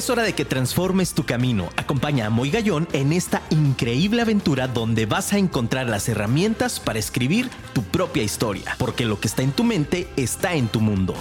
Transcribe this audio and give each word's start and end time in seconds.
Es 0.00 0.08
hora 0.08 0.22
de 0.22 0.32
que 0.32 0.46
transformes 0.46 1.12
tu 1.12 1.26
camino. 1.26 1.68
Acompaña 1.76 2.24
a 2.24 2.30
Moy 2.30 2.50
en 2.94 3.12
esta 3.12 3.42
increíble 3.50 4.22
aventura 4.22 4.66
donde 4.66 5.04
vas 5.04 5.34
a 5.34 5.36
encontrar 5.36 5.90
las 5.90 6.08
herramientas 6.08 6.80
para 6.80 6.98
escribir 6.98 7.50
tu 7.74 7.82
propia 7.82 8.22
historia, 8.22 8.76
porque 8.78 9.04
lo 9.04 9.20
que 9.20 9.28
está 9.28 9.42
en 9.42 9.52
tu 9.52 9.62
mente 9.62 10.08
está 10.16 10.54
en 10.54 10.68
tu 10.68 10.80
mundo. 10.80 11.14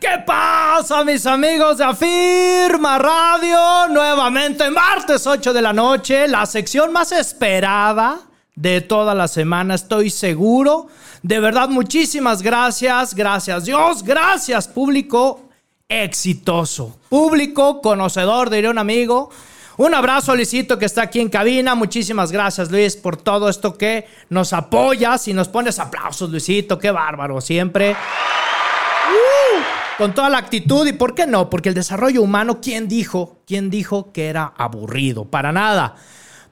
¿Qué 0.00 0.18
pasa, 0.26 1.04
mis 1.04 1.24
amigos 1.26 1.78
de 1.78 1.84
Afirma 1.84 2.98
Radio? 2.98 3.86
Nuevamente, 3.90 4.68
martes 4.68 5.28
8 5.28 5.52
de 5.52 5.62
la 5.62 5.72
noche, 5.72 6.26
la 6.26 6.44
sección 6.44 6.92
más 6.92 7.12
esperada 7.12 8.27
de 8.60 8.80
toda 8.80 9.14
la 9.14 9.28
semana, 9.28 9.76
estoy 9.76 10.10
seguro. 10.10 10.88
De 11.22 11.38
verdad, 11.38 11.68
muchísimas 11.68 12.42
gracias. 12.42 13.14
Gracias, 13.14 13.66
Dios. 13.66 14.02
Gracias, 14.02 14.66
público 14.66 15.42
exitoso. 15.88 16.98
Público 17.08 17.80
conocedor, 17.80 18.50
diría 18.50 18.70
un 18.70 18.78
amigo. 18.78 19.30
Un 19.76 19.94
abrazo 19.94 20.32
a 20.32 20.34
Luisito 20.34 20.76
que 20.76 20.86
está 20.86 21.02
aquí 21.02 21.20
en 21.20 21.28
cabina. 21.28 21.76
Muchísimas 21.76 22.32
gracias, 22.32 22.68
Luis, 22.72 22.96
por 22.96 23.16
todo 23.16 23.48
esto 23.48 23.78
que 23.78 24.08
nos 24.28 24.52
apoyas 24.52 25.28
y 25.28 25.34
nos 25.34 25.46
pones 25.46 25.78
aplausos, 25.78 26.28
Luisito. 26.28 26.80
Qué 26.80 26.90
bárbaro, 26.90 27.40
siempre. 27.40 27.92
Uh, 27.92 29.62
con 29.98 30.14
toda 30.14 30.30
la 30.30 30.38
actitud 30.38 30.84
y 30.88 30.94
por 30.94 31.14
qué 31.14 31.28
no, 31.28 31.48
porque 31.48 31.68
el 31.68 31.76
desarrollo 31.76 32.22
humano, 32.22 32.60
¿quién 32.60 32.88
dijo? 32.88 33.38
¿Quién 33.46 33.70
dijo 33.70 34.10
que 34.10 34.26
era 34.26 34.52
aburrido? 34.56 35.26
Para 35.26 35.52
nada. 35.52 35.94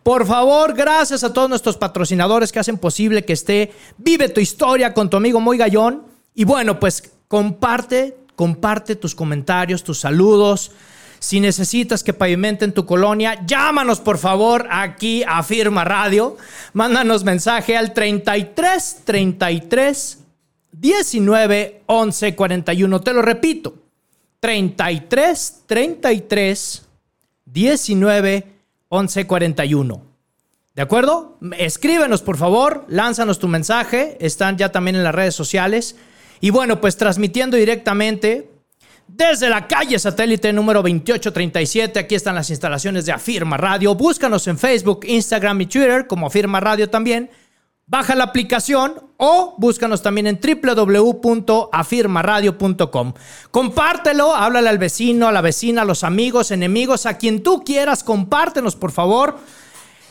Por 0.06 0.24
favor, 0.24 0.72
gracias 0.72 1.24
a 1.24 1.32
todos 1.32 1.48
nuestros 1.48 1.76
patrocinadores 1.76 2.52
que 2.52 2.60
hacen 2.60 2.78
posible 2.78 3.24
que 3.24 3.32
esté 3.32 3.72
Vive 3.98 4.28
tu 4.28 4.38
historia 4.38 4.94
con 4.94 5.10
tu 5.10 5.16
amigo 5.16 5.40
Muy 5.40 5.58
Gallón. 5.58 6.04
Y 6.32 6.44
bueno, 6.44 6.78
pues 6.78 7.10
comparte, 7.26 8.16
comparte 8.36 8.94
tus 8.94 9.16
comentarios, 9.16 9.82
tus 9.82 9.98
saludos. 9.98 10.70
Si 11.18 11.40
necesitas 11.40 12.04
que 12.04 12.12
pavimenten 12.12 12.72
tu 12.72 12.86
colonia, 12.86 13.44
llámanos 13.44 13.98
por 13.98 14.18
favor 14.18 14.68
aquí 14.70 15.24
a 15.26 15.42
Firma 15.42 15.82
Radio. 15.82 16.36
Mándanos 16.72 17.24
mensaje 17.24 17.76
al 17.76 17.92
33 17.92 19.00
33 19.04 20.18
19 20.70 21.82
11 21.86 22.36
41. 22.36 23.00
Te 23.00 23.12
lo 23.12 23.22
repito. 23.22 23.74
33 24.38 25.62
33 25.66 26.86
19 27.46 28.55
1141. 28.90 30.02
¿De 30.74 30.82
acuerdo? 30.82 31.38
Escríbenos, 31.56 32.22
por 32.22 32.36
favor, 32.36 32.84
lánzanos 32.88 33.38
tu 33.38 33.48
mensaje, 33.48 34.18
están 34.20 34.58
ya 34.58 34.70
también 34.70 34.96
en 34.96 35.04
las 35.04 35.14
redes 35.14 35.34
sociales. 35.34 35.96
Y 36.40 36.50
bueno, 36.50 36.80
pues 36.80 36.96
transmitiendo 36.96 37.56
directamente 37.56 38.50
desde 39.08 39.48
la 39.48 39.68
calle 39.68 39.98
satélite 39.98 40.52
número 40.52 40.80
2837, 40.80 41.98
aquí 41.98 42.14
están 42.14 42.34
las 42.34 42.50
instalaciones 42.50 43.06
de 43.06 43.12
Afirma 43.12 43.56
Radio. 43.56 43.94
Búscanos 43.94 44.46
en 44.48 44.58
Facebook, 44.58 45.00
Instagram 45.06 45.60
y 45.62 45.66
Twitter 45.66 46.06
como 46.06 46.26
Afirma 46.26 46.60
Radio 46.60 46.90
también. 46.90 47.30
Baja 47.88 48.16
la 48.16 48.24
aplicación 48.24 48.94
o 49.16 49.54
búscanos 49.58 50.02
también 50.02 50.26
en 50.26 50.40
www.afirmaradio.com. 50.40 53.12
Compártelo, 53.52 54.34
háblale 54.34 54.68
al 54.68 54.78
vecino, 54.78 55.28
a 55.28 55.32
la 55.32 55.40
vecina, 55.40 55.82
a 55.82 55.84
los 55.84 56.02
amigos, 56.02 56.50
enemigos, 56.50 57.06
a 57.06 57.16
quien 57.16 57.44
tú 57.44 57.62
quieras, 57.64 58.02
compártenos 58.02 58.74
por 58.74 58.90
favor 58.90 59.38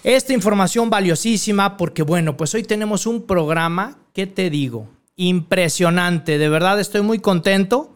esta 0.06 0.34
información 0.34 0.92
valiosísima 0.92 1.78
porque 1.78 2.04
bueno, 2.04 2.38
pues 2.38 2.54
hoy 2.54 2.64
tenemos 2.64 3.08
un 3.08 3.24
programa, 3.24 3.98
¿qué 4.14 4.28
te 4.28 4.52
digo? 4.52 4.88
Impresionante, 5.16 6.38
de 6.38 6.48
verdad 6.48 6.80
estoy 6.80 7.02
muy 7.02 7.20
contento 7.20 7.92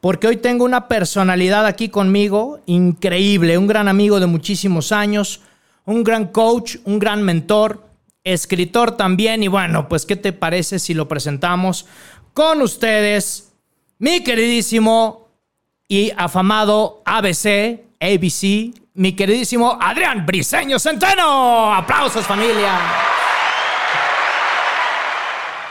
porque 0.00 0.26
hoy 0.26 0.38
tengo 0.38 0.64
una 0.64 0.88
personalidad 0.88 1.66
aquí 1.66 1.90
conmigo 1.90 2.60
increíble, 2.64 3.58
un 3.58 3.66
gran 3.66 3.88
amigo 3.88 4.20
de 4.20 4.26
muchísimos 4.26 4.90
años, 4.90 5.42
un 5.84 6.02
gran 6.02 6.28
coach, 6.28 6.76
un 6.84 6.98
gran 6.98 7.22
mentor, 7.22 7.84
escritor 8.24 8.96
también. 8.96 9.42
Y 9.42 9.48
bueno, 9.48 9.88
pues 9.88 10.06
¿qué 10.06 10.16
te 10.16 10.32
parece 10.32 10.78
si 10.78 10.94
lo 10.94 11.06
presentamos 11.06 11.86
con 12.32 12.62
ustedes? 12.62 13.52
Mi 13.98 14.24
queridísimo 14.24 15.28
y 15.86 16.10
afamado 16.16 17.02
ABC, 17.04 17.80
ABC, 18.00 18.74
mi 18.94 19.12
queridísimo 19.12 19.78
Adrián 19.80 20.26
Briseño 20.26 20.78
Centeno. 20.78 21.72
Aplausos 21.72 22.26
familia. 22.26 22.78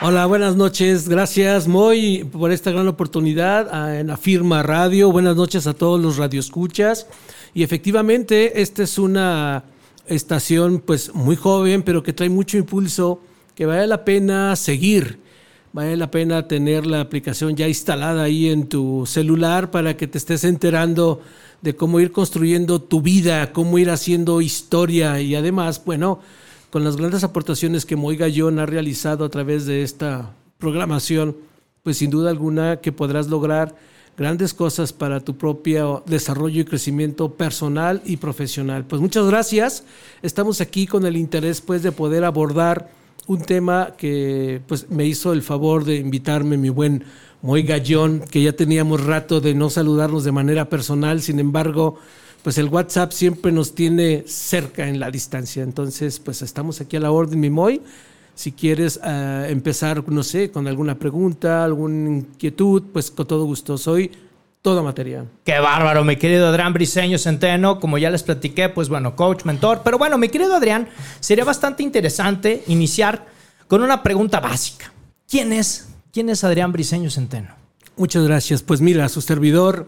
Hola, 0.02 0.26
buenas 0.26 0.58
noches. 0.58 1.08
Gracias, 1.08 1.68
Moy, 1.68 2.26
por 2.26 2.52
esta 2.52 2.72
gran 2.72 2.90
oportunidad 2.90 3.98
en 3.98 4.10
Afirma 4.10 4.62
Radio. 4.62 5.12
Buenas 5.12 5.38
noches 5.38 5.66
a 5.66 5.74
todos 5.74 6.00
los 6.00 6.18
radioescuchas. 6.18 7.08
Y 7.54 7.64
efectivamente, 7.64 8.62
esta 8.62 8.84
es 8.84 8.98
una 8.98 9.64
estación 10.08 10.80
pues 10.80 11.14
muy 11.14 11.36
joven, 11.36 11.84
pero 11.84 12.04
que 12.04 12.14
trae 12.14 12.30
mucho 12.30 12.58
impulso, 12.58 13.22
que 13.56 13.66
vale 13.66 13.88
la 13.88 14.06
pena 14.06 14.56
seguir. 14.56 15.20
Vale 15.74 15.98
la 15.98 16.12
pena 16.12 16.48
tener 16.48 16.86
la 16.86 17.02
aplicación 17.02 17.56
ya 17.56 17.68
instalada 17.68 18.22
ahí 18.22 18.50
en 18.50 18.68
tu 18.68 19.08
celular 19.08 19.72
para 19.72 19.98
que 19.98 20.06
te 20.06 20.20
estés 20.20 20.44
enterando 20.44 21.22
de 21.64 21.76
cómo 21.76 22.00
ir 22.00 22.12
construyendo 22.12 22.80
tu 22.80 23.02
vida, 23.02 23.52
cómo 23.54 23.80
ir 23.80 23.90
haciendo 23.90 24.40
historia 24.42 25.20
y 25.20 25.34
además, 25.34 25.82
bueno, 25.84 26.20
con 26.70 26.84
las 26.84 26.96
grandes 26.96 27.24
aportaciones 27.24 27.88
que 27.88 27.96
Moy 27.96 28.18
Gallón 28.18 28.60
ha 28.60 28.68
realizado 28.68 29.26
a 29.26 29.30
través 29.30 29.66
de 29.66 29.82
esta 29.82 30.36
programación, 30.60 31.38
pues 31.82 31.98
sin 31.98 32.12
duda 32.12 32.30
alguna 32.30 32.78
que 32.78 32.92
podrás 32.92 33.28
lograr 33.28 33.76
grandes 34.18 34.54
cosas 34.54 34.94
para 34.94 35.20
tu 35.20 35.38
propio 35.38 36.04
desarrollo 36.06 36.62
y 36.62 36.66
crecimiento 36.66 37.34
personal 37.34 38.02
y 38.06 38.18
profesional. 38.18 38.86
Pues 38.86 39.02
muchas 39.02 39.26
gracias. 39.26 39.84
Estamos 40.22 40.62
aquí 40.62 40.88
con 40.88 41.06
el 41.06 41.18
interés 41.18 41.62
pues 41.62 41.84
de 41.84 41.92
poder 41.92 42.24
abordar 42.24 42.92
un 43.28 43.42
tema 43.42 43.94
que 43.98 44.62
pues 44.68 44.90
me 44.90 45.06
hizo 45.06 45.34
el 45.34 45.42
favor 45.42 45.86
de 45.86 45.96
invitarme 45.96 46.58
mi 46.58 46.70
buen 46.70 47.04
Moy 47.42 47.64
Gallón, 47.64 48.22
que 48.22 48.42
ya 48.42 48.54
teníamos 48.54 49.04
rato 49.04 49.42
de 49.42 49.54
no 49.54 49.70
saludarnos 49.70 50.24
de 50.24 50.32
manera 50.32 50.70
personal, 50.70 51.22
sin 51.22 51.40
embargo, 51.40 51.98
pues 52.42 52.58
el 52.58 52.70
WhatsApp 52.70 53.12
siempre 53.12 53.52
nos 53.52 53.76
tiene 53.76 54.24
cerca 54.28 54.88
en 54.88 55.00
la 55.00 55.12
distancia. 55.12 55.62
Entonces, 55.64 56.20
pues 56.20 56.42
estamos 56.42 56.80
aquí 56.80 56.96
a 56.96 57.02
la 57.02 57.12
orden, 57.12 57.40
mi 57.42 57.50
Moy. 57.50 57.82
Si 58.36 58.52
quieres 58.52 58.98
uh, 58.98 59.46
empezar, 59.48 60.04
no 60.10 60.24
sé, 60.24 60.52
con 60.52 60.68
alguna 60.68 60.98
pregunta, 60.98 61.64
alguna 61.64 62.10
inquietud, 62.10 62.84
pues 62.92 63.12
con 63.12 63.28
todo 63.28 63.46
gusto. 63.46 63.78
Soy 63.78 64.12
toda 64.64 64.82
materia. 64.82 65.26
Qué 65.44 65.60
bárbaro, 65.60 66.04
mi 66.04 66.16
querido 66.16 66.48
Adrián 66.48 66.74
Briseño 66.74 67.20
Centeno. 67.20 67.80
Como 67.80 67.98
ya 67.98 68.10
les 68.10 68.24
platiqué, 68.24 68.70
pues 68.70 68.90
bueno, 68.90 69.16
coach, 69.16 69.44
mentor. 69.44 69.82
Pero 69.84 69.98
bueno, 69.98 70.18
mi 70.18 70.30
querido 70.30 70.56
Adrián, 70.56 70.88
sería 71.20 71.44
bastante 71.44 71.84
interesante 71.84 72.64
iniciar 72.68 73.28
con 73.68 73.84
una 73.84 74.02
pregunta 74.02 74.40
básica. 74.40 74.92
¿Quién 75.28 75.54
es, 75.54 75.90
quién 76.12 76.30
es 76.30 76.44
Adrián 76.44 76.72
Briseño 76.72 77.12
Centeno? 77.12 77.50
Muchas 77.98 78.24
gracias. 78.24 78.64
Pues 78.64 78.82
mira, 78.82 79.08
su 79.10 79.22
servidor, 79.22 79.88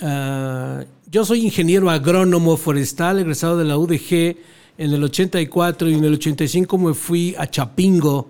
uh, 0.00 0.84
yo 1.10 1.24
soy 1.24 1.44
ingeniero 1.44 1.90
agrónomo 1.90 2.56
forestal, 2.56 3.18
egresado 3.18 3.58
de 3.58 3.64
la 3.64 3.76
UDG 3.76 4.36
en 4.78 4.92
el 4.92 5.02
84 5.02 5.90
y 5.90 5.94
en 5.94 6.04
el 6.04 6.14
85 6.14 6.78
me 6.78 6.94
fui 6.94 7.34
a 7.36 7.48
Chapingo, 7.48 8.28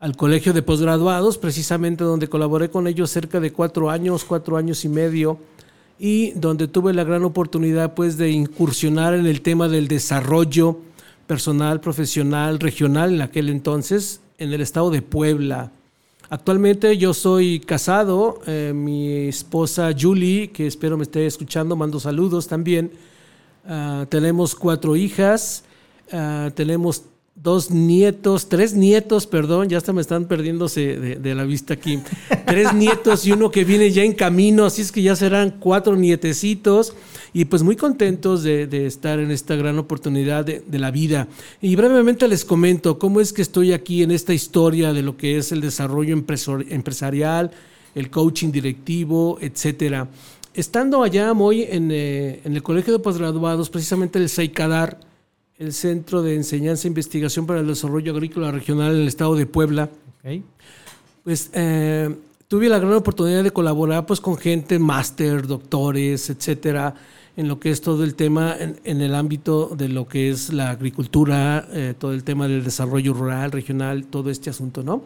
al 0.00 0.16
colegio 0.16 0.52
de 0.52 0.62
posgraduados, 0.62 1.38
precisamente 1.38 2.04
donde 2.04 2.28
colaboré 2.28 2.70
con 2.70 2.86
ellos 2.86 3.10
cerca 3.10 3.38
de 3.38 3.52
cuatro 3.52 3.90
años, 3.90 4.24
cuatro 4.24 4.56
años 4.56 4.84
y 4.84 4.88
medio, 4.88 5.38
y 5.98 6.32
donde 6.32 6.68
tuve 6.68 6.92
la 6.94 7.04
gran 7.04 7.24
oportunidad 7.24 7.94
pues 7.94 8.16
de 8.16 8.30
incursionar 8.30 9.14
en 9.14 9.26
el 9.26 9.42
tema 9.42 9.68
del 9.68 9.86
desarrollo 9.86 10.78
personal, 11.26 11.80
profesional, 11.80 12.60
regional 12.60 13.14
en 13.14 13.20
aquel 13.20 13.48
entonces, 13.50 14.20
en 14.38 14.52
el 14.52 14.62
estado 14.62 14.90
de 14.90 15.02
Puebla. 15.02 15.70
Actualmente 16.30 16.96
yo 16.96 17.12
soy 17.12 17.60
casado, 17.60 18.40
eh, 18.46 18.72
mi 18.74 19.28
esposa 19.28 19.90
Julie, 19.98 20.50
que 20.50 20.66
espero 20.66 20.96
me 20.96 21.04
esté 21.04 21.26
escuchando, 21.26 21.76
mando 21.76 22.00
saludos 22.00 22.48
también. 22.48 22.90
Uh, 23.66 24.04
tenemos 24.06 24.54
cuatro 24.54 24.96
hijas, 24.96 25.64
Uh, 26.12 26.50
tenemos 26.50 27.04
dos 27.34 27.70
nietos, 27.70 28.48
tres 28.48 28.74
nietos, 28.74 29.26
perdón, 29.26 29.68
ya 29.68 29.78
hasta 29.78 29.92
me 29.92 30.00
están 30.00 30.26
perdiéndose 30.26 30.96
de, 30.98 31.16
de, 31.16 31.34
la 31.34 31.44
vista 31.44 31.74
aquí. 31.74 31.98
Tres 32.46 32.72
nietos 32.72 33.26
y 33.26 33.32
uno 33.32 33.50
que 33.50 33.64
viene 33.64 33.90
ya 33.90 34.04
en 34.04 34.12
camino, 34.12 34.64
así 34.64 34.82
es 34.82 34.92
que 34.92 35.02
ya 35.02 35.16
serán 35.16 35.56
cuatro 35.58 35.96
nietecitos 35.96 36.94
y 37.32 37.46
pues 37.46 37.64
muy 37.64 37.74
contentos 37.74 38.44
de, 38.44 38.68
de 38.68 38.86
estar 38.86 39.18
en 39.18 39.32
esta 39.32 39.56
gran 39.56 39.78
oportunidad 39.78 40.44
de, 40.44 40.62
de, 40.64 40.78
la 40.78 40.92
vida. 40.92 41.26
Y 41.60 41.74
brevemente 41.74 42.28
les 42.28 42.44
comento 42.44 42.98
cómo 42.98 43.20
es 43.20 43.32
que 43.32 43.42
estoy 43.42 43.72
aquí 43.72 44.04
en 44.04 44.12
esta 44.12 44.32
historia 44.32 44.92
de 44.92 45.02
lo 45.02 45.16
que 45.16 45.36
es 45.36 45.50
el 45.50 45.60
desarrollo 45.60 46.14
empresarial, 46.14 47.50
el 47.96 48.10
coaching 48.10 48.52
directivo, 48.52 49.38
etcétera. 49.40 50.08
Estando 50.54 51.02
allá 51.02 51.34
muy 51.34 51.62
en, 51.62 51.90
eh, 51.90 52.40
en 52.44 52.54
el 52.54 52.62
colegio 52.62 52.92
de 52.92 53.00
posgraduados, 53.00 53.68
precisamente 53.70 54.20
el 54.20 54.28
SEICADAR, 54.28 55.00
el 55.58 55.72
Centro 55.72 56.22
de 56.22 56.34
Enseñanza 56.34 56.86
e 56.86 56.90
Investigación 56.90 57.46
para 57.46 57.60
el 57.60 57.66
Desarrollo 57.66 58.12
Agrícola 58.12 58.50
Regional 58.50 58.94
en 58.94 59.02
el 59.02 59.08
estado 59.08 59.36
de 59.36 59.46
Puebla. 59.46 59.88
Pues 61.22 61.50
eh, 61.52 62.14
tuve 62.48 62.68
la 62.68 62.78
gran 62.78 62.94
oportunidad 62.94 63.44
de 63.44 63.52
colaborar 63.52 64.06
pues, 64.06 64.20
con 64.20 64.36
gente, 64.36 64.78
máster, 64.78 65.46
doctores, 65.46 66.28
etcétera, 66.30 66.94
en 67.36 67.48
lo 67.48 67.60
que 67.60 67.70
es 67.70 67.80
todo 67.80 68.04
el 68.04 68.14
tema, 68.14 68.56
en, 68.58 69.00
el 69.00 69.14
ámbito 69.14 69.70
de 69.76 69.88
lo 69.88 70.06
que 70.06 70.30
es 70.30 70.52
la 70.52 70.70
agricultura, 70.70 71.68
eh, 71.72 71.94
todo 71.98 72.12
el 72.12 72.24
tema 72.24 72.48
del 72.48 72.64
desarrollo 72.64 73.12
rural, 73.12 73.52
regional, 73.52 74.06
todo 74.06 74.30
este 74.30 74.50
asunto, 74.50 74.82
¿no? 74.82 75.02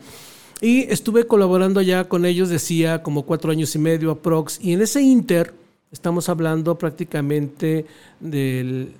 Y 0.60 0.80
estuve 0.90 1.26
colaborando 1.26 1.80
ya 1.82 2.08
con 2.08 2.24
ellos, 2.24 2.48
decía, 2.48 3.02
como 3.02 3.22
cuatro 3.22 3.52
años 3.52 3.74
y 3.74 3.78
medio 3.78 4.10
aprox, 4.10 4.58
y 4.60 4.72
en 4.72 4.82
ese 4.82 5.00
inter 5.00 5.54
estamos 5.92 6.28
hablando 6.28 6.76
prácticamente 6.76 7.86
del 8.20 8.92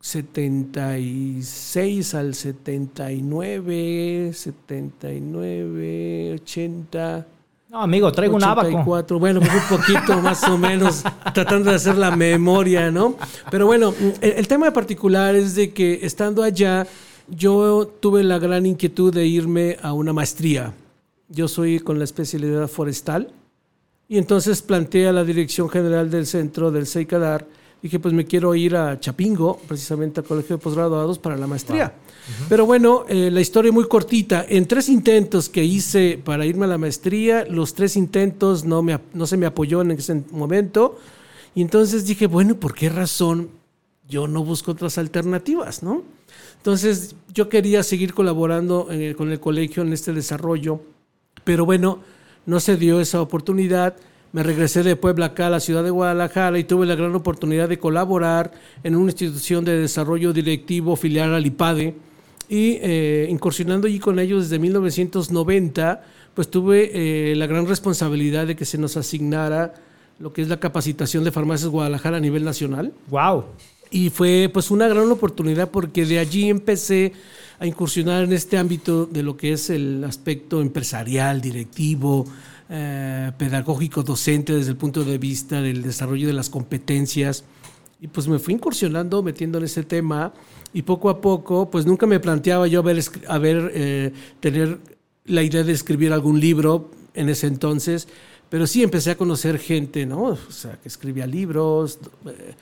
76 0.00 2.14
al 2.14 2.34
79, 2.34 4.30
79, 4.32 6.32
80. 6.40 7.26
No, 7.68 7.82
amigo, 7.82 8.10
traigo 8.10 8.34
un 8.34 8.42
abaco. 8.42 9.18
Bueno, 9.18 9.40
pues 9.40 9.52
un 9.52 9.78
poquito 9.78 10.20
más 10.22 10.42
o 10.48 10.58
menos, 10.58 11.04
tratando 11.34 11.70
de 11.70 11.76
hacer 11.76 11.98
la 11.98 12.16
memoria, 12.16 12.90
¿no? 12.90 13.16
Pero 13.50 13.66
bueno, 13.66 13.94
el, 14.20 14.32
el 14.32 14.48
tema 14.48 14.72
particular 14.72 15.36
es 15.36 15.54
de 15.54 15.72
que 15.72 16.00
estando 16.02 16.42
allá, 16.42 16.86
yo 17.28 17.86
tuve 18.00 18.24
la 18.24 18.38
gran 18.38 18.66
inquietud 18.66 19.14
de 19.14 19.26
irme 19.26 19.76
a 19.82 19.92
una 19.92 20.12
maestría. 20.12 20.74
Yo 21.28 21.46
soy 21.46 21.78
con 21.78 21.98
la 21.98 22.04
especialidad 22.04 22.66
forestal 22.66 23.30
y 24.08 24.18
entonces 24.18 24.62
planteé 24.62 25.06
a 25.06 25.12
la 25.12 25.22
dirección 25.22 25.68
general 25.68 26.10
del 26.10 26.26
centro 26.26 26.72
del 26.72 26.86
SEICADAR 26.86 27.46
dije, 27.82 27.98
pues 27.98 28.14
me 28.14 28.24
quiero 28.24 28.54
ir 28.54 28.76
a 28.76 28.98
Chapingo, 28.98 29.58
precisamente 29.66 30.20
al 30.20 30.26
Colegio 30.26 30.56
de 30.56 30.62
Posgraduados 30.62 31.18
para 31.18 31.36
la 31.36 31.46
maestría. 31.46 31.92
Pero 32.48 32.66
bueno, 32.66 33.04
eh, 33.08 33.30
la 33.30 33.40
historia 33.40 33.72
muy 33.72 33.88
cortita. 33.88 34.44
En 34.48 34.66
tres 34.66 34.88
intentos 34.88 35.48
que 35.48 35.64
hice 35.64 36.20
para 36.22 36.46
irme 36.46 36.66
a 36.66 36.68
la 36.68 36.78
maestría, 36.78 37.44
los 37.44 37.74
tres 37.74 37.96
intentos 37.96 38.64
no, 38.64 38.82
me, 38.82 38.98
no 39.14 39.26
se 39.26 39.36
me 39.36 39.46
apoyó 39.46 39.82
en 39.82 39.92
ese 39.92 40.22
momento. 40.30 40.98
Y 41.54 41.62
entonces 41.62 42.06
dije, 42.06 42.26
bueno, 42.26 42.54
¿por 42.54 42.74
qué 42.74 42.88
razón 42.88 43.50
yo 44.08 44.28
no 44.28 44.44
busco 44.44 44.72
otras 44.72 44.98
alternativas, 44.98 45.82
no? 45.82 46.02
Entonces 46.58 47.14
yo 47.32 47.48
quería 47.48 47.82
seguir 47.82 48.12
colaborando 48.12 48.88
eh, 48.90 49.14
con 49.16 49.32
el 49.32 49.40
colegio 49.40 49.82
en 49.82 49.92
este 49.92 50.12
desarrollo, 50.12 50.80
pero 51.42 51.64
bueno, 51.64 52.00
no 52.46 52.60
se 52.60 52.76
dio 52.76 53.00
esa 53.00 53.22
oportunidad 53.22 53.96
me 54.32 54.42
regresé 54.42 54.82
de 54.82 54.96
Puebla 54.96 55.26
acá 55.26 55.48
a 55.48 55.50
la 55.50 55.60
ciudad 55.60 55.82
de 55.82 55.90
Guadalajara 55.90 56.58
y 56.58 56.64
tuve 56.64 56.86
la 56.86 56.94
gran 56.94 57.14
oportunidad 57.14 57.68
de 57.68 57.78
colaborar 57.78 58.52
en 58.84 58.94
una 58.94 59.10
institución 59.10 59.64
de 59.64 59.78
desarrollo 59.78 60.32
directivo 60.32 60.94
filial 60.96 61.34
al 61.34 61.46
IPADE 61.46 61.94
y 62.48 62.78
eh, 62.80 63.26
incursionando 63.30 63.86
allí 63.86 63.98
con 63.98 64.18
ellos 64.18 64.44
desde 64.44 64.58
1990, 64.58 66.02
pues 66.34 66.48
tuve 66.48 66.90
eh, 66.92 67.34
la 67.36 67.46
gran 67.46 67.66
responsabilidad 67.66 68.46
de 68.46 68.56
que 68.56 68.64
se 68.64 68.78
nos 68.78 68.96
asignara 68.96 69.74
lo 70.18 70.32
que 70.32 70.42
es 70.42 70.48
la 70.48 70.58
capacitación 70.58 71.24
de 71.24 71.32
farmacias 71.32 71.70
Guadalajara 71.70 72.18
a 72.18 72.20
nivel 72.20 72.44
nacional. 72.44 72.92
Wow. 73.08 73.44
Y 73.90 74.10
fue 74.10 74.50
pues 74.52 74.70
una 74.70 74.86
gran 74.86 75.10
oportunidad 75.10 75.70
porque 75.70 76.06
de 76.06 76.18
allí 76.18 76.48
empecé 76.48 77.12
a 77.58 77.66
incursionar 77.66 78.24
en 78.24 78.32
este 78.32 78.58
ámbito 78.58 79.06
de 79.06 79.22
lo 79.22 79.36
que 79.36 79.52
es 79.52 79.70
el 79.70 80.04
aspecto 80.04 80.60
empresarial, 80.60 81.40
directivo, 81.40 82.26
eh, 82.72 83.32
pedagógico 83.36 84.04
docente 84.04 84.52
desde 84.52 84.70
el 84.70 84.76
punto 84.76 85.02
de 85.02 85.18
vista 85.18 85.60
del 85.60 85.82
desarrollo 85.82 86.28
de 86.28 86.32
las 86.32 86.48
competencias. 86.48 87.42
Y 88.00 88.06
pues 88.06 88.28
me 88.28 88.38
fui 88.38 88.54
incursionando, 88.54 89.24
metiendo 89.24 89.58
en 89.58 89.64
ese 89.64 89.82
tema 89.82 90.32
y 90.72 90.82
poco 90.82 91.10
a 91.10 91.20
poco, 91.20 91.68
pues 91.68 91.84
nunca 91.84 92.06
me 92.06 92.20
planteaba 92.20 92.68
yo 92.68 92.78
haber, 92.78 93.72
eh, 93.74 94.12
tener 94.38 94.78
la 95.24 95.42
idea 95.42 95.64
de 95.64 95.72
escribir 95.72 96.12
algún 96.12 96.38
libro 96.38 96.92
en 97.14 97.28
ese 97.28 97.48
entonces, 97.48 98.06
pero 98.48 98.68
sí 98.68 98.84
empecé 98.84 99.10
a 99.10 99.16
conocer 99.16 99.58
gente, 99.58 100.06
¿no? 100.06 100.22
O 100.22 100.52
sea, 100.52 100.78
que 100.80 100.88
escribía 100.88 101.26
libros, 101.26 101.98
eh, 102.24 102.54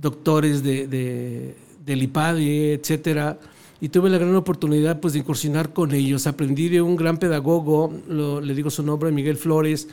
doctores 0.00 0.62
de, 0.62 0.86
de, 0.86 1.56
del 1.84 2.10
etcétera 2.14 3.38
y 3.84 3.90
tuve 3.90 4.08
la 4.08 4.16
gran 4.16 4.34
oportunidad 4.34 4.98
pues, 4.98 5.12
de 5.12 5.18
incursionar 5.18 5.74
con 5.74 5.92
ellos. 5.92 6.26
Aprendí 6.26 6.70
de 6.70 6.80
un 6.80 6.96
gran 6.96 7.18
pedagogo, 7.18 7.92
le 8.08 8.54
digo 8.54 8.70
su 8.70 8.82
nombre, 8.82 9.12
Miguel 9.12 9.36
Flores, 9.36 9.88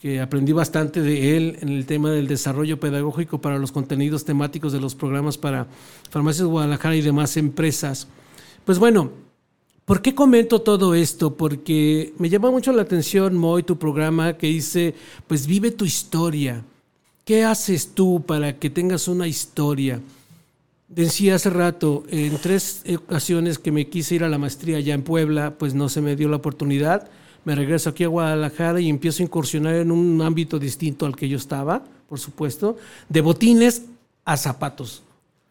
que 0.00 0.22
aprendí 0.22 0.52
bastante 0.52 1.02
de 1.02 1.36
él 1.36 1.58
en 1.60 1.68
el 1.68 1.84
tema 1.84 2.10
del 2.10 2.28
desarrollo 2.28 2.80
pedagógico 2.80 3.38
para 3.38 3.58
los 3.58 3.72
contenidos 3.72 4.24
temáticos 4.24 4.72
de 4.72 4.80
los 4.80 4.94
programas 4.94 5.36
para 5.36 5.66
Farmacias 6.08 6.46
Guadalajara 6.46 6.96
y 6.96 7.02
demás 7.02 7.36
empresas. 7.36 8.08
Pues 8.64 8.78
bueno, 8.78 9.10
¿por 9.84 10.00
qué 10.00 10.14
comento 10.14 10.62
todo 10.62 10.94
esto? 10.94 11.34
Porque 11.36 12.14
me 12.16 12.30
llama 12.30 12.50
mucho 12.50 12.72
la 12.72 12.80
atención, 12.80 13.36
Moy, 13.36 13.64
tu 13.64 13.78
programa 13.78 14.38
que 14.38 14.46
dice, 14.46 14.94
pues 15.26 15.46
vive 15.46 15.72
tu 15.72 15.84
historia. 15.84 16.64
¿Qué 17.26 17.44
haces 17.44 17.88
tú 17.92 18.24
para 18.26 18.58
que 18.58 18.70
tengas 18.70 19.08
una 19.08 19.28
historia? 19.28 20.00
Decía 20.88 21.34
hace 21.34 21.50
rato, 21.50 22.04
en 22.10 22.38
tres 22.38 22.84
ocasiones 22.96 23.58
que 23.58 23.72
me 23.72 23.88
quise 23.88 24.14
ir 24.14 24.24
a 24.24 24.28
la 24.28 24.38
maestría 24.38 24.76
allá 24.76 24.94
en 24.94 25.02
Puebla, 25.02 25.58
pues 25.58 25.74
no 25.74 25.88
se 25.88 26.00
me 26.00 26.14
dio 26.14 26.28
la 26.28 26.36
oportunidad. 26.36 27.08
Me 27.44 27.56
regreso 27.56 27.90
aquí 27.90 28.04
a 28.04 28.08
Guadalajara 28.08 28.80
y 28.80 28.88
empiezo 28.88 29.22
a 29.22 29.26
incursionar 29.26 29.74
en 29.74 29.90
un 29.90 30.22
ámbito 30.22 30.60
distinto 30.60 31.04
al 31.04 31.16
que 31.16 31.28
yo 31.28 31.38
estaba, 31.38 31.84
por 32.08 32.20
supuesto, 32.20 32.76
de 33.08 33.20
botines 33.20 33.82
a 34.24 34.36
zapatos. 34.36 35.02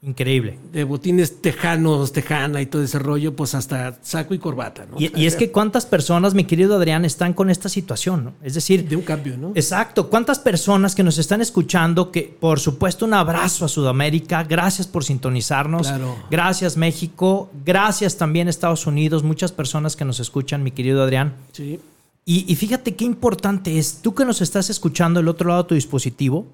Increíble. 0.06 0.60
De 0.72 0.84
botines 0.84 1.42
tejanos, 1.42 2.12
tejana 2.12 2.62
y 2.62 2.68
todo 2.68 2.84
ese 2.84 3.00
rollo, 3.00 3.36
pues 3.36 3.56
hasta 3.56 3.98
saco 4.04 4.36
y 4.36 4.38
corbata, 4.38 4.86
¿no? 4.86 4.98
Y, 5.00 5.26
es 5.26 5.36
que 5.36 5.52
cuántas 5.52 5.88
personas, 5.88 6.36
mi 6.36 6.44
querido 6.44 6.76
Adrián, 6.76 7.06
están 7.06 7.34
con 7.34 7.50
esta 7.50 7.70
situación, 7.70 8.26
¿no? 8.26 8.34
Es 8.44 8.54
decir... 8.54 8.88
De 8.88 8.96
un 8.96 9.02
cambio, 9.02 9.36
¿no? 9.36 9.52
Exacto. 9.56 10.08
¿Cuántas 10.12 10.38
personas 10.38 10.94
que 10.94 11.02
nos 11.02 11.18
están 11.18 11.42
escuchando, 11.42 12.12
que 12.12 12.22
por 12.40 12.60
supuesto 12.60 13.06
un 13.06 13.16
abrazo 13.16 13.66
a 13.66 13.68
Sudamérica, 13.68 14.44
gracias 14.44 14.86
por 14.86 15.04
sintonizarnos. 15.04 15.88
Claro. 15.88 16.16
Gracias 16.30 16.78
México, 16.78 17.50
gracias 17.66 18.16
también 18.16 18.48
Estados 18.48 18.86
Unidos, 18.86 19.24
muchas 19.24 19.52
personas 19.52 19.96
que 19.96 20.06
nos 20.06 20.20
escuchan, 20.20 20.62
mi 20.62 20.70
querido 20.70 21.02
Adrián. 21.02 21.34
Sí. 21.52 21.80
Y, 22.26 22.46
y 22.52 22.56
fíjate 22.56 22.96
qué 22.96 23.06
importante 23.06 23.80
es, 23.80 24.04
tú 24.04 24.14
que 24.14 24.24
nos 24.24 24.42
estás 24.42 24.70
escuchando 24.70 25.20
del 25.20 25.30
otro 25.30 25.50
lado 25.50 25.64
de 25.64 25.70
tu 25.70 25.76
dispositivo, 25.76 26.46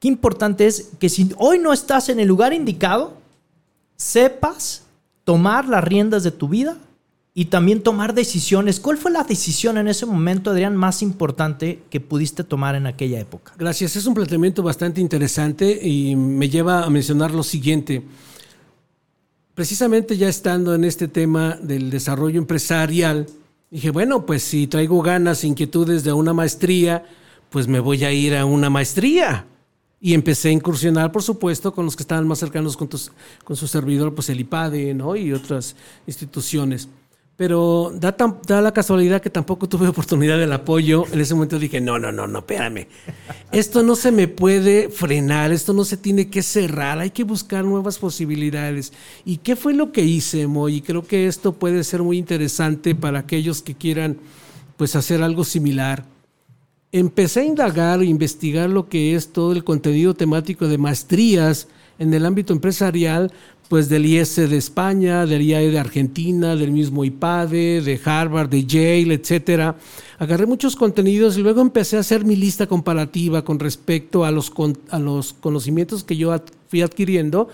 Qué 0.00 0.08
importante 0.08 0.66
es 0.66 0.92
que 0.98 1.10
si 1.10 1.30
hoy 1.36 1.58
no 1.58 1.74
estás 1.74 2.08
en 2.08 2.20
el 2.20 2.26
lugar 2.26 2.54
indicado, 2.54 3.18
sepas 3.96 4.82
tomar 5.24 5.68
las 5.68 5.84
riendas 5.84 6.22
de 6.22 6.30
tu 6.30 6.48
vida 6.48 6.78
y 7.34 7.44
también 7.44 7.82
tomar 7.82 8.14
decisiones. 8.14 8.80
¿Cuál 8.80 8.96
fue 8.96 9.10
la 9.10 9.24
decisión 9.24 9.76
en 9.76 9.88
ese 9.88 10.06
momento, 10.06 10.50
Adrián, 10.50 10.74
más 10.74 11.02
importante 11.02 11.82
que 11.90 12.00
pudiste 12.00 12.44
tomar 12.44 12.76
en 12.76 12.86
aquella 12.86 13.20
época? 13.20 13.52
Gracias, 13.58 13.94
es 13.94 14.06
un 14.06 14.14
planteamiento 14.14 14.62
bastante 14.62 15.02
interesante 15.02 15.86
y 15.86 16.16
me 16.16 16.48
lleva 16.48 16.82
a 16.82 16.88
mencionar 16.90 17.32
lo 17.32 17.42
siguiente. 17.42 18.02
Precisamente 19.54 20.16
ya 20.16 20.30
estando 20.30 20.74
en 20.74 20.84
este 20.84 21.08
tema 21.08 21.58
del 21.60 21.90
desarrollo 21.90 22.38
empresarial, 22.38 23.26
dije, 23.70 23.90
bueno, 23.90 24.24
pues 24.24 24.42
si 24.42 24.66
traigo 24.66 25.02
ganas, 25.02 25.44
inquietudes 25.44 26.04
de 26.04 26.14
una 26.14 26.32
maestría, 26.32 27.04
pues 27.50 27.68
me 27.68 27.80
voy 27.80 28.02
a 28.04 28.12
ir 28.12 28.34
a 28.34 28.46
una 28.46 28.70
maestría. 28.70 29.44
Y 30.00 30.14
empecé 30.14 30.48
a 30.48 30.52
incursionar, 30.52 31.12
por 31.12 31.22
supuesto, 31.22 31.74
con 31.74 31.84
los 31.84 31.94
que 31.94 32.02
estaban 32.02 32.26
más 32.26 32.38
cercanos 32.38 32.76
con, 32.76 32.88
con 33.44 33.56
su 33.56 33.66
servidor, 33.68 34.14
pues 34.14 34.30
el 34.30 34.40
IPADE, 34.40 34.94
¿no? 34.94 35.14
Y 35.14 35.32
otras 35.32 35.76
instituciones. 36.06 36.88
Pero 37.40 37.90
da, 37.94 38.14
da 38.46 38.60
la 38.60 38.70
casualidad 38.70 39.22
que 39.22 39.30
tampoco 39.30 39.66
tuve 39.66 39.88
oportunidad 39.88 40.38
del 40.38 40.52
apoyo. 40.52 41.06
En 41.10 41.20
ese 41.20 41.34
momento 41.34 41.58
dije, 41.58 41.80
no, 41.80 41.98
no, 41.98 42.12
no, 42.12 42.26
no, 42.26 42.40
espérame. 42.40 42.86
Esto 43.50 43.82
no 43.82 43.96
se 43.96 44.12
me 44.12 44.28
puede 44.28 44.90
frenar, 44.90 45.50
esto 45.50 45.72
no 45.72 45.86
se 45.86 45.96
tiene 45.96 46.28
que 46.28 46.42
cerrar, 46.42 46.98
hay 46.98 47.10
que 47.10 47.24
buscar 47.24 47.64
nuevas 47.64 47.98
posibilidades. 47.98 48.92
¿Y 49.24 49.38
qué 49.38 49.56
fue 49.56 49.72
lo 49.72 49.90
que 49.90 50.02
hice, 50.02 50.46
Moy? 50.46 50.82
Creo 50.82 51.06
que 51.06 51.26
esto 51.26 51.52
puede 51.54 51.82
ser 51.82 52.02
muy 52.02 52.18
interesante 52.18 52.94
para 52.94 53.20
aquellos 53.20 53.62
que 53.62 53.74
quieran, 53.74 54.18
pues, 54.76 54.94
hacer 54.94 55.22
algo 55.22 55.44
similar 55.44 56.04
empecé 56.92 57.40
a 57.40 57.44
indagar 57.44 58.00
e 58.00 58.06
investigar 58.06 58.68
lo 58.68 58.88
que 58.88 59.14
es 59.14 59.32
todo 59.32 59.52
el 59.52 59.64
contenido 59.64 60.14
temático 60.14 60.66
de 60.66 60.78
maestrías 60.78 61.68
en 61.98 62.12
el 62.14 62.26
ámbito 62.26 62.52
empresarial, 62.52 63.32
pues 63.68 63.88
del 63.88 64.04
IES 64.04 64.36
de 64.50 64.56
España, 64.56 65.26
del 65.26 65.42
IAE 65.42 65.70
de 65.70 65.78
Argentina, 65.78 66.56
del 66.56 66.72
mismo 66.72 67.04
IPADE, 67.04 67.82
de 67.82 68.00
Harvard, 68.04 68.48
de 68.48 68.64
Yale, 68.64 69.14
etcétera. 69.14 69.76
Agarré 70.18 70.46
muchos 70.46 70.74
contenidos 70.74 71.38
y 71.38 71.42
luego 71.42 71.60
empecé 71.60 71.96
a 71.96 72.00
hacer 72.00 72.24
mi 72.24 72.34
lista 72.34 72.66
comparativa 72.66 73.44
con 73.44 73.60
respecto 73.60 74.24
a 74.24 74.32
los, 74.32 74.52
a 74.90 74.98
los 74.98 75.34
conocimientos 75.34 76.02
que 76.02 76.16
yo 76.16 76.34
fui 76.68 76.82
adquiriendo 76.82 77.48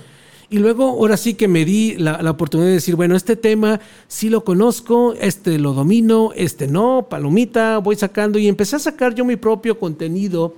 y 0.48 0.58
luego, 0.58 0.84
ahora 0.90 1.16
sí 1.16 1.34
que 1.34 1.48
me 1.48 1.64
di 1.64 1.96
la, 1.96 2.30
oportunidad 2.30 2.68
de 2.68 2.74
decir, 2.74 2.94
bueno, 2.94 3.16
este 3.16 3.34
tema 3.34 3.80
sí 4.06 4.28
lo 4.28 4.44
conozco, 4.44 5.14
este 5.20 5.58
lo 5.58 5.72
domino, 5.72 6.30
este 6.36 6.68
no, 6.68 7.08
palomita, 7.10 7.78
voy 7.78 7.96
sacando 7.96 8.38
y 8.38 8.46
empecé 8.46 8.76
a 8.76 8.80
sacar 8.80 9.14
yo 9.14 9.24
mi 9.24 9.34
propio 9.36 9.78
contenido 9.78 10.54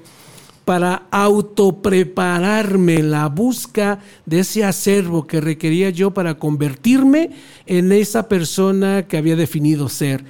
para 0.67 1.07
autoprepararme 1.11 3.03
la 3.03 3.29
busca 3.29 4.01
de 4.27 4.41
ese 4.41 4.63
acervo 4.63 5.27
que 5.27 5.41
requería 5.41 5.89
yo 5.89 6.11
para 6.11 6.35
convertirme 6.35 7.31
en 7.65 7.91
esa 7.91 8.29
persona 8.29 9.07
que 9.09 9.17
había 9.17 9.37
definido 9.37 9.89
ser. 9.89 10.23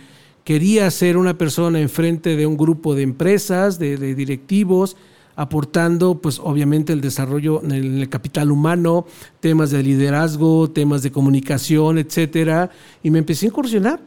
Quería 0.44 0.88
ser 0.92 1.16
una 1.16 1.36
persona 1.36 1.80
enfrente 1.80 2.36
de 2.36 2.46
un 2.46 2.56
grupo 2.56 2.94
de 2.94 3.02
empresas, 3.02 3.80
de 3.80 3.96
directivos, 4.14 4.96
aportando 5.38 6.20
pues 6.20 6.40
obviamente 6.42 6.92
el 6.92 7.00
desarrollo 7.00 7.62
en 7.62 7.70
el 7.70 8.08
capital 8.08 8.50
humano, 8.50 9.06
temas 9.38 9.70
de 9.70 9.84
liderazgo, 9.84 10.68
temas 10.68 11.04
de 11.04 11.12
comunicación, 11.12 11.96
etcétera, 11.96 12.70
y 13.04 13.10
me 13.12 13.20
empecé 13.20 13.46
a 13.46 13.50
incursionar 13.50 14.00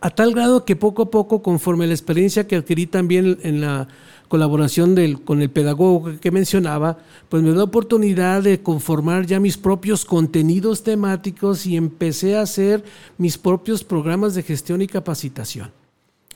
a 0.00 0.10
tal 0.10 0.32
grado 0.32 0.64
que 0.64 0.76
poco 0.76 1.02
a 1.02 1.10
poco, 1.10 1.42
conforme 1.42 1.88
la 1.88 1.92
experiencia 1.92 2.46
que 2.46 2.54
adquirí 2.54 2.86
también 2.86 3.38
en 3.42 3.60
la 3.60 3.88
colaboración 4.28 4.94
del, 4.94 5.22
con 5.22 5.42
el 5.42 5.50
pedagogo 5.50 6.12
que 6.20 6.30
mencionaba, 6.30 6.98
pues 7.28 7.42
me 7.42 7.50
dio 7.52 7.64
oportunidad 7.64 8.44
de 8.44 8.62
conformar 8.62 9.26
ya 9.26 9.40
mis 9.40 9.58
propios 9.58 10.04
contenidos 10.04 10.84
temáticos 10.84 11.66
y 11.66 11.76
empecé 11.76 12.36
a 12.36 12.42
hacer 12.42 12.84
mis 13.18 13.38
propios 13.38 13.82
programas 13.82 14.36
de 14.36 14.44
gestión 14.44 14.82
y 14.82 14.86
capacitación. 14.86 15.72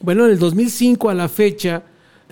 Bueno, 0.00 0.24
en 0.24 0.32
el 0.32 0.40
2005 0.40 1.08
a 1.08 1.14
la 1.14 1.28
fecha, 1.28 1.84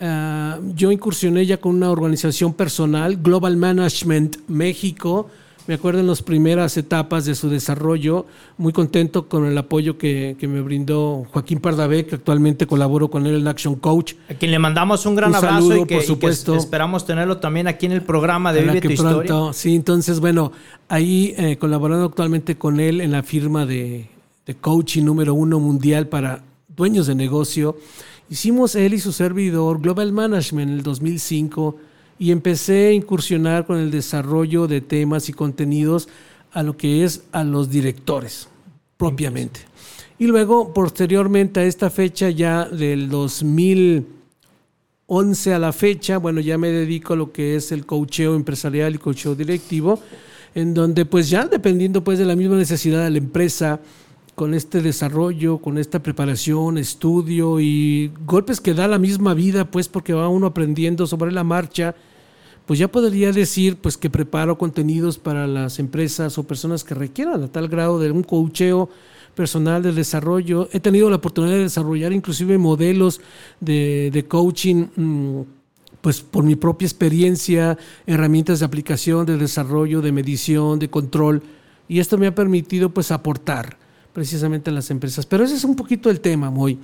uh, 0.02 0.73
yo 0.75 0.92
incursioné 0.92 1.47
ya 1.47 1.56
con 1.56 1.76
una 1.76 1.90
organización 1.90 2.52
personal, 2.52 3.16
Global 3.16 3.56
Management 3.56 4.37
México, 4.49 5.30
me 5.68 5.75
acuerdo 5.75 6.00
en 6.00 6.09
las 6.09 6.23
primeras 6.23 6.76
etapas 6.76 7.25
de 7.25 7.37
su 7.37 7.49
desarrollo, 7.49 8.26
muy 8.59 8.73
contento 8.73 9.28
con 9.28 9.47
el 9.47 9.56
apoyo 9.56 9.97
que, 9.97 10.35
que 10.37 10.49
me 10.49 10.61
brindó 10.61 11.25
Joaquín 11.30 11.61
Pardavé, 11.61 12.04
que 12.04 12.16
actualmente 12.16 12.66
colaboro 12.66 13.09
con 13.11 13.26
él 13.26 13.37
en 13.37 13.47
Action 13.47 13.76
Coach. 13.76 14.14
A 14.28 14.35
quien 14.35 14.50
le 14.50 14.59
mandamos 14.59 15.06
un 15.06 15.14
gran 15.14 15.30
Un 15.30 15.37
abrazo 15.37 15.56
saludo, 15.56 15.76
y, 15.76 15.87
que, 15.87 15.94
por 15.94 16.02
y 16.02 16.06
que 16.06 16.12
supuesto. 16.12 16.56
esperamos 16.56 17.06
tenerlo 17.06 17.37
también 17.38 17.68
aquí 17.68 17.87
en 17.87 17.92
el 17.92 18.02
programa 18.02 18.52
de 18.52 18.62
Vive 18.62 18.80
tu 18.80 18.88
que 18.88 18.94
Historia. 18.94 19.28
pronto, 19.28 19.52
sí, 19.52 19.76
entonces, 19.76 20.18
bueno, 20.18 20.50
ahí 20.88 21.32
eh, 21.38 21.56
colaborando 21.59 22.06
actualmente 22.06 22.56
con 22.56 22.80
él 22.80 23.00
en 23.00 23.12
la 23.12 23.23
firma 23.23 23.64
de, 23.64 24.09
de 24.44 24.54
coaching 24.56 25.04
número 25.04 25.32
uno 25.32 25.61
mundial 25.61 26.09
para 26.09 26.42
dueños 26.76 27.06
de 27.06 27.14
negocio, 27.14 27.76
hicimos 28.32 28.74
él 28.76 28.94
y 28.94 28.98
su 28.98 29.12
servidor 29.12 29.82
Global 29.82 30.10
Management 30.10 30.70
en 30.70 30.76
el 30.78 30.82
2005 30.82 31.76
y 32.18 32.30
empecé 32.30 32.86
a 32.86 32.92
incursionar 32.92 33.66
con 33.66 33.76
el 33.76 33.90
desarrollo 33.90 34.66
de 34.66 34.80
temas 34.80 35.28
y 35.28 35.34
contenidos 35.34 36.08
a 36.50 36.62
lo 36.62 36.78
que 36.78 37.04
es 37.04 37.24
a 37.32 37.44
los 37.44 37.68
directores 37.68 38.48
propiamente. 38.96 39.60
Y 40.18 40.28
luego, 40.28 40.72
posteriormente 40.72 41.60
a 41.60 41.64
esta 41.64 41.90
fecha 41.90 42.30
ya 42.30 42.64
del 42.64 43.10
2011 43.10 45.52
a 45.52 45.58
la 45.58 45.74
fecha, 45.74 46.16
bueno, 46.16 46.40
ya 46.40 46.56
me 46.56 46.70
dedico 46.70 47.12
a 47.12 47.16
lo 47.16 47.32
que 47.32 47.56
es 47.56 47.70
el 47.70 47.84
coacheo 47.84 48.34
empresarial 48.34 48.94
y 48.94 48.98
coacheo 48.98 49.34
directivo, 49.34 50.00
en 50.54 50.72
donde 50.72 51.04
pues 51.04 51.28
ya 51.28 51.44
dependiendo 51.44 52.02
pues 52.02 52.18
de 52.18 52.24
la 52.24 52.34
misma 52.34 52.56
necesidad 52.56 53.04
de 53.04 53.10
la 53.10 53.18
empresa, 53.18 53.78
con 54.42 54.54
este 54.54 54.82
desarrollo, 54.82 55.58
con 55.58 55.78
esta 55.78 56.02
preparación, 56.02 56.76
estudio 56.76 57.61
y 57.61 58.11
golpes 58.26 58.61
que 58.61 58.75
da 58.75 58.88
la 58.88 58.99
misma 58.99 59.34
vida, 59.34 59.70
pues 59.70 59.87
porque 59.87 60.14
va 60.14 60.26
uno 60.26 60.49
aprendiendo 60.49 61.06
sobre 61.06 61.30
la 61.30 61.44
marcha, 61.44 61.94
pues 62.66 62.80
ya 62.80 62.88
podría 62.88 63.30
decir 63.30 63.76
pues 63.76 63.96
que 63.96 64.11
preparo 64.11 64.58
contenidos 64.58 65.16
para 65.16 65.46
las 65.46 65.78
empresas 65.78 66.38
o 66.38 66.42
personas 66.42 66.82
que 66.82 66.96
requieran 66.96 67.40
a 67.40 67.52
tal 67.52 67.68
grado 67.68 68.00
de 68.00 68.11
un 68.11 68.25
coacheo 68.25 68.88
personal 69.37 69.80
de 69.80 69.92
desarrollo. 69.92 70.68
He 70.72 70.80
tenido 70.80 71.08
la 71.08 71.16
oportunidad 71.18 71.54
de 71.54 71.62
desarrollar 71.62 72.12
inclusive 72.12 72.58
modelos 72.58 73.20
de, 73.61 74.25
coaching. 74.28 74.87
mmm, 74.96 75.42
pues 76.00 76.20
por 76.20 76.42
mi 76.42 76.56
propia 76.56 76.87
experiencia, 76.87 77.78
herramientas 78.08 78.58
de 78.58 78.66
aplicación, 78.66 79.25
de 79.25 79.37
desarrollo, 79.37 80.02
de 80.02 80.11
medición, 80.11 80.80
de 80.80 80.90
control, 80.90 81.44
y 81.87 82.00
esto 82.00 82.18
me 82.18 82.26
ha 82.26 82.34
permitido 82.34 82.90
pues 82.90 83.12
aportar 83.12 83.81
precisamente 84.12 84.71
a 84.71 84.73
las 84.73 84.90
empresas. 84.90 85.26
Pero 85.26 85.45
ese 85.45 85.54
es 85.54 85.64
un 85.64 85.76
poquito 85.76 86.11
el 86.11 86.21
tema, 86.21 86.50
Moy. 86.50 86.78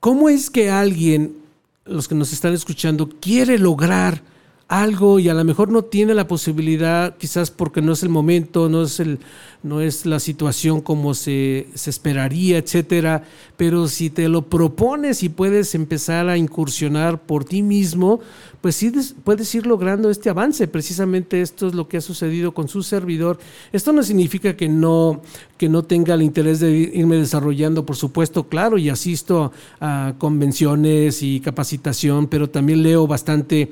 ¿Cómo 0.00 0.28
es 0.28 0.50
que 0.50 0.70
alguien, 0.70 1.36
los 1.84 2.08
que 2.08 2.14
nos 2.14 2.32
están 2.32 2.54
escuchando, 2.54 3.08
quiere 3.20 3.58
lograr 3.58 4.22
algo 4.70 5.18
y 5.18 5.28
a 5.28 5.34
lo 5.34 5.44
mejor 5.44 5.68
no 5.70 5.82
tiene 5.82 6.14
la 6.14 6.28
posibilidad, 6.28 7.16
quizás 7.18 7.50
porque 7.50 7.82
no 7.82 7.92
es 7.92 8.04
el 8.04 8.08
momento, 8.08 8.68
no 8.68 8.84
es, 8.84 9.00
el, 9.00 9.18
no 9.64 9.80
es 9.80 10.06
la 10.06 10.20
situación 10.20 10.80
como 10.80 11.14
se, 11.14 11.66
se 11.74 11.90
esperaría, 11.90 12.58
etcétera. 12.58 13.24
Pero 13.56 13.88
si 13.88 14.10
te 14.10 14.28
lo 14.28 14.42
propones 14.42 15.24
y 15.24 15.28
puedes 15.28 15.74
empezar 15.74 16.28
a 16.28 16.36
incursionar 16.38 17.20
por 17.20 17.44
ti 17.44 17.62
mismo, 17.62 18.20
pues 18.60 18.76
sí 18.76 18.90
des- 18.90 19.14
puedes 19.24 19.52
ir 19.56 19.66
logrando 19.66 20.08
este 20.08 20.30
avance. 20.30 20.68
Precisamente 20.68 21.42
esto 21.42 21.66
es 21.66 21.74
lo 21.74 21.88
que 21.88 21.96
ha 21.96 22.00
sucedido 22.00 22.54
con 22.54 22.68
su 22.68 22.84
servidor. 22.84 23.40
Esto 23.72 23.92
no 23.92 24.04
significa 24.04 24.56
que 24.56 24.68
no, 24.68 25.20
que 25.58 25.68
no 25.68 25.82
tenga 25.82 26.14
el 26.14 26.22
interés 26.22 26.60
de 26.60 26.70
irme 26.94 27.16
desarrollando, 27.16 27.84
por 27.84 27.96
supuesto, 27.96 28.44
claro, 28.48 28.78
y 28.78 28.88
asisto 28.88 29.50
a 29.80 30.14
convenciones 30.18 31.22
y 31.24 31.40
capacitación, 31.40 32.28
pero 32.28 32.48
también 32.48 32.84
leo 32.84 33.08
bastante. 33.08 33.70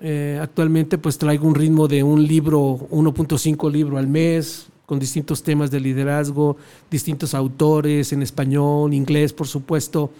Eh, 0.00 0.38
actualmente 0.40 0.96
pues 0.96 1.18
traigo 1.18 1.46
un 1.46 1.54
ritmo 1.54 1.86
de 1.86 2.02
un 2.02 2.26
libro, 2.26 2.88
1.5 2.90 3.70
libro 3.70 3.98
al 3.98 4.06
mes, 4.06 4.66
con 4.86 4.98
distintos 4.98 5.42
temas 5.42 5.70
de 5.70 5.78
liderazgo, 5.78 6.56
distintos 6.90 7.34
autores 7.34 8.12
en 8.12 8.22
español, 8.22 8.92
inglés, 8.94 9.32
por 9.32 9.46
supuesto. 9.46 10.10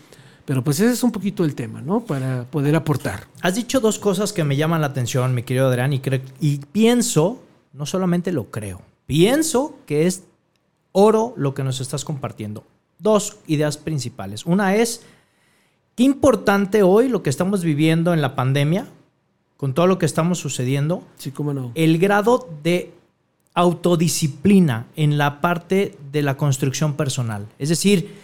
Pero 0.44 0.62
pues 0.62 0.80
ese 0.80 0.92
es 0.92 1.02
un 1.02 1.12
poquito 1.12 1.44
el 1.44 1.54
tema, 1.54 1.80
¿no? 1.80 2.00
Para 2.00 2.44
poder 2.44 2.76
aportar. 2.76 3.26
Has 3.40 3.54
dicho 3.54 3.80
dos 3.80 3.98
cosas 3.98 4.32
que 4.32 4.44
me 4.44 4.56
llaman 4.56 4.80
la 4.80 4.88
atención, 4.88 5.34
mi 5.34 5.42
querido 5.42 5.68
Adrián, 5.68 5.92
y, 5.92 6.00
y 6.40 6.58
pienso, 6.58 7.40
no 7.72 7.86
solamente 7.86 8.32
lo 8.32 8.50
creo, 8.50 8.82
pienso 9.06 9.76
que 9.86 10.06
es 10.06 10.24
oro 10.92 11.34
lo 11.36 11.54
que 11.54 11.64
nos 11.64 11.80
estás 11.80 12.04
compartiendo. 12.04 12.64
Dos 12.98 13.38
ideas 13.46 13.76
principales. 13.76 14.44
Una 14.44 14.76
es, 14.76 15.02
qué 15.96 16.02
importante 16.04 16.82
hoy 16.82 17.08
lo 17.08 17.22
que 17.22 17.30
estamos 17.30 17.64
viviendo 17.64 18.12
en 18.12 18.22
la 18.22 18.34
pandemia, 18.34 18.86
con 19.60 19.74
todo 19.74 19.86
lo 19.86 19.98
que 19.98 20.06
estamos 20.06 20.38
sucediendo, 20.38 21.02
Sí, 21.18 21.32
cómo 21.32 21.52
no. 21.52 21.70
el 21.74 21.98
grado 21.98 22.48
de 22.62 22.94
autodisciplina 23.52 24.86
en 24.96 25.18
la 25.18 25.42
parte 25.42 25.98
de 26.12 26.22
la 26.22 26.38
construcción 26.38 26.94
personal. 26.94 27.46
Es 27.58 27.68
decir, 27.68 28.14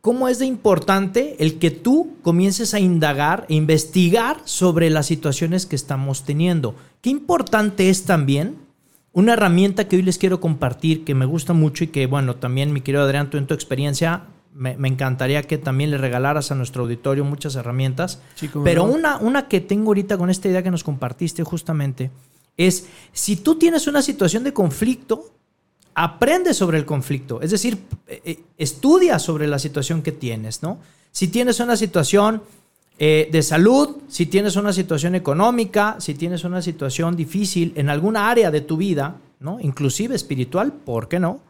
cómo 0.00 0.28
es 0.28 0.38
de 0.38 0.46
importante 0.46 1.34
el 1.40 1.58
que 1.58 1.72
tú 1.72 2.12
comiences 2.22 2.72
a 2.72 2.78
indagar 2.78 3.46
e 3.48 3.54
investigar 3.54 4.42
sobre 4.44 4.90
las 4.90 5.06
situaciones 5.06 5.66
que 5.66 5.74
estamos 5.74 6.22
teniendo. 6.24 6.76
Qué 7.00 7.10
importante 7.10 7.90
es 7.90 8.04
también 8.04 8.54
una 9.12 9.32
herramienta 9.32 9.88
que 9.88 9.96
hoy 9.96 10.02
les 10.02 10.18
quiero 10.18 10.40
compartir, 10.40 11.02
que 11.02 11.16
me 11.16 11.26
gusta 11.26 11.52
mucho 11.52 11.82
y 11.82 11.88
que, 11.88 12.06
bueno, 12.06 12.36
también 12.36 12.72
mi 12.72 12.80
querido 12.80 13.02
Adrián, 13.02 13.28
tú 13.28 13.38
en 13.38 13.48
tu 13.48 13.54
experiencia, 13.54 14.22
me, 14.54 14.76
me 14.76 14.88
encantaría 14.88 15.42
que 15.42 15.58
también 15.58 15.90
le 15.90 15.98
regalaras 15.98 16.50
a 16.50 16.54
nuestro 16.54 16.84
auditorio 16.84 17.24
muchas 17.24 17.56
herramientas. 17.56 18.20
Sí, 18.36 18.48
Pero 18.62 18.86
no. 18.86 18.92
una, 18.92 19.16
una 19.18 19.48
que 19.48 19.60
tengo 19.60 19.88
ahorita 19.88 20.16
con 20.16 20.30
esta 20.30 20.48
idea 20.48 20.62
que 20.62 20.70
nos 20.70 20.84
compartiste 20.84 21.42
justamente 21.42 22.10
es, 22.56 22.86
si 23.12 23.36
tú 23.36 23.56
tienes 23.56 23.86
una 23.88 24.00
situación 24.00 24.44
de 24.44 24.52
conflicto, 24.52 25.32
aprende 25.94 26.54
sobre 26.54 26.78
el 26.78 26.86
conflicto. 26.86 27.40
Es 27.40 27.50
decir, 27.50 27.78
eh, 28.06 28.22
eh, 28.24 28.40
estudia 28.56 29.18
sobre 29.18 29.48
la 29.48 29.58
situación 29.58 30.02
que 30.02 30.12
tienes, 30.12 30.62
¿no? 30.62 30.78
Si 31.10 31.28
tienes 31.28 31.58
una 31.60 31.76
situación 31.76 32.42
eh, 32.98 33.28
de 33.30 33.42
salud, 33.42 33.96
si 34.08 34.26
tienes 34.26 34.54
una 34.54 34.72
situación 34.72 35.16
económica, 35.16 35.96
si 35.98 36.14
tienes 36.14 36.44
una 36.44 36.62
situación 36.62 37.16
difícil 37.16 37.72
en 37.74 37.90
alguna 37.90 38.30
área 38.30 38.52
de 38.52 38.60
tu 38.60 38.76
vida, 38.76 39.16
¿no? 39.40 39.58
Inclusive 39.60 40.14
espiritual, 40.14 40.72
¿por 40.72 41.08
qué 41.08 41.18
no? 41.18 41.40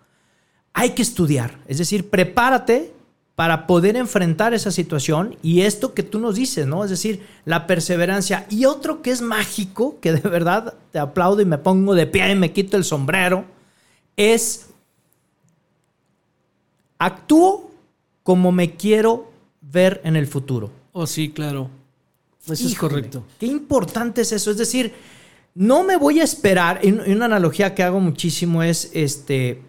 Hay 0.73 0.91
que 0.91 1.03
estudiar. 1.03 1.59
Es 1.69 1.79
decir, 1.79 2.09
prepárate 2.09 2.94
para 3.35 3.67
poder 3.67 3.97
enfrentar 3.97 4.55
esa 4.55 4.71
situación 4.71 5.37
y 5.43 5.62
esto 5.62 5.93
que 5.93 6.05
tú 6.05 6.21
nos 6.21 6.37
dices, 6.37 6.67
¿no? 6.67 6.85
Es 6.85 6.91
decir, 6.91 7.26
la 7.45 7.67
perseverancia. 7.67 8.47
Y 8.49 8.64
otro 8.64 9.03
que 9.03 9.11
es 9.11 9.23
mágico, 9.23 9.99
que 10.00 10.12
de 10.12 10.29
verdad 10.29 10.75
te 10.93 10.99
aplaudo 10.99 11.41
y 11.41 11.45
me 11.45 11.59
pongo 11.59 11.95
de 11.95 12.07
pie 12.07 12.31
y 12.31 12.37
me 12.37 12.53
quito 12.53 12.76
el 12.76 12.85
sombrero, 12.85 13.45
es 14.17 14.67
actúo 16.99 17.73
como 18.23 18.53
me 18.53 18.76
quiero 18.76 19.31
ver 19.61 20.00
en 20.05 20.14
el 20.14 20.29
futuro. 20.29 20.71
Oh, 20.93 21.07
sí, 21.07 21.31
claro. 21.31 21.69
Eso 22.47 22.69
es 22.69 22.75
correcto. 22.76 23.25
Qué 23.41 23.47
importante 23.47 24.21
es 24.21 24.31
eso. 24.31 24.50
Es 24.50 24.59
decir, 24.59 24.93
no 25.55 25.83
me 25.83 25.97
voy 25.97 26.21
a 26.21 26.25
esperar. 26.25 26.81
Y 26.83 26.93
una 26.93 27.25
analogía 27.25 27.75
que 27.75 27.83
hago 27.83 27.99
muchísimo 28.00 28.62
es 28.62 28.91
este. 28.95 29.62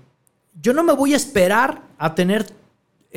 Yo 0.61 0.73
no 0.73 0.83
me 0.83 0.93
voy 0.93 1.13
a 1.13 1.17
esperar 1.17 1.81
a 1.97 2.13
tener 2.13 2.45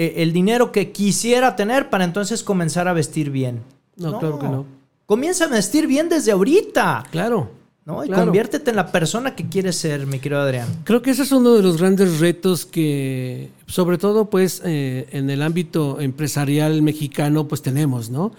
eh, 0.01 0.23
el 0.23 0.33
dinero 0.33 0.71
que 0.71 0.93
quisiera 0.93 1.57
tener 1.57 1.91
para 1.91 2.05
entonces 2.05 2.45
comenzar 2.45 2.87
a 2.87 2.93
vestir 2.93 3.31
bien. 3.31 3.63
No, 3.97 4.17
claro 4.21 4.39
que 4.39 4.47
no. 4.47 4.65
Comienza 5.07 5.47
a 5.47 5.49
vestir 5.49 5.89
bien 5.89 6.09
desde 6.09 6.31
ahorita. 6.31 7.05
Claro. 7.11 7.51
¿no? 7.85 8.05
Y 8.05 8.09
Claro. 8.09 8.27
conviértete 8.27 8.71
en 8.71 8.77
la 8.77 8.93
persona 8.93 9.35
que 9.35 9.49
quieres 9.49 9.75
ser, 9.77 10.07
mi 10.07 10.19
querido 10.21 10.41
Adrián. 10.43 10.69
Creo 10.85 11.03
que 11.03 11.11
ese 11.11 11.23
es 11.23 11.33
uno 11.33 11.55
de 11.55 11.63
los 11.63 11.79
grandes 11.79 12.21
retos 12.21 12.65
que, 12.67 13.49
sobre 13.67 13.99
todo, 13.99 14.27
pues, 14.31 14.63
eh, 14.65 15.09
en 15.11 15.31
el 15.31 15.43
ámbito 15.43 15.99
empresarial 15.99 16.81
mexicano, 16.83 17.49
pues 17.49 17.63
tenemos, 17.63 18.09
¿no? 18.11 18.31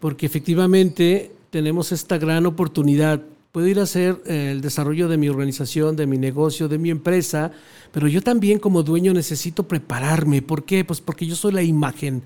Porque 0.00 0.26
efectivamente 0.26 1.30
tenemos 1.50 1.92
esta 1.92 2.18
gran 2.18 2.44
oportunidad. 2.44 3.20
Puedo 3.52 3.68
ir 3.68 3.78
a 3.78 3.84
hacer 3.84 4.20
eh, 4.26 4.50
el 4.50 4.60
desarrollo 4.60 5.08
de 5.08 5.16
mi 5.16 5.28
organización, 5.28 5.96
de 5.96 6.06
mi 6.06 6.18
negocio, 6.18 6.68
de 6.68 6.78
mi 6.78 6.90
empresa, 6.90 7.52
pero 7.92 8.08
yo 8.08 8.22
también 8.22 8.58
como 8.58 8.82
dueño 8.82 9.12
necesito 9.12 9.66
prepararme. 9.66 10.42
¿Por 10.42 10.64
qué? 10.64 10.84
Pues 10.84 11.00
porque 11.00 11.26
yo 11.26 11.36
soy 11.36 11.52
la 11.52 11.62
imagen 11.62 12.22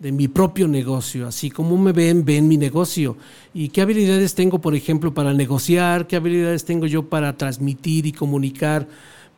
de 0.00 0.12
mi 0.12 0.28
propio 0.28 0.66
negocio, 0.68 1.26
así 1.26 1.50
como 1.50 1.78
me 1.78 1.92
ven, 1.92 2.24
ven 2.24 2.48
mi 2.48 2.56
negocio. 2.56 3.16
¿Y 3.52 3.68
qué 3.68 3.80
habilidades 3.80 4.34
tengo, 4.34 4.60
por 4.60 4.74
ejemplo, 4.74 5.14
para 5.14 5.32
negociar? 5.32 6.06
¿Qué 6.06 6.16
habilidades 6.16 6.64
tengo 6.64 6.86
yo 6.86 7.08
para 7.08 7.36
transmitir 7.36 8.06
y 8.06 8.12
comunicar 8.12 8.88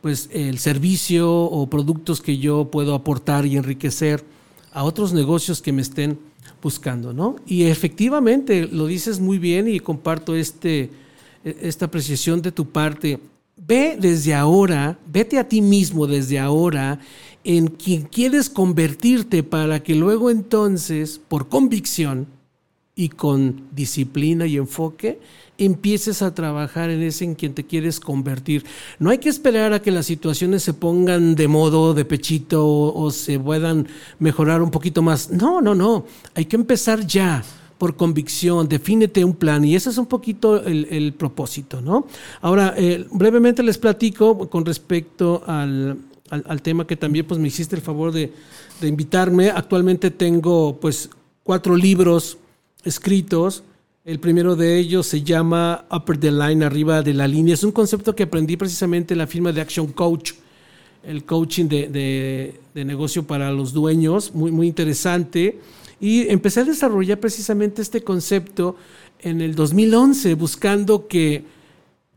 pues 0.01 0.29
el 0.31 0.59
servicio 0.59 1.31
o 1.31 1.69
productos 1.69 2.21
que 2.21 2.37
yo 2.37 2.69
puedo 2.69 2.93
aportar 2.93 3.45
y 3.45 3.57
enriquecer 3.57 4.23
a 4.71 4.83
otros 4.83 5.13
negocios 5.13 5.61
que 5.61 5.71
me 5.71 5.81
estén 5.81 6.19
buscando, 6.61 7.13
¿no? 7.13 7.35
Y 7.45 7.63
efectivamente, 7.63 8.67
lo 8.67 8.87
dices 8.87 9.19
muy 9.19 9.37
bien 9.37 9.67
y 9.67 9.79
comparto 9.79 10.35
este, 10.35 10.89
esta 11.43 11.85
apreciación 11.85 12.41
de 12.41 12.51
tu 12.51 12.69
parte. 12.69 13.19
Ve 13.67 13.97
desde 13.99 14.33
ahora, 14.33 14.97
vete 15.11 15.37
a 15.37 15.49
ti 15.49 15.61
mismo 15.61 16.07
desde 16.07 16.39
ahora 16.39 16.99
en 17.43 17.67
quien 17.67 18.03
quieres 18.03 18.49
convertirte 18.49 19.43
para 19.43 19.83
que 19.83 19.93
luego 19.93 20.29
entonces, 20.29 21.19
por 21.27 21.49
convicción 21.49 22.27
y 22.95 23.09
con 23.09 23.67
disciplina 23.75 24.47
y 24.47 24.55
enfoque, 24.55 25.19
empieces 25.57 26.21
a 26.21 26.33
trabajar 26.33 26.89
en 26.89 27.03
ese 27.03 27.25
en 27.25 27.35
quien 27.35 27.53
te 27.53 27.65
quieres 27.65 27.99
convertir. 27.99 28.63
No 28.99 29.09
hay 29.09 29.17
que 29.17 29.29
esperar 29.29 29.73
a 29.73 29.81
que 29.81 29.91
las 29.91 30.05
situaciones 30.05 30.63
se 30.63 30.73
pongan 30.73 31.35
de 31.35 31.47
modo, 31.49 31.93
de 31.93 32.05
pechito 32.05 32.65
o, 32.65 33.11
se 33.11 33.37
puedan 33.37 33.87
mejorar 34.17 34.61
un 34.61 34.71
poquito 34.71 35.01
más. 35.01 35.29
No, 35.29 35.61
no, 35.61 35.75
no. 35.75 36.05
Hay 36.35 36.45
que 36.45 36.55
empezar 36.55 37.05
ya 37.05 37.43
por 37.77 37.95
convicción, 37.95 38.67
defínete 38.67 39.23
un 39.23 39.35
plan 39.35 39.63
y 39.63 39.75
ese 39.75 39.89
es 39.89 39.97
un 39.97 40.07
poquito 40.07 40.63
el, 40.63 41.13
propósito, 41.13 41.81
¿no? 41.81 42.07
Ahora, 42.41 42.73
eh, 42.77 43.05
brevemente 43.11 43.61
les 43.63 43.77
platico 43.77 44.49
con 44.49 44.65
respecto 44.65 45.43
al, 45.45 45.97
tema 46.61 46.85
que 46.85 46.95
también 46.97 47.25
pues 47.25 47.39
me 47.39 47.47
hiciste 47.47 47.75
el 47.75 47.81
favor 47.81 48.11
de, 48.11 48.31
de 48.81 48.87
invitarme. 48.87 49.49
Actualmente 49.49 50.11
tengo 50.11 50.77
pues 50.79 51.09
cuatro 51.43 51.75
libros 51.75 52.37
escritos 52.83 53.63
el 54.07 54.21
primero 54.21 54.55
de 54.55 54.79
ellos 54.79 55.05
se 55.05 55.21
llama 55.21 55.83
Upper 55.91 56.17
the 56.17 56.31
Line, 56.31 56.63
arriba 56.63 57.01
de 57.01 57.13
la 57.13 57.27
línea. 57.27 57.55
Es 57.55 57.65
un 57.65 57.73
concepto 57.73 58.15
que 58.15 58.23
aprendí 58.23 58.55
precisamente 58.55 59.13
en 59.13 59.17
la 59.17 59.27
firma 59.27 59.51
de 59.51 59.59
Action 59.59 59.87
Coach, 59.87 60.31
el 61.03 61.25
coaching 61.25 61.65
de, 61.65 62.57
negocio 62.73 63.27
para 63.27 63.51
los 63.51 63.73
dueños, 63.73 64.33
muy, 64.33 64.49
muy 64.49 64.65
interesante. 64.65 65.59
Y 65.99 66.29
empecé 66.29 66.61
a 66.61 66.65
desarrollar 66.65 67.19
precisamente 67.19 67.81
este 67.81 68.03
concepto 68.03 68.75
en 69.19 69.41
el 69.41 69.55
2011, 69.55 70.35
buscando 70.35 71.07
que 71.07 71.43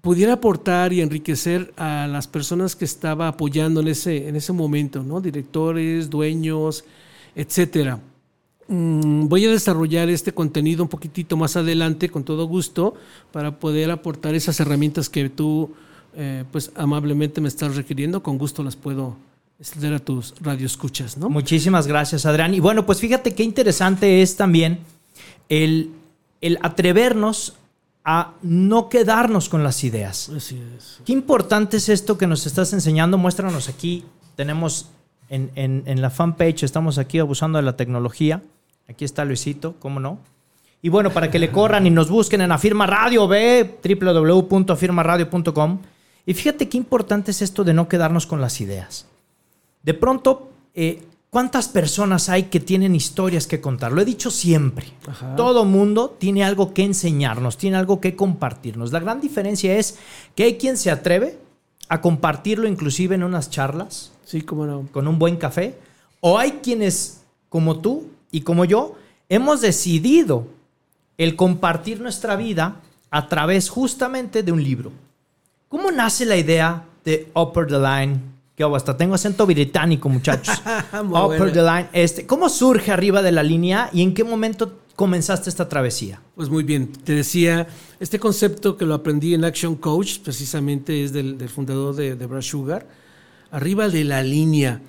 pudiera 0.00 0.34
aportar 0.34 0.92
y 0.92 1.00
enriquecer 1.00 1.72
a 1.76 2.06
las 2.06 2.26
personas 2.26 2.76
que 2.76 2.84
estaba 2.84 3.28
apoyando 3.28 3.80
en 3.80 3.88
ese, 3.88 4.28
en 4.28 4.36
ese 4.36 4.52
momento, 4.52 5.02
¿no? 5.02 5.20
Directores, 5.20 6.10
dueños, 6.10 6.84
etcétera. 7.34 8.00
Mm, 8.68 9.28
voy 9.28 9.46
a 9.46 9.50
desarrollar 9.50 10.08
este 10.08 10.32
contenido 10.32 10.82
un 10.82 10.88
poquitito 10.88 11.36
más 11.36 11.56
adelante, 11.56 12.08
con 12.08 12.24
todo 12.24 12.46
gusto, 12.46 12.94
para 13.32 13.58
poder 13.58 13.90
aportar 13.90 14.34
esas 14.34 14.60
herramientas 14.60 15.08
que 15.08 15.28
tú, 15.28 15.70
eh, 16.14 16.44
pues, 16.52 16.70
amablemente 16.76 17.40
me 17.40 17.48
estás 17.48 17.76
requiriendo. 17.76 18.22
Con 18.22 18.38
gusto 18.38 18.62
las 18.62 18.76
puedo 18.76 19.16
extender 19.60 19.92
a 19.94 19.98
tus 19.98 20.34
radioescuchas, 20.40 21.18
¿no? 21.18 21.28
Muchísimas 21.28 21.86
gracias, 21.86 22.24
Adrián. 22.24 22.54
Y 22.54 22.60
bueno, 22.60 22.86
pues 22.86 22.98
fíjate 22.98 23.34
qué 23.34 23.44
interesante 23.44 24.22
es 24.22 24.36
también 24.36 24.80
el, 25.50 25.90
el 26.40 26.58
atrevernos 26.62 27.54
a 28.02 28.32
no 28.42 28.88
quedarnos 28.88 29.50
con 29.50 29.62
las 29.62 29.84
ideas. 29.84 30.30
Así 30.30 30.60
es. 30.76 31.00
Qué 31.04 31.12
importante 31.12 31.76
es 31.76 31.90
esto 31.90 32.16
que 32.16 32.26
nos 32.26 32.46
estás 32.46 32.72
enseñando. 32.72 33.18
Muéstranos 33.18 33.68
aquí. 33.68 34.04
Tenemos 34.34 34.88
en, 35.28 35.50
en, 35.54 35.82
en 35.84 36.00
la 36.00 36.08
fanpage, 36.08 36.62
estamos 36.62 36.96
aquí 36.96 37.18
abusando 37.18 37.58
de 37.58 37.62
la 37.62 37.76
tecnología. 37.76 38.42
Aquí 38.88 39.04
está 39.04 39.26
Luisito, 39.26 39.76
¿cómo 39.78 40.00
no? 40.00 40.18
Y 40.80 40.88
bueno, 40.88 41.10
para 41.10 41.30
que 41.30 41.38
le 41.38 41.52
corran 41.52 41.86
y 41.86 41.90
nos 41.90 42.08
busquen 42.08 42.40
en 42.40 42.50
Afirma 42.50 42.86
Radio, 42.86 43.28
ve 43.28 43.78
www.afirmaradio.com. 43.84 45.80
Y 46.24 46.32
fíjate 46.32 46.70
qué 46.70 46.78
importante 46.78 47.32
es 47.32 47.42
esto 47.42 47.64
de 47.64 47.74
no 47.74 47.86
quedarnos 47.86 48.26
con 48.26 48.40
las 48.40 48.62
ideas. 48.62 49.09
De 49.82 49.94
pronto, 49.94 50.50
eh, 50.74 51.02
¿cuántas 51.30 51.68
personas 51.68 52.28
hay 52.28 52.44
que 52.44 52.60
tienen 52.60 52.94
historias 52.94 53.46
que 53.46 53.60
contar? 53.60 53.92
Lo 53.92 54.00
he 54.00 54.04
dicho 54.04 54.30
siempre. 54.30 54.86
Todo 55.36 55.64
mundo 55.64 56.16
tiene 56.18 56.44
algo 56.44 56.74
que 56.74 56.84
enseñarnos, 56.84 57.56
tiene 57.56 57.76
algo 57.76 58.00
que 58.00 58.16
compartirnos. 58.16 58.92
La 58.92 59.00
gran 59.00 59.20
diferencia 59.20 59.76
es 59.76 59.98
que 60.34 60.44
hay 60.44 60.58
quien 60.58 60.76
se 60.76 60.90
atreve 60.90 61.38
a 61.88 62.00
compartirlo 62.00 62.68
inclusive 62.68 63.14
en 63.14 63.24
unas 63.24 63.50
charlas. 63.50 64.12
Sí, 64.24 64.42
cómo 64.42 64.66
no. 64.66 64.86
Con 64.92 65.08
un 65.08 65.18
buen 65.18 65.36
café. 65.36 65.76
O 66.20 66.38
hay 66.38 66.60
quienes, 66.62 67.22
como 67.48 67.80
tú, 67.80 68.08
y 68.30 68.42
como 68.42 68.64
yo, 68.64 68.94
hemos 69.28 69.60
decidido 69.60 70.46
el 71.18 71.36
compartir 71.36 72.00
nuestra 72.00 72.36
vida 72.36 72.80
a 73.10 73.28
través 73.28 73.68
justamente 73.68 74.42
de 74.42 74.52
un 74.52 74.62
libro. 74.62 74.92
¿Cómo 75.68 75.90
nace 75.90 76.24
la 76.26 76.36
idea 76.36 76.84
de 77.04 77.30
Upper 77.34 77.66
the 77.66 77.78
Line? 77.78 78.20
Que 78.60 78.76
hasta 78.76 78.94
tengo 78.94 79.14
acento 79.14 79.46
británico, 79.46 80.10
muchachos. 80.10 80.62
Upper 80.92 81.50
the 81.50 81.62
Line. 81.62 81.88
Este, 81.94 82.26
¿Cómo 82.26 82.50
surge 82.50 82.92
arriba 82.92 83.22
de 83.22 83.32
la 83.32 83.42
línea 83.42 83.88
y 83.90 84.02
en 84.02 84.12
qué 84.12 84.22
momento 84.22 84.80
comenzaste 84.96 85.48
esta 85.48 85.66
travesía? 85.66 86.20
Pues 86.34 86.50
muy 86.50 86.62
bien, 86.62 86.92
te 86.92 87.14
decía, 87.14 87.66
este 88.00 88.18
concepto 88.18 88.76
que 88.76 88.84
lo 88.84 88.92
aprendí 88.92 89.32
en 89.32 89.46
Action 89.46 89.76
Coach, 89.76 90.18
precisamente 90.18 91.02
es 91.02 91.14
del, 91.14 91.38
fundador 91.48 91.94
de, 91.94 92.16
de 92.16 92.26
Brad 92.26 92.42
Sugar, 92.42 92.86
arriba 93.50 93.88
de 93.88 94.04
la 94.04 94.22
línea. 94.22 94.82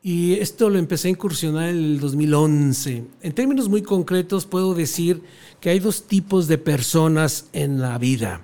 Y 0.00 0.34
esto 0.34 0.70
lo 0.70 0.78
empecé 0.78 1.08
a 1.08 1.10
incursionar 1.10 1.70
en 1.70 1.76
el 1.76 1.98
2011. 1.98 3.04
En 3.20 3.32
términos 3.32 3.68
muy 3.68 3.82
concretos 3.82 4.46
puedo 4.46 4.74
decir 4.74 5.22
que 5.58 5.70
hay 5.70 5.80
dos 5.80 6.04
tipos 6.06 6.46
de 6.46 6.58
personas 6.58 7.46
en 7.52 7.80
la 7.80 7.98
vida. 7.98 8.42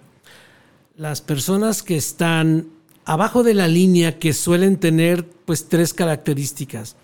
Las 0.97 1.21
personas 1.21 1.85
que 1.85 1.97
están 1.97 2.74
abajo 3.05 3.43
de 3.43 3.55
la 3.55 3.69
línea 3.69 4.19
que 4.19 4.33
suelen 4.33 4.79
tener 4.79 5.27
pues 5.27 5.69
tres 5.69 5.95
características. 5.95 6.97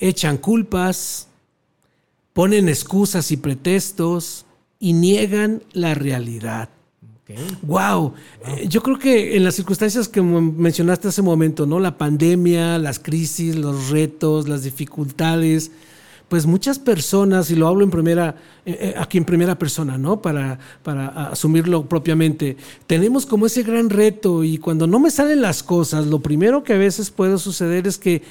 Echan 0.00 0.38
culpas, 0.38 1.28
ponen 2.32 2.68
excusas 2.68 3.30
y 3.30 3.36
pretextos 3.36 4.46
y 4.78 4.92
niegan 4.94 5.62
la 5.72 5.94
realidad. 5.94 6.68
Wow. 7.62 8.14
Eh, 8.46 8.66
yo 8.68 8.82
creo 8.82 8.98
que 8.98 9.36
en 9.36 9.44
las 9.44 9.54
circunstancias 9.54 10.08
que 10.08 10.20
mencionaste 10.20 11.08
hace 11.08 11.20
un 11.20 11.28
momento, 11.28 11.66
¿no? 11.66 11.80
La 11.80 11.96
pandemia, 11.96 12.78
las 12.78 12.98
crisis, 12.98 13.56
los 13.56 13.90
retos, 13.90 14.48
las 14.48 14.64
dificultades, 14.64 15.70
pues 16.32 16.46
muchas 16.46 16.78
personas, 16.78 17.50
y 17.50 17.56
lo 17.56 17.68
hablo 17.68 17.84
en 17.84 17.90
primera, 17.90 18.36
eh, 18.64 18.78
eh, 18.80 18.94
aquí 18.96 19.18
en 19.18 19.26
primera 19.26 19.58
persona, 19.58 19.98
¿no? 19.98 20.22
Para, 20.22 20.58
para 20.82 21.08
asumirlo 21.28 21.86
propiamente, 21.86 22.56
tenemos 22.86 23.26
como 23.26 23.44
ese 23.44 23.62
gran 23.62 23.90
reto 23.90 24.42
y 24.42 24.56
cuando 24.56 24.86
no 24.86 24.98
me 24.98 25.10
salen 25.10 25.42
las 25.42 25.62
cosas, 25.62 26.06
lo 26.06 26.20
primero 26.20 26.64
que 26.64 26.72
a 26.72 26.78
veces 26.78 27.10
puede 27.10 27.36
suceder 27.36 27.86
es 27.86 27.98
que 27.98 28.22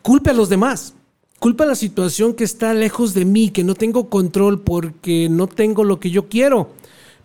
culpe 0.00 0.30
a 0.30 0.32
los 0.32 0.48
demás. 0.48 0.94
Culpa 1.38 1.64
a 1.64 1.66
la 1.66 1.74
situación 1.74 2.32
que 2.32 2.44
está 2.44 2.72
lejos 2.72 3.12
de 3.12 3.26
mí, 3.26 3.50
que 3.50 3.62
no 3.62 3.74
tengo 3.74 4.08
control 4.08 4.62
porque 4.62 5.28
no 5.28 5.46
tengo 5.46 5.84
lo 5.84 6.00
que 6.00 6.08
yo 6.08 6.30
quiero. 6.30 6.70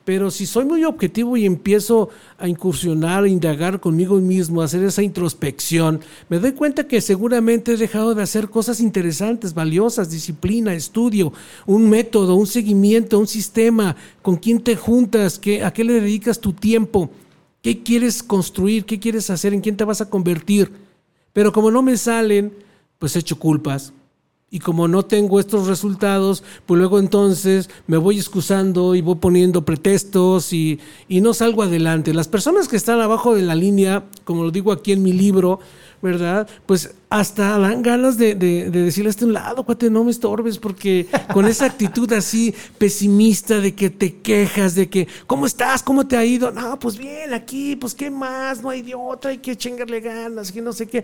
Pero 0.06 0.30
si 0.30 0.46
soy 0.46 0.66
muy 0.66 0.84
objetivo 0.84 1.36
y 1.36 1.46
empiezo 1.46 2.10
a 2.38 2.48
incursionar, 2.48 3.24
a 3.24 3.28
indagar 3.28 3.80
conmigo 3.80 4.18
mismo, 4.18 4.62
a 4.62 4.66
hacer 4.66 4.84
esa 4.84 5.02
introspección, 5.02 6.00
me 6.30 6.38
doy 6.38 6.52
cuenta 6.52 6.88
que 6.88 7.02
seguramente 7.02 7.74
he 7.74 7.78
dejado 7.78 8.14
de 8.14 8.22
hacer 8.22 8.50
cosas 8.50 8.80
interesantes, 8.80 9.56
valiosas, 9.56 10.12
disciplina, 10.12 10.76
estudio, 10.76 11.34
un 11.66 11.90
método, 11.90 12.36
un 12.36 12.46
seguimiento, 12.46 13.18
un 13.18 13.26
sistema, 13.26 13.96
con 14.22 14.36
quién 14.36 14.62
te 14.62 14.76
juntas, 14.76 15.40
¿Qué, 15.40 15.64
a 15.64 15.74
qué 15.74 15.84
le 15.84 15.94
dedicas 15.94 16.40
tu 16.40 16.54
tiempo, 16.54 17.10
qué 17.64 17.82
quieres 17.82 18.22
construir, 18.22 18.86
qué 18.86 19.00
quieres 19.00 19.32
hacer, 19.32 19.56
en 19.56 19.62
quién 19.62 19.76
te 19.76 19.86
vas 19.86 20.02
a 20.02 20.10
convertir. 20.10 20.72
Pero 21.34 21.52
como 21.52 21.72
no 21.72 21.82
me 21.82 21.98
salen, 21.98 22.54
pues 23.00 23.16
echo 23.16 23.40
culpas, 23.40 23.92
y 24.56 24.60
como 24.60 24.88
no 24.88 25.04
tengo 25.04 25.42
estos 25.42 25.68
resultados, 25.68 26.42
pues 26.66 26.80
luego 26.80 26.98
entonces 26.98 27.70
me 27.88 27.98
voy 27.98 28.20
excusando 28.20 28.96
y 28.96 29.02
voy 29.02 29.16
poniendo 29.16 29.66
pretextos 29.66 30.54
y, 30.54 30.80
no 31.10 31.34
salgo 31.34 31.62
adelante. 31.62 32.14
Las 32.14 32.30
personas 32.30 32.70
que 32.70 32.78
están 32.78 33.02
abajo 33.02 33.36
de 33.36 33.42
la 33.42 33.54
línea, 33.54 34.06
como 34.24 34.44
lo 34.46 34.52
digo 34.52 34.72
aquí 34.72 34.94
en 34.94 35.04
mi 35.04 35.12
libro, 35.12 35.60
¿verdad? 36.06 36.48
Pues 36.66 36.94
hasta 37.10 37.58
dan 37.58 37.82
ganas 37.82 38.18
de, 38.18 38.36
de, 38.36 38.70
de 38.70 38.82
decirle 38.84 39.10
a 39.10 39.12
este 39.12 39.26
lado, 39.26 39.64
cuate, 39.64 39.90
no 39.90 40.04
me 40.04 40.12
estorbes, 40.12 40.58
porque 40.58 41.08
con 41.34 41.46
esa 41.46 41.66
actitud 41.66 42.12
así 42.14 42.54
pesimista 42.78 43.60
de 43.60 43.74
que 43.74 43.90
te 43.90 44.18
quejas, 44.18 44.76
de 44.76 44.90
que, 44.90 45.08
¿cómo 45.26 45.46
estás? 45.46 45.82
¿Cómo 45.82 46.06
te 46.06 46.18
ha 46.18 46.24
ido? 46.24 46.52
No, 46.52 46.78
pues 46.78 46.98
bien, 46.98 47.34
aquí, 47.34 47.76
pues 47.76 47.96
qué 47.96 48.12
más, 48.12 48.62
no 48.62 48.70
hay 48.70 48.82
de 48.82 48.94
otra, 48.96 49.32
hay 49.32 49.40
que 49.40 49.56
chingarle 49.56 50.00
ganas, 50.00 50.52
que 50.52 50.62
no 50.62 50.74
sé 50.74 50.88
qué. 50.88 51.04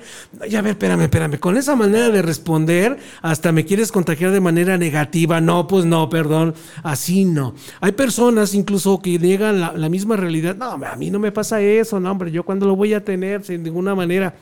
Ya 0.50 0.60
a 0.60 0.62
ver, 0.62 0.72
espérame, 0.72 1.02
espérame, 1.02 1.40
con 1.40 1.58
esa 1.58 1.76
manera 1.76 2.10
de 2.10 2.22
responder, 2.22 2.98
hasta 3.22 3.52
me 3.52 3.66
quieres 3.66 3.92
contagiar 3.92 4.32
de 4.32 4.40
manera 4.40 4.78
negativa. 4.78 5.42
No, 5.42 5.68
pues 5.68 5.86
no, 5.86 6.10
perdón, 6.10 6.54
así 6.84 7.26
no. 7.26 7.56
Hay 7.80 7.94
personas 7.94 8.54
incluso 8.54 9.02
que 9.02 9.18
niegan 9.18 9.60
la, 9.60 9.74
la 9.74 9.90
misma 9.90 10.18
realidad. 10.18 10.56
No, 10.56 10.72
a 10.86 10.96
mí 10.96 11.10
no 11.10 11.20
me 11.20 11.32
pasa 11.32 11.62
eso, 11.62 12.00
no, 12.00 12.12
hombre, 12.12 12.32
yo 12.32 12.44
cuando 12.44 12.68
lo 12.68 12.76
voy 12.76 12.94
a 12.94 13.04
tener, 13.04 13.44
sin 13.44 13.64
ninguna 13.64 13.96
manera 13.96 14.36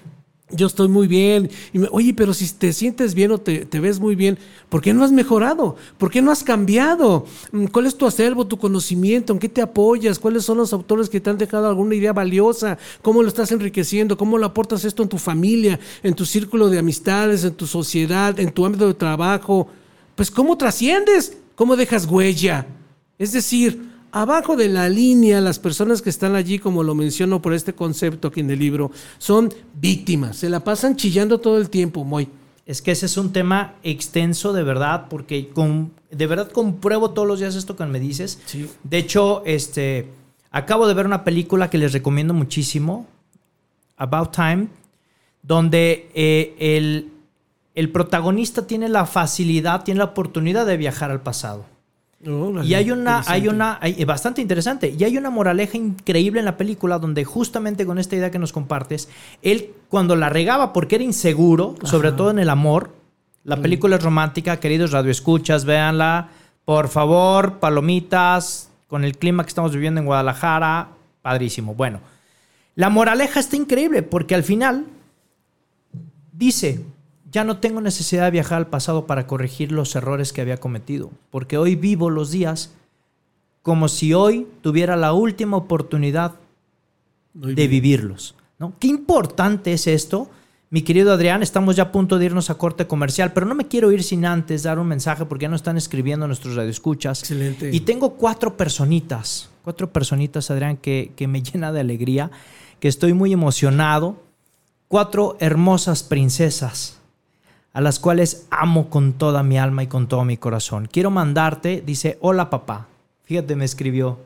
yo 0.52 0.68
estoy 0.68 0.88
muy 0.88 1.08
bien. 1.08 1.50
Y 1.74 1.80
me, 1.80 1.88
Oye, 1.92 2.14
pero 2.14 2.34
si 2.34 2.48
te 2.52 2.74
sientes 2.74 3.14
bien 3.14 3.32
o 3.32 3.38
te, 3.38 3.66
te, 3.66 3.80
ves 3.80 4.00
muy 4.00 4.16
bien, 4.16 4.38
¿por 4.70 4.82
qué 4.82 4.94
no 4.94 5.04
has 5.04 5.12
mejorado? 5.12 5.76
¿Por 5.98 6.12
qué 6.12 6.22
no 6.22 6.32
has 6.32 6.44
cambiado? 6.44 7.26
Mm, 7.52 7.66
¿Cuál 7.66 7.86
es 7.86 7.96
tu 7.96 8.06
acervo, 8.06 8.48
tu 8.48 8.58
conocimiento? 8.58 9.34
¿En 9.34 9.40
qué 9.40 9.50
te 9.50 9.62
apoyas? 9.62 10.20
¿Cuáles 10.20 10.46
son 10.46 10.58
los 10.58 10.74
autores 10.74 11.10
que 11.10 11.20
te 11.20 11.30
han 11.30 11.38
dejado 11.38 11.68
alguna 11.68 11.96
idea 11.96 12.14
valiosa? 12.14 12.78
¿Cómo 13.02 13.22
lo 13.22 13.28
estás 13.28 13.52
enriqueciendo? 13.52 14.18
¿Cómo 14.18 14.38
lo 14.38 14.46
aportas 14.46 14.86
esto 14.86 15.04
en 15.04 15.10
tu 15.10 15.18
familia, 15.18 15.80
en 16.04 16.14
tu 16.14 16.26
círculo 16.26 16.70
de 16.70 16.80
amistades, 16.80 17.44
en 17.44 17.54
tu 17.54 17.68
sociedad, 17.68 18.40
en 18.40 18.52
tu 18.52 18.66
ámbito 18.66 18.88
de 18.88 18.94
trabajo? 18.94 19.68
Pues 20.16 20.32
¿cómo 20.32 20.58
trasciendes? 20.58 21.38
¿Cómo 21.56 21.76
dejas 21.76 22.06
huella? 22.06 22.66
Es 23.18 23.34
decir, 23.34 23.90
Abajo 24.12 24.56
de 24.56 24.70
la 24.70 24.90
línea, 24.90 25.40
las 25.40 25.60
personas 25.60 26.02
que 26.02 26.10
están 26.10 26.36
allí, 26.36 26.58
como 26.58 26.84
lo 26.84 26.96
menciono 26.96 27.42
por 27.42 27.54
este 27.54 27.74
concepto 27.74 28.30
aquí 28.30 28.40
en 28.40 28.50
el 28.50 28.58
libro, 28.58 28.92
son 29.20 29.54
víctimas. 29.76 30.38
Se 30.38 30.50
la 30.50 30.64
pasan 30.64 30.96
chillando 30.96 31.40
todo 31.40 31.58
el 31.58 31.70
tiempo, 31.70 32.04
muy. 32.04 32.28
Es 32.66 32.82
que 32.82 32.92
ese 32.92 33.06
es 33.06 33.18
un 33.18 33.32
tema 33.32 33.76
extenso 33.84 34.54
de 34.54 34.64
verdad, 34.64 35.08
porque 35.10 35.50
con, 35.50 35.92
de 36.10 36.28
verdad 36.28 36.52
compruebo 36.52 37.12
todos 37.12 37.28
los 37.28 37.40
días 37.40 37.56
esto 37.56 37.76
que 37.76 37.86
me 37.86 38.00
dices. 38.00 38.40
Sí. 38.46 38.70
De 38.84 38.98
hecho, 38.98 39.44
este, 39.46 40.10
acabo 40.52 40.88
de 40.88 40.94
ver 40.94 41.06
una 41.06 41.24
película 41.24 41.70
que 41.70 41.78
les 41.78 41.94
recomiendo 41.94 42.34
muchísimo, 42.34 43.08
About 43.98 44.32
Time, 44.36 44.68
donde 45.44 46.10
eh, 46.16 46.56
el, 46.60 47.12
el 47.76 47.92
protagonista 47.92 48.66
tiene 48.66 48.90
la 48.90 49.06
facilidad, 49.06 49.84
tiene 49.84 50.00
la 50.00 50.06
oportunidad 50.06 50.66
de 50.66 50.78
viajar 50.78 51.12
al 51.12 51.22
pasado. 51.22 51.66
Oh, 52.28 52.62
y 52.64 52.74
hay 52.74 52.92
una, 52.92 53.24
hay 53.28 53.48
una, 53.48 53.78
hay, 53.82 54.04
bastante 54.04 54.42
interesante. 54.42 54.94
Y 54.98 55.04
hay 55.06 55.18
una 55.18 55.30
moraleja 55.30 55.78
increíble 55.78 56.40
en 56.40 56.46
la 56.46 56.58
película 56.58 57.00
donde 57.00 57.24
justamente 57.24 57.86
con 57.86 57.98
esta 57.98 58.16
idea 58.16 58.30
que 58.30 58.40
nos 58.40 58.52
compartes, 58.52 59.08
él 59.42 59.74
cuando 59.88 60.16
la 60.16 60.28
regaba 60.28 60.74
porque 60.74 60.96
era 60.96 61.04
inseguro, 61.04 61.76
Ajá. 61.80 61.88
sobre 61.88 62.12
todo 62.12 62.32
en 62.32 62.40
el 62.40 62.50
amor, 62.50 62.94
la 63.46 63.56
sí. 63.56 63.62
película 63.62 63.96
es 63.96 64.04
romántica, 64.04 64.60
queridos 64.60 64.92
radioescuchas, 64.92 65.64
véanla, 65.64 66.30
por 66.66 66.90
favor, 66.90 67.60
palomitas, 67.60 68.70
con 68.88 69.06
el 69.06 69.18
clima 69.18 69.44
que 69.44 69.50
estamos 69.50 69.72
viviendo 69.72 70.02
en 70.02 70.06
Guadalajara, 70.06 70.90
padrísimo. 71.22 71.74
Bueno, 71.74 72.02
la 72.76 72.90
moraleja 72.90 73.40
está 73.40 73.56
increíble 73.56 74.04
porque 74.04 74.36
al 74.36 74.44
final 74.44 74.86
dice, 76.34 76.84
ya 77.32 77.44
no 77.44 77.58
tengo 77.58 77.82
necesidad 77.82 78.26
de 78.26 78.32
viajar 78.32 78.58
al 78.58 78.68
pasado 78.68 79.06
para 79.06 79.28
corregir 79.28 79.72
los 79.72 79.96
errores 79.96 80.34
que 80.34 80.42
había 80.42 80.58
cometido, 80.58 81.12
porque 81.30 81.58
hoy 81.58 81.76
vivo 81.76 82.10
los 82.10 82.32
días 82.32 82.74
como 83.62 83.88
si 83.88 84.14
hoy 84.14 84.48
tuviera 84.62 84.96
la 84.96 85.14
última 85.14 85.58
oportunidad 85.58 86.36
Muy 87.34 87.50
de 87.50 87.68
bien. 87.68 87.70
vivirlos. 87.70 88.36
¿no? 88.58 88.74
Qué 88.80 88.88
importante 88.88 89.74
es 89.74 89.86
esto. 89.86 90.30
Mi 90.72 90.82
querido 90.82 91.12
Adrián, 91.12 91.44
estamos 91.44 91.76
ya 91.76 91.84
a 91.84 91.92
punto 91.92 92.18
de 92.20 92.26
irnos 92.26 92.50
a 92.50 92.56
corte 92.56 92.88
comercial, 92.88 93.34
pero 93.34 93.46
no 93.46 93.56
me 93.56 93.68
quiero 93.68 93.92
ir 93.92 94.04
sin 94.04 94.26
antes 94.26 94.64
dar 94.64 94.80
un 94.80 94.88
mensaje 94.88 95.26
porque 95.26 95.44
ya 95.44 95.50
nos 95.50 95.60
están 95.60 95.78
escribiendo 95.78 96.28
nuestros 96.28 96.56
radioescuchas. 96.56 97.22
Excelente. 97.22 97.70
Y 97.74 97.82
tengo 97.82 98.16
cuatro 98.16 98.56
personitas, 98.56 99.50
cuatro 99.64 99.92
personitas, 99.92 100.50
Adrián, 100.52 100.78
que, 100.78 101.12
que 101.16 101.28
me 101.28 101.42
llena 101.44 101.72
de 101.72 101.82
alegría, 101.82 102.32
que 102.80 102.88
estoy 102.88 103.14
muy 103.14 103.34
emocionado. 103.34 104.24
Cuatro 104.88 105.38
hermosas 105.40 106.02
princesas 106.02 106.99
a 107.74 107.82
las 107.82 108.00
cuales 108.00 108.48
amo 108.50 108.90
con 108.90 109.14
toda 109.14 109.44
mi 109.44 109.58
alma 109.58 109.84
y 109.84 109.88
con 109.88 110.08
todo 110.08 110.26
mi 110.26 110.38
corazón. 110.38 110.88
Quiero 110.92 111.12
mandarte, 111.12 111.84
dice, 111.86 112.18
hola 112.22 112.50
papá. 112.50 112.88
Fíjate, 113.24 113.56
me 113.56 113.66
escribió, 113.66 114.20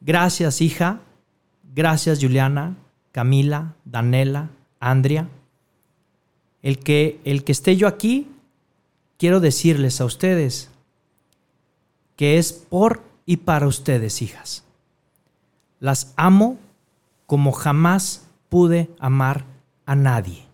gracias 0.00 0.60
hija, 0.60 1.00
gracias 1.74 2.20
Juliana, 2.20 2.76
Camila, 3.12 3.74
Danela, 3.84 4.50
Andrea. 4.78 5.28
El 6.62 6.78
que, 6.78 7.20
el 7.24 7.42
que 7.42 7.52
esté 7.52 7.76
yo 7.76 7.88
aquí, 7.88 8.28
quiero 9.18 9.40
decirles 9.40 10.00
a 10.00 10.04
ustedes 10.04 10.70
que 12.16 12.38
es 12.38 12.52
por 12.52 13.02
y 13.24 13.38
para 13.38 13.66
ustedes, 13.66 14.20
hijas. 14.20 14.62
Las 15.78 16.12
amo 16.16 16.58
como 17.26 17.52
jamás 17.52 18.26
pude 18.50 18.90
amar 18.98 19.44
a 19.86 19.94
nadie. 19.94 20.49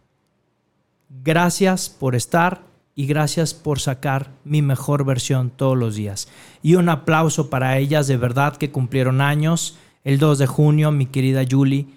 Gracias 1.08 1.88
por 1.88 2.14
estar 2.14 2.62
y 2.94 3.06
gracias 3.06 3.52
por 3.52 3.78
sacar 3.78 4.30
mi 4.44 4.62
mejor 4.62 5.04
versión 5.04 5.50
todos 5.50 5.76
los 5.76 5.94
días. 5.94 6.28
Y 6.62 6.74
un 6.76 6.88
aplauso 6.88 7.50
para 7.50 7.78
ellas, 7.78 8.06
de 8.06 8.16
verdad 8.16 8.56
que 8.56 8.70
cumplieron 8.70 9.20
años. 9.20 9.76
El 10.02 10.18
2 10.18 10.38
de 10.38 10.46
junio, 10.46 10.90
mi 10.92 11.06
querida 11.06 11.44
Julie, 11.48 11.88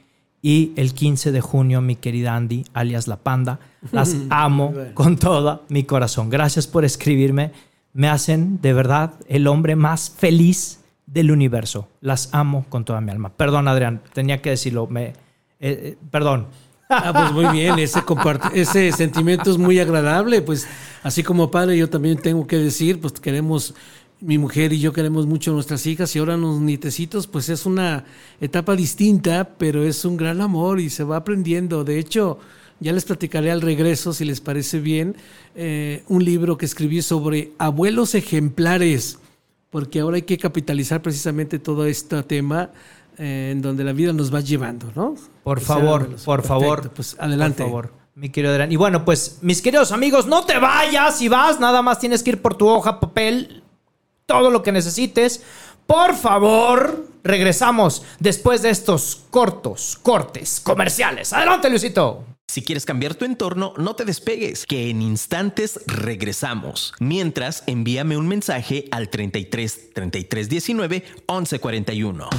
y 0.42 0.74
el 0.76 0.94
15 0.94 1.32
de 1.32 1.42
junio, 1.42 1.82
mi 1.82 1.96
querida 1.96 2.36
Andy, 2.36 2.66
alias 2.74 3.08
La 3.08 3.18
Panda. 3.18 3.60
Las 3.92 4.16
amo 4.30 4.74
con 4.94 5.18
todo 5.18 5.64
mi 5.70 5.84
corazón. 5.84 6.30
Gracias 6.30 6.68
por 6.68 6.86
escribirme. 6.86 7.52
Me 7.94 8.10
hacen, 8.10 8.62
de 8.62 8.74
verdad, 8.74 9.14
el 9.28 9.48
hombre 9.48 9.76
más 9.76 10.10
feliz 10.10 10.82
del 11.06 11.32
universo. 11.32 11.88
Las 12.02 12.34
amo 12.34 12.66
con 12.70 12.86
toda 12.86 13.02
mi 13.02 13.12
alma. 13.12 13.30
Perdón, 13.30 13.68
Adrián, 13.68 14.02
tenía 14.14 14.42
que 14.42 14.52
decirlo. 14.52 14.88
Me, 14.88 15.08
eh, 15.08 15.14
eh, 15.60 15.98
perdón. 16.12 16.48
Ah, 16.92 17.14
pues 17.14 17.32
muy 17.32 17.56
bien, 17.56 17.78
ese, 17.78 18.02
ese 18.56 18.92
sentimiento 18.92 19.52
es 19.52 19.60
muy 19.60 19.78
agradable. 19.78 20.42
Pues 20.42 20.68
así 21.04 21.22
como 21.22 21.52
padre, 21.52 21.78
yo 21.78 21.88
también 21.88 22.18
tengo 22.18 22.48
que 22.48 22.58
decir, 22.58 23.00
pues 23.00 23.14
queremos, 23.14 23.76
mi 24.22 24.40
mujer 24.40 24.74
y 24.74 24.80
yo 24.80 24.92
queremos 24.92 25.28
mucho 25.28 25.52
a 25.52 25.54
nuestras 25.54 25.86
hijas 25.86 26.16
y 26.16 26.20
ahora 26.20 26.36
los 26.36 26.60
nietecitos, 26.60 27.28
pues 27.28 27.48
es 27.50 27.68
una 27.68 28.06
etapa 28.42 28.76
distinta, 28.76 29.52
pero 29.60 29.84
es 29.84 30.04
un 30.04 30.18
gran 30.18 30.42
amor 30.42 30.80
y 30.80 30.90
se 30.90 31.04
va 31.04 31.18
aprendiendo. 31.18 31.84
De 31.84 32.00
hecho, 32.00 32.40
ya 32.80 32.92
les 32.92 33.06
platicaré 33.06 33.52
al 33.52 33.62
regreso, 33.62 34.12
si 34.12 34.26
les 34.26 34.42
parece 34.42 34.80
bien, 34.80 35.16
eh, 35.56 36.04
un 36.08 36.26
libro 36.26 36.58
que 36.58 36.66
escribí 36.66 37.04
sobre 37.04 37.52
abuelos 37.60 38.16
ejemplares, 38.16 39.20
porque 39.70 40.00
ahora 40.00 40.16
hay 40.16 40.24
que 40.24 40.40
capitalizar 40.40 41.04
precisamente 41.04 41.60
todo 41.60 41.86
este 41.86 42.24
tema 42.24 42.72
eh, 43.20 43.50
en 43.52 43.62
donde 43.62 43.84
la 43.84 43.92
vida 43.92 44.14
nos 44.14 44.34
va 44.34 44.40
llevando, 44.40 44.92
¿no? 44.96 45.16
Por 45.44 45.60
favor, 45.60 46.08
por 46.24 46.42
Perfecto. 46.42 46.48
favor. 46.48 46.90
Pues 46.92 47.18
adelante. 47.20 47.64
Por 47.64 47.70
favor, 47.70 47.94
mi 48.16 48.30
querido 48.30 48.54
Adrián. 48.54 48.72
Y 48.72 48.78
bueno, 48.78 49.04
pues, 49.04 49.40
mis 49.42 49.62
queridos 49.62 49.92
amigos, 49.92 50.26
no 50.26 50.46
te 50.46 50.58
vayas. 50.58 51.18
Si 51.18 51.28
vas, 51.28 51.60
nada 51.60 51.82
más 51.82 52.00
tienes 52.00 52.24
que 52.24 52.32
ir 52.32 52.42
por 52.42 52.56
tu 52.56 52.68
hoja, 52.68 53.00
papel, 53.02 53.62
todo 54.26 54.50
lo 54.50 54.64
que 54.64 54.72
necesites. 54.72 55.44
Por 55.86 56.16
favor, 56.16 57.08
regresamos 57.24 58.04
después 58.20 58.62
de 58.62 58.70
estos 58.70 59.24
cortos, 59.30 60.00
cortes 60.02 60.62
comerciales. 60.62 61.34
Adelante, 61.34 61.70
Luisito. 61.70 62.24
Si 62.48 62.64
quieres 62.64 62.86
cambiar 62.86 63.16
tu 63.16 63.26
entorno, 63.26 63.74
no 63.78 63.96
te 63.96 64.06
despegues, 64.06 64.66
que 64.66 64.90
en 64.90 65.02
instantes 65.02 65.82
regresamos. 65.86 66.94
Mientras, 67.00 67.64
envíame 67.68 68.18
un 68.18 68.28
mensaje 68.28 68.86
al 68.92 69.10
33 69.10 69.94
33 69.94 70.50
19 70.50 71.04
11 71.28 71.60
41. 71.60 72.30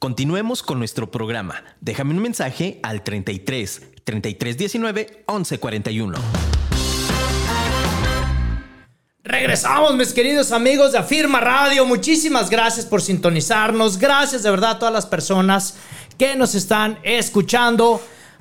Continuemos 0.00 0.62
con 0.62 0.78
nuestro 0.78 1.10
programa. 1.10 1.62
Déjame 1.80 2.14
un 2.14 2.20
mensaje 2.20 2.80
al 2.82 3.04
33 3.04 3.82
33 4.04 4.58
19 4.58 5.24
11 5.26 5.58
41. 5.58 6.18
Regresamos, 9.22 9.94
mis 9.96 10.12
queridos 10.12 10.52
amigos 10.52 10.92
de 10.92 10.98
Afirma 10.98 11.40
Radio. 11.40 11.84
Muchísimas 11.86 12.50
gracias 12.50 12.86
por 12.86 13.02
sintonizarnos. 13.02 13.98
Gracias 13.98 14.42
de 14.42 14.50
verdad 14.50 14.72
a 14.72 14.78
todas 14.78 14.94
las 14.94 15.06
personas 15.06 15.76
que 16.18 16.34
nos 16.36 16.54
están 16.54 16.98
escuchando 17.02 18.00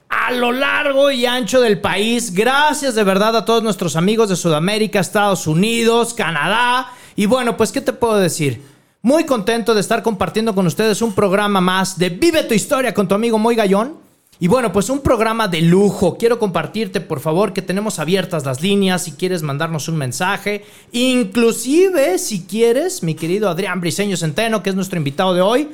a 0.10 0.32
lo 0.32 0.52
largo 0.52 1.12
y 1.12 1.26
ancho 1.26 1.62
del 1.62 1.82
país. 1.82 2.34
Gracias 2.34 2.96
de 2.96 3.04
verdad 3.04 3.36
a 3.36 3.46
todos 3.46 3.62
nuestros 3.63 3.96
amigos 3.96 4.30
de 4.30 4.36
Sudamérica, 4.36 5.00
Estados 5.00 5.46
Unidos, 5.46 6.13
Canadá. 6.13 6.91
Y 7.15 7.28
bueno, 7.28 7.58
pues, 7.58 7.72
¿qué 7.72 7.82
te 7.82 7.94
puedo 7.94 8.18
decir? 8.18 8.75
Muy 9.06 9.24
contento 9.24 9.76
de 9.76 9.82
estar 9.82 10.02
compartiendo 10.02 10.56
con 10.56 10.65
ustedes 10.65 11.00
un 11.04 11.13
programa 11.13 11.62
más 11.62 12.00
de 12.00 12.10
Vive 12.10 12.41
tu 12.41 12.56
historia 12.56 12.91
con 12.91 13.08
tu 13.08 13.13
amigo 13.13 13.38
Moy 13.38 13.54
Gallón. 13.54 13.98
Y 14.39 14.48
bueno, 14.48 14.72
pues 14.72 14.89
un 14.89 15.02
programa 15.02 15.48
de 15.48 15.62
lujo. 15.62 16.18
Quiero 16.18 16.39
compartirte, 16.39 17.02
por 17.02 17.20
favor, 17.20 17.54
que 17.54 17.62
tenemos 17.62 18.00
abiertas 18.00 18.46
las 18.46 18.63
líneas 18.63 19.04
si 19.04 19.12
quieres 19.12 19.44
mandarnos 19.44 19.88
un 19.89 19.98
mensaje. 19.98 20.65
Inclusive, 20.91 22.18
si 22.18 22.48
quieres, 22.48 23.04
mi 23.04 23.13
querido 23.13 23.48
Adrián 23.48 23.80
Briseño 23.80 24.18
Centeno, 24.18 24.63
que 24.63 24.72
es 24.72 24.76
nuestro 24.76 24.98
invitado 24.98 25.36
de 25.36 25.41
hoy. 25.41 25.70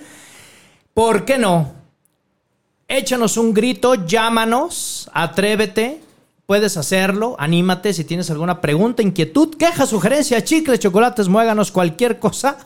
¿Por 0.93 1.23
qué 1.23 1.37
no? 1.37 1.71
Échanos 2.89 3.37
un 3.37 3.53
grito, 3.53 3.95
llámanos, 4.05 5.09
atrévete. 5.13 6.01
Puedes 6.51 6.75
hacerlo, 6.75 7.37
anímate 7.39 7.93
si 7.93 8.03
tienes 8.03 8.29
alguna 8.29 8.59
pregunta, 8.59 9.01
inquietud, 9.01 9.55
queja, 9.55 9.85
sugerencia, 9.85 10.43
chicles, 10.43 10.81
chocolates, 10.81 11.29
muéganos, 11.29 11.71
cualquier 11.71 12.19
cosa. 12.19 12.57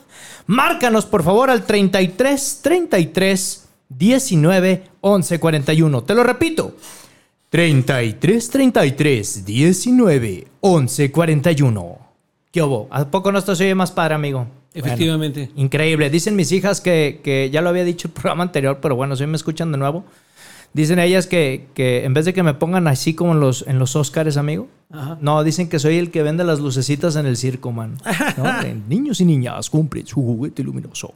Márcanos 0.47 1.05
por 1.05 1.21
favor 1.21 1.51
al 1.51 1.67
33 1.67 2.61
33 2.63 3.67
19 3.89 4.83
11 5.01 5.39
41. 5.39 6.03
Te 6.03 6.15
lo 6.15 6.23
repito. 6.23 6.75
33 7.51 8.49
33 8.49 9.45
19 9.45 10.47
11 10.61 11.11
41. 11.11 11.99
¿Qué 12.51 12.63
hubo? 12.63 12.87
¿A 12.89 13.05
poco 13.05 13.31
no 13.31 13.37
esto 13.37 13.55
se 13.55 13.65
oye 13.65 13.75
más 13.75 13.91
padre, 13.91 14.15
amigo? 14.15 14.47
Efectivamente. 14.73 15.41
Bueno, 15.45 15.61
increíble. 15.61 16.09
Dicen 16.09 16.35
mis 16.35 16.51
hijas 16.51 16.81
que, 16.81 17.21
que 17.23 17.51
ya 17.51 17.61
lo 17.61 17.69
había 17.69 17.83
dicho 17.83 18.07
el 18.07 18.13
programa 18.15 18.45
anterior, 18.45 18.79
pero 18.81 18.95
bueno, 18.95 19.15
si 19.15 19.27
me 19.27 19.35
escuchan 19.35 19.71
de 19.71 19.77
nuevo. 19.77 20.05
Dicen 20.75 20.99
ellas 20.99 21.25
que, 21.25 21.67
que 21.73 22.03
en 22.03 22.13
vez 22.13 22.25
de 22.25 22.33
que 22.33 22.43
me 22.43 22.53
pongan 22.53 22.89
así 22.89 23.13
como 23.13 23.31
en 23.31 23.39
los, 23.39 23.63
en 23.65 23.79
los 23.79 23.95
Oscars, 23.95 24.35
amigo, 24.35 24.67
Ajá. 24.91 25.17
no, 25.21 25.41
dicen 25.41 25.69
que 25.69 25.79
soy 25.79 25.97
el 25.97 26.11
que 26.11 26.21
vende 26.21 26.43
las 26.43 26.59
lucecitas 26.59 27.15
en 27.15 27.25
el 27.25 27.37
circo, 27.37 27.71
man. 27.71 27.97
Niños 28.89 29.21
y 29.21 29.25
niñas 29.25 29.69
cumplen 29.69 30.05
su 30.05 30.15
juguete 30.15 30.63
luminoso. 30.63 31.13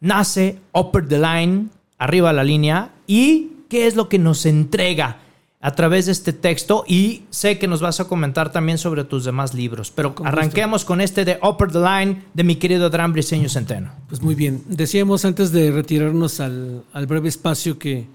nace 0.00 0.58
Upper 0.74 1.08
the 1.08 1.18
Line, 1.18 1.68
arriba 1.96 2.28
de 2.28 2.34
la 2.34 2.44
línea, 2.44 2.90
y 3.06 3.52
qué 3.70 3.86
es 3.86 3.96
lo 3.96 4.10
que 4.10 4.18
nos 4.18 4.44
entrega 4.44 5.16
a 5.60 5.72
través 5.72 6.06
de 6.06 6.12
este 6.12 6.32
texto 6.32 6.84
y 6.86 7.24
sé 7.30 7.58
que 7.58 7.66
nos 7.66 7.80
vas 7.80 7.98
a 7.98 8.04
comentar 8.06 8.52
también 8.52 8.78
sobre 8.78 9.02
tus 9.04 9.24
demás 9.24 9.54
libros, 9.54 9.90
pero 9.90 10.14
Con 10.14 10.24
gusto. 10.26 10.38
arranquemos 10.38 10.84
con 10.84 11.00
este 11.00 11.24
de 11.24 11.38
Upper 11.42 11.72
the 11.72 11.80
Line 11.80 12.22
de 12.32 12.44
mi 12.44 12.56
querido 12.56 12.86
Adrián 12.86 13.12
Briseño 13.12 13.48
Centeno. 13.48 13.90
Pues 14.08 14.22
muy 14.22 14.36
bien. 14.36 14.62
Decíamos 14.68 15.24
antes 15.24 15.50
de 15.50 15.72
retirarnos 15.72 16.38
al, 16.38 16.84
al 16.92 17.06
breve 17.06 17.28
espacio 17.28 17.76
que, 17.76 18.06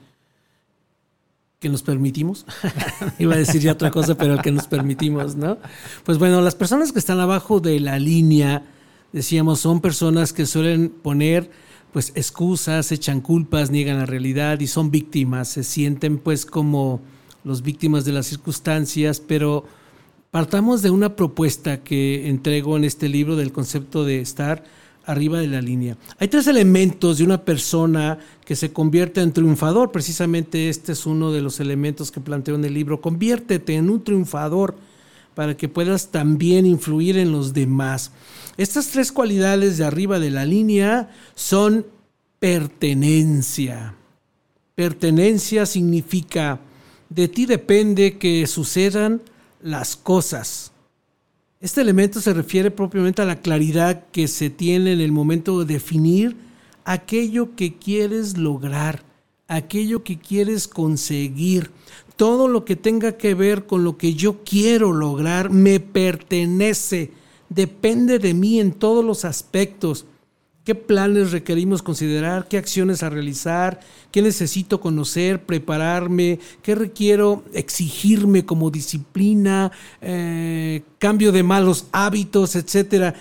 que 1.60 1.68
nos 1.68 1.84
permitimos. 1.84 2.46
Iba 3.20 3.36
a 3.36 3.38
decir 3.38 3.62
ya 3.62 3.74
otra 3.74 3.92
cosa, 3.92 4.16
pero 4.16 4.38
que 4.38 4.52
nos 4.52 4.68
permitimos, 4.68 5.36
¿no? 5.36 5.58
Pues 6.06 6.18
bueno, 6.20 6.40
las 6.40 6.56
personas 6.56 6.94
que 6.94 7.00
están 7.00 7.20
abajo 7.20 7.60
de 7.60 7.82
la 7.82 8.00
línea, 8.00 8.64
decíamos, 9.12 9.60
son 9.60 9.82
personas 9.82 10.32
que 10.32 10.46
suelen 10.46 10.90
poner 10.90 11.52
pues 11.92 12.12
excusas, 12.16 12.92
echan 12.92 13.22
culpas, 13.22 13.70
niegan 13.70 14.00
la 14.00 14.06
realidad 14.06 14.62
y 14.62 14.68
son 14.68 14.90
víctimas, 14.92 15.50
se 15.50 15.64
sienten 15.64 16.18
pues 16.18 16.46
como 16.46 17.02
los 17.44 17.62
víctimas 17.62 18.06
de 18.06 18.14
las 18.14 18.28
circunstancias, 18.28 19.20
pero 19.20 19.66
partamos 20.32 20.82
de 20.82 20.90
una 20.90 21.16
propuesta 21.16 21.84
que 21.84 22.28
entrego 22.30 22.78
en 22.78 22.84
este 22.84 23.10
libro 23.10 23.36
del 23.36 23.52
concepto 23.52 24.04
de 24.06 24.22
estar 24.22 24.64
arriba 25.06 25.40
de 25.40 25.48
la 25.48 25.62
línea. 25.62 25.98
Hay 26.18 26.28
tres 26.28 26.48
elementos 26.48 27.18
de 27.18 27.24
una 27.26 27.44
persona 27.44 28.20
que 28.46 28.56
se 28.56 28.72
convierte 28.72 29.22
en 29.22 29.34
triunfador. 29.34 29.92
Precisamente 29.92 30.70
este 30.70 30.94
es 30.94 31.06
uno 31.06 31.32
de 31.32 31.42
los 31.42 31.60
elementos 31.60 32.12
que 32.12 32.22
planteo 32.22 32.56
en 32.56 32.66
el 32.66 32.74
libro. 32.74 33.02
Conviértete 33.02 33.76
en 33.76 33.90
un 33.90 34.04
triunfador 34.04 34.76
para 35.36 35.58
que 35.58 35.68
puedas 35.68 36.10
también 36.12 36.66
influir 36.66 37.18
en 37.18 37.32
los 37.32 37.54
demás. 37.54 38.12
Estas 38.58 38.88
tres 38.90 39.12
cualidades 39.12 39.78
de 39.78 39.86
arriba 39.86 40.20
de 40.20 40.30
la 40.30 40.46
línea 40.46 41.10
son 41.36 41.86
pertenencia. 42.40 43.96
Pertenencia 44.76 45.66
significa 45.66 46.60
de 47.10 47.28
ti 47.28 47.46
depende 47.46 48.18
que 48.18 48.46
sucedan 48.48 49.22
las 49.62 49.96
cosas. 49.96 50.72
Este 51.60 51.80
elemento 51.80 52.20
se 52.20 52.34
refiere 52.34 52.72
propiamente 52.72 53.22
a 53.22 53.26
la 53.26 53.40
claridad 53.40 54.06
que 54.12 54.28
se 54.28 54.50
tiene 54.50 54.94
en 54.94 55.00
el 55.00 55.14
momento 55.14 55.60
de 55.60 55.74
definir 55.74 56.36
aquello 56.84 57.56
que 57.56 57.78
quieres 57.78 58.38
lograr, 58.38 59.04
aquello 59.48 60.04
que 60.04 60.20
quieres 60.20 60.68
conseguir. 60.68 61.72
Todo 62.18 62.48
lo 62.48 62.66
que 62.66 62.76
tenga 62.76 63.14
que 63.14 63.34
ver 63.34 63.66
con 63.66 63.84
lo 63.84 63.98
que 63.98 64.14
yo 64.14 64.44
quiero 64.44 64.92
lograr 64.92 65.50
me 65.50 65.80
pertenece, 65.80 67.12
depende 67.48 68.20
de 68.20 68.34
mí 68.34 68.60
en 68.60 68.74
todos 68.74 69.04
los 69.06 69.24
aspectos. 69.24 70.06
¿Qué 70.64 70.76
planes 70.76 71.32
requerimos 71.32 71.82
considerar? 71.82 72.48
¿Qué 72.48 72.58
acciones 72.58 73.04
a 73.04 73.10
realizar? 73.10 73.82
¿Qué 74.12 74.22
necesito 74.22 74.80
conocer, 74.80 75.44
prepararme? 75.44 76.40
¿Qué 76.62 76.74
requiero 76.74 77.44
exigirme 77.54 78.46
como 78.46 78.72
disciplina? 78.72 79.74
Eh, 80.00 80.84
cambio 81.00 81.34
de 81.34 81.44
malos 81.44 81.88
hábitos, 81.92 82.56
etcétera. 82.56 83.14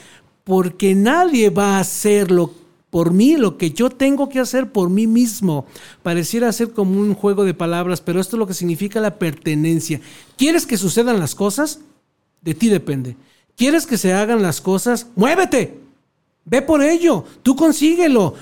Porque 0.45 0.95
nadie 0.95 1.51
va 1.51 1.79
a 1.79 1.81
hacerlo 1.81 2.55
por 2.91 3.13
mí 3.13 3.37
lo 3.37 3.59
que 3.59 3.73
yo 3.73 3.91
tengo 3.91 4.29
que 4.29 4.39
hacer 4.39 4.71
por 4.71 4.89
mí 4.89 5.09
mismo. 5.09 5.67
Pareciera 6.05 6.53
ser 6.53 6.71
como 6.71 7.01
un 7.01 7.15
juego 7.15 7.45
de 7.45 7.55
palabras, 7.55 8.01
pero 8.01 8.21
esto 8.21 8.37
es 8.37 8.39
lo 8.39 8.47
que 8.47 8.55
significa 8.55 9.01
la 9.01 9.19
pertenencia. 9.19 10.01
¿Quieres 10.37 10.65
que 10.65 10.77
sucedan 10.77 11.19
las 11.19 11.35
cosas? 11.35 11.81
De 12.41 12.55
ti 12.55 12.69
depende. 12.69 13.17
¿Quieres 13.57 13.85
que 13.85 13.99
se 13.99 14.13
hagan 14.13 14.43
las 14.43 14.61
cosas? 14.61 15.09
Muévete. 15.17 15.82
Ve 16.45 16.63
por 16.63 16.83
ello, 16.83 17.25
tú 17.43 17.55
consíguelo. 17.57 18.35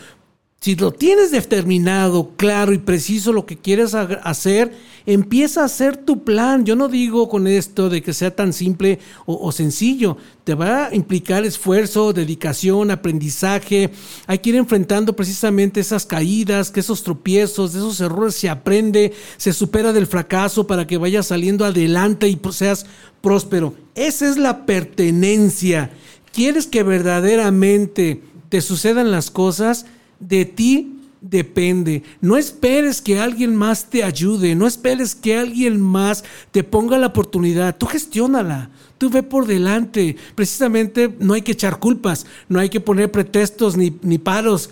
Si 0.63 0.77
lo 0.77 0.93
tienes 0.93 1.31
determinado, 1.31 2.33
claro 2.37 2.75
y 2.75 2.79
preciso 2.79 3.33
lo 3.33 3.47
que 3.47 3.57
quieres 3.57 3.95
hacer, 3.95 4.75
empieza 5.07 5.63
a 5.63 5.65
hacer 5.65 5.97
tu 5.97 6.23
plan. 6.23 6.67
Yo 6.67 6.77
no 6.77 6.89
digo 6.89 7.31
con 7.31 7.47
esto 7.47 7.89
de 7.89 8.03
que 8.03 8.13
sea 8.13 8.37
tan 8.37 8.53
simple 8.53 8.99
o, 9.25 9.51
sencillo. 9.53 10.19
Te 10.45 10.53
va 10.53 10.89
a 10.89 10.95
implicar 10.95 11.47
esfuerzo, 11.47 12.13
dedicación, 12.13 12.91
aprendizaje. 12.91 13.89
Hay 14.27 14.41
que 14.41 14.51
ir 14.51 14.57
enfrentando 14.57 15.17
precisamente 15.17 15.81
esas 15.81 16.05
caídas, 16.05 16.71
que 16.71 16.81
esos 16.81 17.03
tropiezos, 17.03 17.75
esos 17.75 17.99
errores 17.99 18.35
se 18.35 18.51
aprende, 18.51 19.15
se 19.39 19.55
supera 19.55 19.95
del 19.95 20.07
fracaso 20.07 20.67
para 20.67 20.87
que 20.87 20.99
vayas 20.99 21.29
saliendo 21.29 21.65
adelante 21.65 22.29
y 22.29 22.39
seas 22.53 22.85
próspero. 23.23 23.75
Esa 23.95 24.29
es 24.29 24.37
la 24.37 24.67
pertenencia. 24.67 25.91
¿Quieres 26.33 26.67
que 26.67 26.83
verdaderamente 26.83 28.23
te 28.49 28.61
sucedan 28.61 29.11
las 29.11 29.31
cosas? 29.31 29.87
De 30.19 30.45
ti 30.45 31.01
depende. 31.21 32.03
No 32.21 32.37
esperes 32.37 33.03
que 33.03 33.19
alguien 33.19 33.55
más 33.55 33.87
te 33.91 34.05
ayude, 34.05 34.55
no 34.55 34.67
esperes 34.67 35.15
que 35.15 35.37
alguien 35.37 35.81
más 35.81 36.25
te 36.51 36.65
ponga 36.65 36.99
la 36.99 37.09
oportunidad. 37.09 37.77
Tú 37.77 37.87
gestiónala, 37.87 38.71
tú 38.99 39.11
ve 39.11 39.23
por 39.23 39.47
delante. 39.47 40.17
Precisamente 40.35 41.15
no 41.19 41.35
hay 41.35 41.43
que 41.43 41.53
echar 41.53 41.79
culpas, 41.79 42.27
no 42.49 42.59
hay 42.59 42.69
que 42.69 42.81
poner 42.81 43.11
pretextos 43.11 43.77
ni, 43.77 43.97
ni 44.03 44.19
paros. 44.19 44.71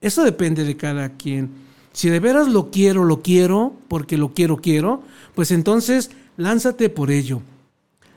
Eso 0.00 0.24
depende 0.24 0.64
de 0.64 0.76
cada 0.76 1.10
quien. 1.10 1.50
Si 1.92 2.08
de 2.08 2.20
veras 2.20 2.48
lo 2.48 2.70
quiero, 2.70 3.04
lo 3.04 3.20
quiero, 3.20 3.74
porque 3.88 4.16
lo 4.16 4.32
quiero, 4.32 4.56
quiero, 4.58 5.02
pues 5.34 5.50
entonces 5.50 6.10
lánzate 6.36 6.88
por 6.88 7.10
ello. 7.10 7.42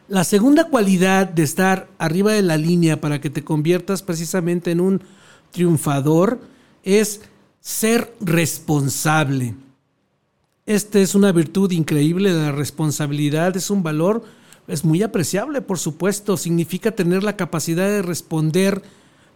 La 0.10 0.26
segunda 0.26 0.66
cualidad 0.66 1.28
de 1.28 1.44
estar 1.44 1.88
arriba 1.98 2.34
de 2.34 2.42
la 2.42 2.58
línea 2.58 3.00
para 3.00 3.22
que 3.22 3.30
te 3.30 3.44
conviertas 3.44 4.04
precisamente 4.04 4.72
en 4.72 4.82
un 4.82 5.02
triunfador 5.52 6.42
es 6.84 7.22
ser 7.62 8.14
responsable. 8.20 9.56
Esta 10.66 11.00
es 11.00 11.16
una 11.16 11.32
virtud 11.32 11.72
increíble, 11.72 12.34
la 12.34 12.52
responsabilidad 12.52 13.56
es 13.56 13.70
un 13.70 13.82
valor, 13.82 14.24
es 14.68 14.84
muy 14.84 15.04
apreciable, 15.04 15.62
por 15.62 15.80
supuesto, 15.80 16.36
significa 16.36 16.92
tener 16.92 17.24
la 17.24 17.38
capacidad 17.38 17.88
de 17.88 18.02
responder 18.02 18.82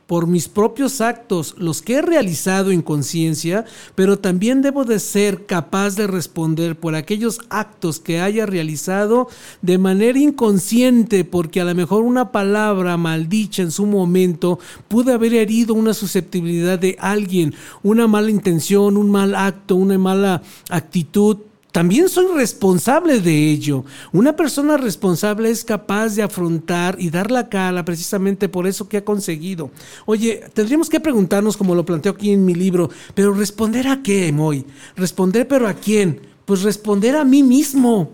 por 0.07 0.25
mis 0.25 0.47
propios 0.47 1.01
actos, 1.01 1.53
los 1.57 1.81
que 1.81 1.95
he 1.95 2.01
realizado 2.01 2.71
en 2.71 2.81
conciencia, 2.81 3.65
pero 3.93 4.17
también 4.17 4.61
debo 4.61 4.85
de 4.85 4.99
ser 4.99 5.45
capaz 5.45 5.95
de 5.95 6.07
responder 6.07 6.79
por 6.79 6.95
aquellos 6.95 7.39
actos 7.49 7.99
que 7.99 8.21
haya 8.21 8.45
realizado 8.45 9.27
de 9.61 9.77
manera 9.77 10.17
inconsciente, 10.17 11.25
porque 11.25 11.59
a 11.59 11.65
lo 11.65 11.75
mejor 11.75 12.03
una 12.03 12.31
palabra 12.31 12.95
maldicha 12.95 13.61
en 13.61 13.71
su 13.71 13.85
momento 13.85 14.59
pudo 14.87 15.13
haber 15.13 15.33
herido 15.33 15.73
una 15.73 15.93
susceptibilidad 15.93 16.79
de 16.79 16.95
alguien, 16.99 17.53
una 17.83 18.07
mala 18.07 18.31
intención, 18.31 18.95
un 18.95 19.11
mal 19.11 19.35
acto, 19.35 19.75
una 19.75 19.97
mala 19.97 20.41
actitud 20.69 21.37
también 21.71 22.09
soy 22.09 22.25
responsable 22.33 23.19
de 23.19 23.51
ello. 23.51 23.85
Una 24.11 24.35
persona 24.35 24.77
responsable 24.77 25.49
es 25.49 25.63
capaz 25.63 26.15
de 26.15 26.23
afrontar 26.23 26.95
y 26.99 27.09
dar 27.09 27.29
la 27.29 27.49
cara 27.49 27.85
precisamente 27.85 28.49
por 28.49 28.67
eso 28.67 28.89
que 28.89 28.97
ha 28.97 29.05
conseguido. 29.05 29.69
Oye, 30.05 30.43
tendríamos 30.53 30.89
que 30.89 30.99
preguntarnos, 30.99 31.57
como 31.57 31.75
lo 31.75 31.85
planteo 31.85 32.13
aquí 32.13 32.31
en 32.31 32.45
mi 32.45 32.55
libro, 32.55 32.89
pero 33.13 33.33
responder 33.33 33.87
a 33.87 34.01
qué, 34.01 34.31
Moy? 34.31 34.65
Responder, 34.95 35.47
pero 35.47 35.67
a 35.67 35.73
quién? 35.73 36.21
Pues 36.45 36.63
responder 36.63 37.15
a 37.15 37.25
mí 37.25 37.43
mismo. 37.43 38.11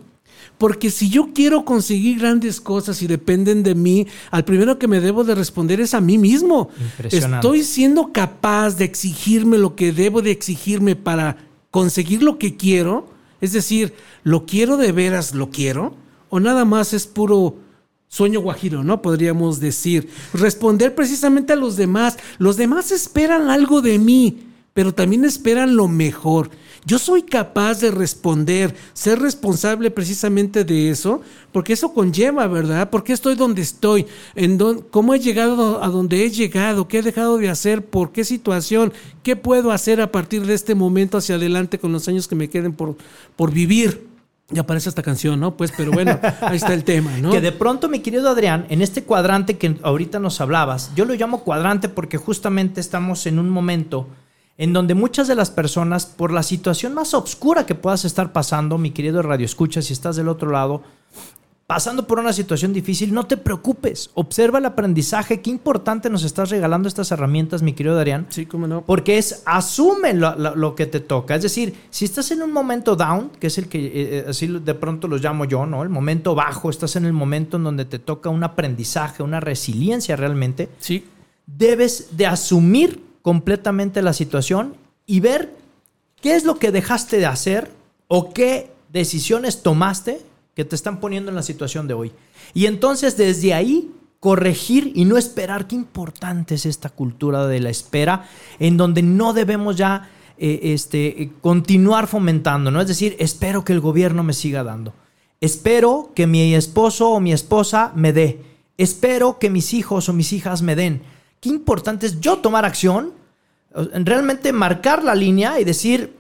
Porque 0.57 0.91
si 0.91 1.09
yo 1.09 1.29
quiero 1.33 1.65
conseguir 1.65 2.19
grandes 2.19 2.61
cosas 2.61 3.01
y 3.01 3.07
dependen 3.07 3.63
de 3.63 3.75
mí, 3.75 4.07
al 4.31 4.45
primero 4.45 4.79
que 4.79 4.87
me 4.87 4.99
debo 4.99 5.23
de 5.23 5.35
responder 5.35 5.81
es 5.81 5.93
a 5.93 6.01
mí 6.01 6.17
mismo. 6.17 6.69
Estoy 7.03 7.63
siendo 7.63 8.11
capaz 8.11 8.77
de 8.77 8.85
exigirme 8.85 9.57
lo 9.57 9.75
que 9.75 9.91
debo 9.91 10.21
de 10.21 10.31
exigirme 10.31 10.95
para 10.95 11.37
conseguir 11.71 12.23
lo 12.23 12.37
que 12.37 12.55
quiero. 12.55 13.12
Es 13.43 13.51
decir, 13.51 13.93
¿lo 14.23 14.45
quiero 14.45 14.77
de 14.77 14.93
veras, 14.93 15.35
lo 15.35 15.49
quiero? 15.49 15.97
¿O 16.29 16.39
nada 16.39 16.63
más 16.63 16.93
es 16.93 17.07
puro 17.07 17.57
sueño 18.07 18.39
guajiro, 18.39 18.85
¿no? 18.85 19.01
Podríamos 19.01 19.59
decir. 19.59 20.09
Responder 20.33 20.95
precisamente 20.95 21.51
a 21.51 21.57
los 21.57 21.75
demás. 21.75 22.17
Los 22.37 22.55
demás 22.55 22.93
esperan 22.93 23.49
algo 23.49 23.81
de 23.81 23.99
mí, 23.99 24.43
pero 24.73 24.93
también 24.93 25.25
esperan 25.25 25.75
lo 25.75 25.89
mejor. 25.89 26.51
Yo 26.85 26.99
soy 26.99 27.23
capaz 27.23 27.79
de 27.79 27.91
responder, 27.91 28.75
ser 28.93 29.19
responsable 29.19 29.89
precisamente 29.89 30.65
de 30.65 30.89
eso, 30.89 31.21
porque 31.51 31.73
eso 31.73 31.93
conlleva, 31.93 32.45
¿verdad? 32.47 32.89
¿Por 32.89 33.03
qué 33.03 33.13
estoy 33.13 33.35
donde 33.35 33.61
estoy? 33.61 34.05
¿En 34.35 34.57
¿Cómo 34.91 35.13
he 35.13 35.19
llegado 35.19 35.83
a 35.83 35.87
donde 35.87 36.25
he 36.25 36.29
llegado? 36.29 36.87
¿Qué 36.87 36.99
he 36.99 37.01
dejado 37.01 37.37
de 37.37 37.49
hacer? 37.49 37.85
¿Por 37.85 38.11
qué 38.11 38.25
situación? 38.25 38.91
¿Qué 39.23 39.35
puedo 39.35 39.71
hacer 39.71 40.01
a 40.01 40.11
partir 40.11 40.45
de 40.45 40.53
este 40.53 40.75
momento 40.75 41.17
hacia 41.17 41.35
adelante 41.35 41.79
con 41.79 41.93
los 41.93 42.07
años 42.07 42.27
que 42.27 42.35
me 42.35 42.49
queden 42.49 42.73
por, 42.73 42.97
por 43.35 43.51
vivir? 43.51 44.07
Ya 44.49 44.61
aparece 44.61 44.89
esta 44.89 45.01
canción, 45.01 45.39
¿no? 45.39 45.55
Pues, 45.55 45.71
pero 45.75 45.91
bueno, 45.91 46.19
ahí 46.41 46.57
está 46.57 46.73
el 46.73 46.83
tema, 46.83 47.17
¿no? 47.17 47.31
Que 47.31 47.39
de 47.39 47.53
pronto, 47.53 47.87
mi 47.87 47.99
querido 47.99 48.29
Adrián, 48.29 48.65
en 48.69 48.81
este 48.81 49.03
cuadrante 49.03 49.57
que 49.57 49.77
ahorita 49.81 50.19
nos 50.19 50.41
hablabas, 50.41 50.91
yo 50.95 51.05
lo 51.05 51.13
llamo 51.15 51.43
cuadrante 51.43 51.87
porque 51.87 52.17
justamente 52.17 52.81
estamos 52.81 53.25
en 53.25 53.39
un 53.39 53.49
momento 53.49 54.07
en 54.57 54.73
donde 54.73 54.93
muchas 54.93 55.27
de 55.27 55.35
las 55.35 55.49
personas, 55.49 56.05
por 56.05 56.31
la 56.31 56.43
situación 56.43 56.93
más 56.93 57.13
oscura 57.13 57.65
que 57.65 57.75
puedas 57.75 58.05
estar 58.05 58.31
pasando, 58.31 58.77
mi 58.77 58.91
querido 58.91 59.21
Radio 59.21 59.45
Escucha, 59.45 59.81
si 59.81 59.93
estás 59.93 60.15
del 60.15 60.27
otro 60.27 60.51
lado, 60.51 60.83
pasando 61.65 62.05
por 62.05 62.19
una 62.19 62.33
situación 62.33 62.71
difícil, 62.71 63.13
no 63.13 63.25
te 63.25 63.35
preocupes. 63.35 64.11
Observa 64.13 64.59
el 64.59 64.65
aprendizaje. 64.65 65.41
Qué 65.41 65.49
importante 65.49 66.09
nos 66.09 66.23
estás 66.23 66.51
regalando 66.51 66.87
estas 66.87 67.11
herramientas, 67.11 67.63
mi 67.63 67.73
querido 67.73 67.97
Adrián. 67.97 68.27
Sí, 68.29 68.45
cómo 68.45 68.67
no. 68.67 68.83
Porque 68.85 69.17
es 69.17 69.41
asume 69.45 70.13
lo, 70.13 70.35
lo, 70.35 70.55
lo, 70.55 70.75
que 70.75 70.85
te 70.85 70.99
toca. 70.99 71.35
Es 71.35 71.41
decir, 71.41 71.73
si 71.89 72.05
estás 72.05 72.29
en 72.29 72.43
un 72.43 72.51
momento 72.51 72.95
down, 72.95 73.31
que 73.39 73.47
es 73.47 73.57
el 73.57 73.67
que 73.67 74.19
eh, 74.19 74.25
así 74.27 74.47
de 74.47 74.73
pronto 74.75 75.07
los 75.07 75.23
llamo 75.23 75.45
yo, 75.45 75.65
¿no? 75.65 75.81
El 75.81 75.89
momento 75.89 76.35
bajo, 76.35 76.69
estás 76.69 76.95
en 76.95 77.05
el 77.05 77.13
momento 77.13 77.57
en 77.57 77.63
donde 77.63 77.85
te 77.85 77.97
toca 77.97 78.29
un 78.29 78.43
aprendizaje, 78.43 79.23
una 79.23 79.39
resiliencia 79.39 80.15
realmente. 80.15 80.69
Sí. 80.79 81.05
Debes 81.47 82.15
de 82.15 82.27
asumir 82.27 83.12
completamente 83.23 84.03
la 84.03 84.13
situación 84.13 84.75
y 85.07 85.19
ver 85.19 85.55
qué 86.21 86.35
es 86.35 86.43
lo 86.43 86.59
que 86.59 86.71
dejaste 86.71 87.17
de 87.17 87.25
hacer 87.25 87.71
o 88.07 88.31
qué 88.31 88.71
decisiones 88.91 89.63
tomaste 89.63 90.21
que 90.53 90.65
te 90.65 90.75
están 90.75 90.99
poniendo 90.99 91.31
en 91.31 91.35
la 91.35 91.41
situación 91.41 91.87
de 91.87 91.95
hoy. 91.95 92.11
Y 92.53 92.67
entonces 92.67 93.17
desde 93.17 93.55
ahí 93.55 93.89
corregir 94.23 94.93
y 94.95 95.03
no 95.03 95.17
esperar. 95.17 95.67
Qué 95.67 95.75
importante 95.75 96.55
es 96.55 96.65
esta 96.65 96.87
cultura 96.89 97.45
de 97.45 97.59
la 97.59 97.69
espera 97.69 98.29
en 98.57 98.77
donde 98.77 99.01
no 99.01 99.33
debemos 99.33 99.75
ya 99.75 100.09
eh, 100.37 100.61
este, 100.63 101.31
continuar 101.41 102.07
fomentando, 102.07 102.71
¿no? 102.71 102.79
Es 102.79 102.87
decir, 102.87 103.17
espero 103.19 103.65
que 103.65 103.73
el 103.73 103.81
gobierno 103.81 104.23
me 104.23 104.31
siga 104.31 104.63
dando. 104.63 104.93
Espero 105.41 106.11
que 106.15 106.25
mi 106.25 106.55
esposo 106.55 107.09
o 107.09 107.19
mi 107.19 107.33
esposa 107.33 107.91
me 107.95 108.13
dé. 108.13 108.39
Espero 108.77 109.39
que 109.39 109.49
mis 109.49 109.73
hijos 109.73 110.07
o 110.07 110.13
mis 110.13 110.31
hijas 110.31 110.61
me 110.61 110.77
den 110.77 111.01
qué 111.43 111.49
importante 111.49 112.05
es 112.05 112.21
yo 112.21 112.37
tomar 112.37 112.63
acción, 112.63 113.11
realmente 113.75 114.53
marcar 114.53 115.03
la 115.03 115.13
línea 115.13 115.59
y 115.59 115.65
decir, 115.65 116.15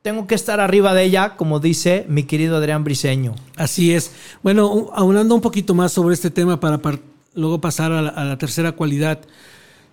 tengo 0.00 0.28
que 0.28 0.36
estar 0.36 0.60
arriba 0.60 0.94
de 0.94 1.02
ella, 1.02 1.34
como 1.36 1.58
dice 1.58 2.06
mi 2.08 2.22
querido 2.22 2.56
Adrián 2.56 2.84
Briseño. 2.84 3.34
Así 3.56 3.92
es. 3.92 4.12
Bueno, 4.44 4.90
aunando 4.94 5.34
un 5.34 5.40
poquito 5.40 5.74
más 5.74 5.90
sobre 5.90 6.14
este 6.14 6.30
tema 6.30 6.60
para 6.60 6.78
luego 7.34 7.60
pasar 7.60 7.90
a 7.90 8.00
la, 8.00 8.10
a 8.10 8.24
la 8.24 8.38
tercera 8.38 8.70
cualidad. 8.70 9.18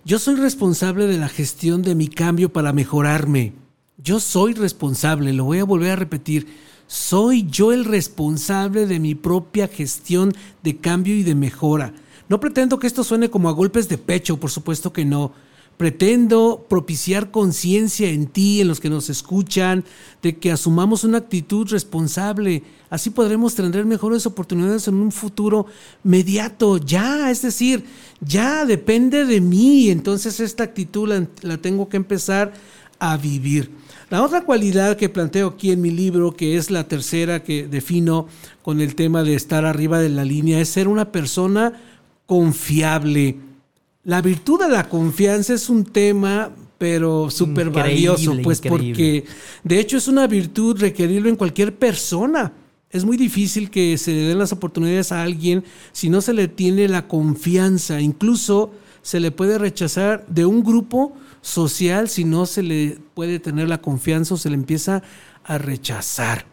Yo 0.04 0.20
soy 0.20 0.36
responsable 0.36 1.08
de 1.08 1.18
la 1.18 1.28
gestión 1.28 1.82
de 1.82 1.96
mi 1.96 2.06
cambio 2.06 2.52
para 2.52 2.72
mejorarme. 2.72 3.54
Yo 3.96 4.20
soy 4.20 4.54
responsable, 4.54 5.32
lo 5.32 5.42
voy 5.42 5.58
a 5.58 5.64
volver 5.64 5.90
a 5.90 5.96
repetir. 5.96 6.46
Soy 6.86 7.48
yo 7.50 7.72
el 7.72 7.84
responsable 7.84 8.86
de 8.86 9.00
mi 9.00 9.16
propia 9.16 9.66
gestión 9.66 10.32
de 10.62 10.76
cambio 10.76 11.16
y 11.16 11.24
de 11.24 11.34
mejora. 11.34 11.94
No 12.28 12.40
pretendo 12.40 12.78
que 12.78 12.86
esto 12.86 13.04
suene 13.04 13.30
como 13.30 13.48
a 13.48 13.52
golpes 13.52 13.88
de 13.88 13.98
pecho, 13.98 14.38
por 14.38 14.50
supuesto 14.50 14.92
que 14.92 15.04
no. 15.04 15.32
Pretendo 15.76 16.66
propiciar 16.68 17.30
conciencia 17.30 18.08
en 18.08 18.26
ti, 18.26 18.60
en 18.60 18.68
los 18.68 18.80
que 18.80 18.90
nos 18.90 19.08
escuchan, 19.10 19.84
de 20.22 20.36
que 20.36 20.50
asumamos 20.50 21.04
una 21.04 21.18
actitud 21.18 21.68
responsable. 21.70 22.64
Así 22.90 23.10
podremos 23.10 23.54
tener 23.54 23.84
mejores 23.86 24.26
oportunidades 24.26 24.88
en 24.88 24.96
un 24.96 25.12
futuro 25.12 25.66
mediato, 26.02 26.78
ya, 26.78 27.30
es 27.30 27.42
decir, 27.42 27.84
ya 28.20 28.66
depende 28.66 29.24
de 29.24 29.40
mí. 29.40 29.88
Entonces 29.90 30.40
esta 30.40 30.64
actitud 30.64 31.08
la, 31.08 31.26
la 31.42 31.58
tengo 31.58 31.88
que 31.88 31.96
empezar 31.96 32.52
a 32.98 33.16
vivir. 33.16 33.70
La 34.10 34.22
otra 34.22 34.42
cualidad 34.42 34.96
que 34.96 35.08
planteo 35.08 35.48
aquí 35.48 35.70
en 35.70 35.80
mi 35.80 35.90
libro, 35.90 36.34
que 36.34 36.56
es 36.56 36.70
la 36.70 36.88
tercera 36.88 37.42
que 37.44 37.68
defino 37.68 38.26
con 38.62 38.80
el 38.80 38.94
tema 38.94 39.22
de 39.22 39.34
estar 39.34 39.64
arriba 39.64 40.00
de 40.00 40.08
la 40.08 40.24
línea, 40.24 40.60
es 40.60 40.70
ser 40.70 40.88
una 40.88 41.12
persona 41.12 41.74
confiable. 42.28 43.36
La 44.04 44.20
virtud 44.20 44.60
de 44.60 44.68
la 44.68 44.86
confianza 44.86 45.54
es 45.54 45.70
un 45.70 45.82
tema, 45.82 46.50
pero 46.76 47.30
súper 47.30 47.70
valioso, 47.70 48.36
pues 48.42 48.58
increíble. 48.58 48.70
porque 48.70 49.24
de 49.64 49.80
hecho 49.80 49.96
es 49.96 50.08
una 50.08 50.26
virtud 50.26 50.78
requerirlo 50.78 51.30
en 51.30 51.36
cualquier 51.36 51.74
persona. 51.74 52.52
Es 52.90 53.06
muy 53.06 53.16
difícil 53.16 53.70
que 53.70 53.96
se 53.96 54.12
le 54.12 54.20
den 54.28 54.38
las 54.38 54.52
oportunidades 54.52 55.10
a 55.10 55.22
alguien 55.22 55.64
si 55.92 56.10
no 56.10 56.20
se 56.20 56.34
le 56.34 56.48
tiene 56.48 56.86
la 56.86 57.08
confianza. 57.08 57.98
Incluso 57.98 58.72
se 59.00 59.20
le 59.20 59.30
puede 59.30 59.56
rechazar 59.56 60.26
de 60.28 60.44
un 60.44 60.62
grupo 60.62 61.16
social 61.40 62.10
si 62.10 62.24
no 62.24 62.44
se 62.44 62.62
le 62.62 62.98
puede 63.14 63.40
tener 63.40 63.70
la 63.70 63.80
confianza 63.80 64.34
o 64.34 64.36
se 64.36 64.50
le 64.50 64.56
empieza 64.56 65.02
a 65.44 65.56
rechazar. 65.56 66.44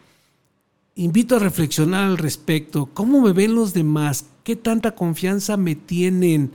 Invito 0.98 1.36
a 1.36 1.40
reflexionar 1.40 2.06
al 2.06 2.18
respecto. 2.18 2.86
¿Cómo 2.94 3.20
me 3.20 3.34
ven 3.34 3.54
los 3.54 3.74
demás? 3.74 4.28
¿Qué 4.46 4.56
tanta 4.56 4.92
confianza 4.92 5.58
me 5.58 5.76
tienen? 5.76 6.52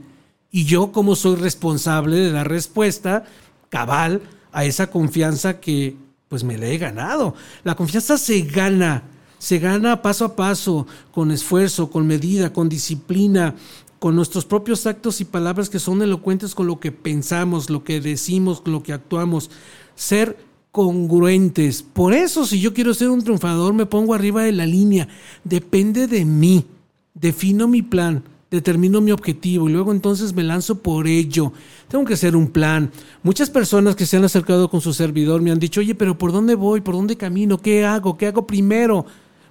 Y 0.49 0.65
yo, 0.65 0.91
como 0.91 1.15
soy 1.15 1.35
responsable 1.35 2.15
de 2.15 2.31
dar 2.31 2.49
respuesta 2.49 3.23
cabal 3.69 4.23
a 4.51 4.65
esa 4.65 4.89
confianza 4.89 5.59
que 5.59 5.95
pues 6.27 6.43
me 6.43 6.57
la 6.57 6.65
he 6.65 6.79
ganado. 6.79 7.35
La 7.63 7.75
confianza 7.75 8.17
se 8.17 8.41
gana, 8.41 9.03
se 9.37 9.59
gana 9.59 10.01
paso 10.01 10.25
a 10.25 10.35
paso, 10.35 10.87
con 11.11 11.29
esfuerzo, 11.29 11.91
con 11.91 12.07
medida, 12.07 12.51
con 12.51 12.67
disciplina, 12.67 13.53
con 13.99 14.15
nuestros 14.15 14.45
propios 14.45 14.87
actos 14.87 15.21
y 15.21 15.25
palabras 15.25 15.69
que 15.69 15.77
son 15.77 16.01
elocuentes 16.01 16.55
con 16.55 16.65
lo 16.65 16.79
que 16.79 16.91
pensamos, 16.91 17.69
lo 17.69 17.83
que 17.83 18.01
decimos, 18.01 18.63
lo 18.65 18.81
que 18.81 18.93
actuamos. 18.93 19.51
Ser 19.93 20.35
congruentes. 20.71 21.83
Por 21.83 22.13
eso, 22.13 22.45
si 22.45 22.59
yo 22.59 22.73
quiero 22.73 22.93
ser 22.93 23.09
un 23.09 23.21
triunfador, 23.21 23.73
me 23.73 23.85
pongo 23.85 24.13
arriba 24.13 24.43
de 24.43 24.51
la 24.51 24.65
línea. 24.65 25.07
Depende 25.43 26.07
de 26.07 26.25
mí. 26.25 26.65
Defino 27.13 27.67
mi 27.67 27.81
plan, 27.81 28.23
determino 28.49 29.01
mi 29.01 29.11
objetivo 29.11 29.67
y 29.69 29.73
luego 29.73 29.91
entonces 29.91 30.33
me 30.33 30.43
lanzo 30.43 30.79
por 30.79 31.07
ello. 31.07 31.51
Tengo 31.89 32.05
que 32.05 32.13
hacer 32.13 32.35
un 32.35 32.47
plan. 32.47 32.89
Muchas 33.21 33.49
personas 33.49 33.95
que 33.95 34.05
se 34.05 34.15
han 34.15 34.23
acercado 34.23 34.69
con 34.69 34.79
su 34.79 34.93
servidor 34.93 35.41
me 35.41 35.51
han 35.51 35.59
dicho, 35.59 35.81
oye, 35.81 35.93
pero 35.93 36.17
¿por 36.17 36.31
dónde 36.31 36.55
voy? 36.55 36.79
¿Por 36.79 36.95
dónde 36.95 37.17
camino? 37.17 37.57
¿Qué 37.57 37.85
hago? 37.85 38.17
¿Qué 38.17 38.27
hago 38.27 38.47
primero? 38.47 39.05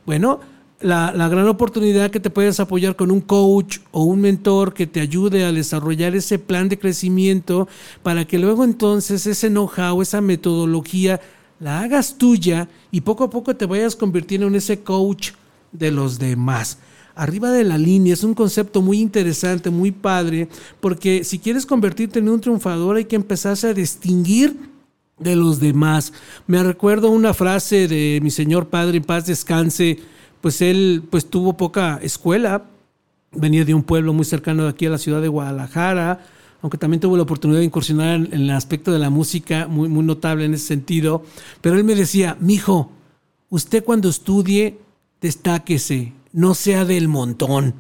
Bueno, 0.07 0.41
la, 0.81 1.29
gran 1.29 1.47
oportunidad 1.47 2.11
que 2.11 2.21
te 2.21 2.31
puedes 2.31 2.59
apoyar 2.59 2.97
con 2.97 3.11
un 3.11 3.21
coach 3.21 3.79
o 3.91 4.05
un 4.05 4.21
mentor 4.21 4.73
que 4.73 4.87
te 4.87 5.01
ayude 5.01 5.45
a 5.45 5.53
desarrollar 5.53 6.15
ese 6.15 6.39
plan 6.39 6.69
de 6.69 6.79
crecimiento 6.79 7.69
para 8.03 8.25
que 8.25 8.39
luego 8.39 8.65
entonces 8.65 9.27
ese 9.27 9.49
know-how, 9.49 10.01
esa 10.01 10.21
metodología, 10.21 11.21
la 11.59 11.81
hagas 11.81 12.17
tuya 12.17 12.69
y 12.91 13.03
poco 13.03 13.25
a 13.25 13.31
poco 13.31 13.55
te 13.55 13.67
vayas 13.67 13.95
convirtiendo 13.95 14.47
en 14.47 14.55
ese 14.55 14.81
coach 14.81 15.33
de 15.73 15.91
los 15.91 16.19
demás. 16.19 16.79
Arriba 17.15 17.51
de 17.51 17.65
la 17.65 17.77
línea 17.77 18.15
es 18.15 18.25
un 18.25 18.35
concepto 18.35 18.81
muy 18.81 19.01
interesante, 19.01 19.69
muy 19.69 19.91
padre, 19.91 20.49
porque 20.81 21.25
si 21.25 21.39
quieres 21.39 21.67
convertirte 21.67 22.21
en 22.21 22.31
un 22.31 22.41
triunfador 22.41 22.97
hay 22.97 23.05
que 23.05 23.17
empezarse 23.17 23.67
a 23.69 23.75
distinguir 23.75 24.57
de 25.19 25.37
los 25.37 25.61
demás. 25.61 26.15
Me 26.47 26.63
recuerdo 26.63 27.11
una 27.11 27.35
frase 27.35 27.89
de 27.89 28.21
mi 28.23 28.31
señor 28.31 28.69
padre, 28.69 28.97
en 28.97 29.05
paz 29.05 29.27
descanse, 29.27 29.99
pues 30.41 30.63
él 30.63 31.03
pues 31.11 31.29
tuvo 31.29 31.57
poca 31.57 31.99
escuela, 32.03 32.65
venía 33.33 33.65
de 33.65 33.75
un 33.75 33.83
pueblo 33.83 34.13
muy 34.13 34.25
cercano 34.25 34.65
de 34.65 34.71
aquí 34.71 34.87
a 34.87 34.91
la 34.91 34.99
ciudad 34.99 35.21
de 35.21 35.29
Guadalajara, 35.29 36.25
aunque 36.63 36.79
también 36.79 37.01
tuvo 37.01 37.17
la 37.17 37.23
oportunidad 37.23 37.61
de 37.61 37.67
incursionar 37.67 38.17
en, 38.17 38.33
el 38.33 38.51
aspecto 38.51 38.93
de 38.93 38.99
la 38.99 39.11
música, 39.11 39.67
muy, 39.67 39.89
muy 39.89 40.05
notable 40.05 40.45
en 40.45 40.55
ese 40.55 40.67
sentido, 40.67 41.25
pero 41.61 41.77
él 41.77 41.85
me 41.85 41.95
decía, 41.95 42.37
mijo, 42.41 42.91
usted 43.49 43.85
cuando 43.85 44.09
estudie, 44.09 44.79
destáquese, 45.21 46.13
no 46.33 46.55
sea 46.55 46.85
del 46.85 47.09
montón. 47.09 47.75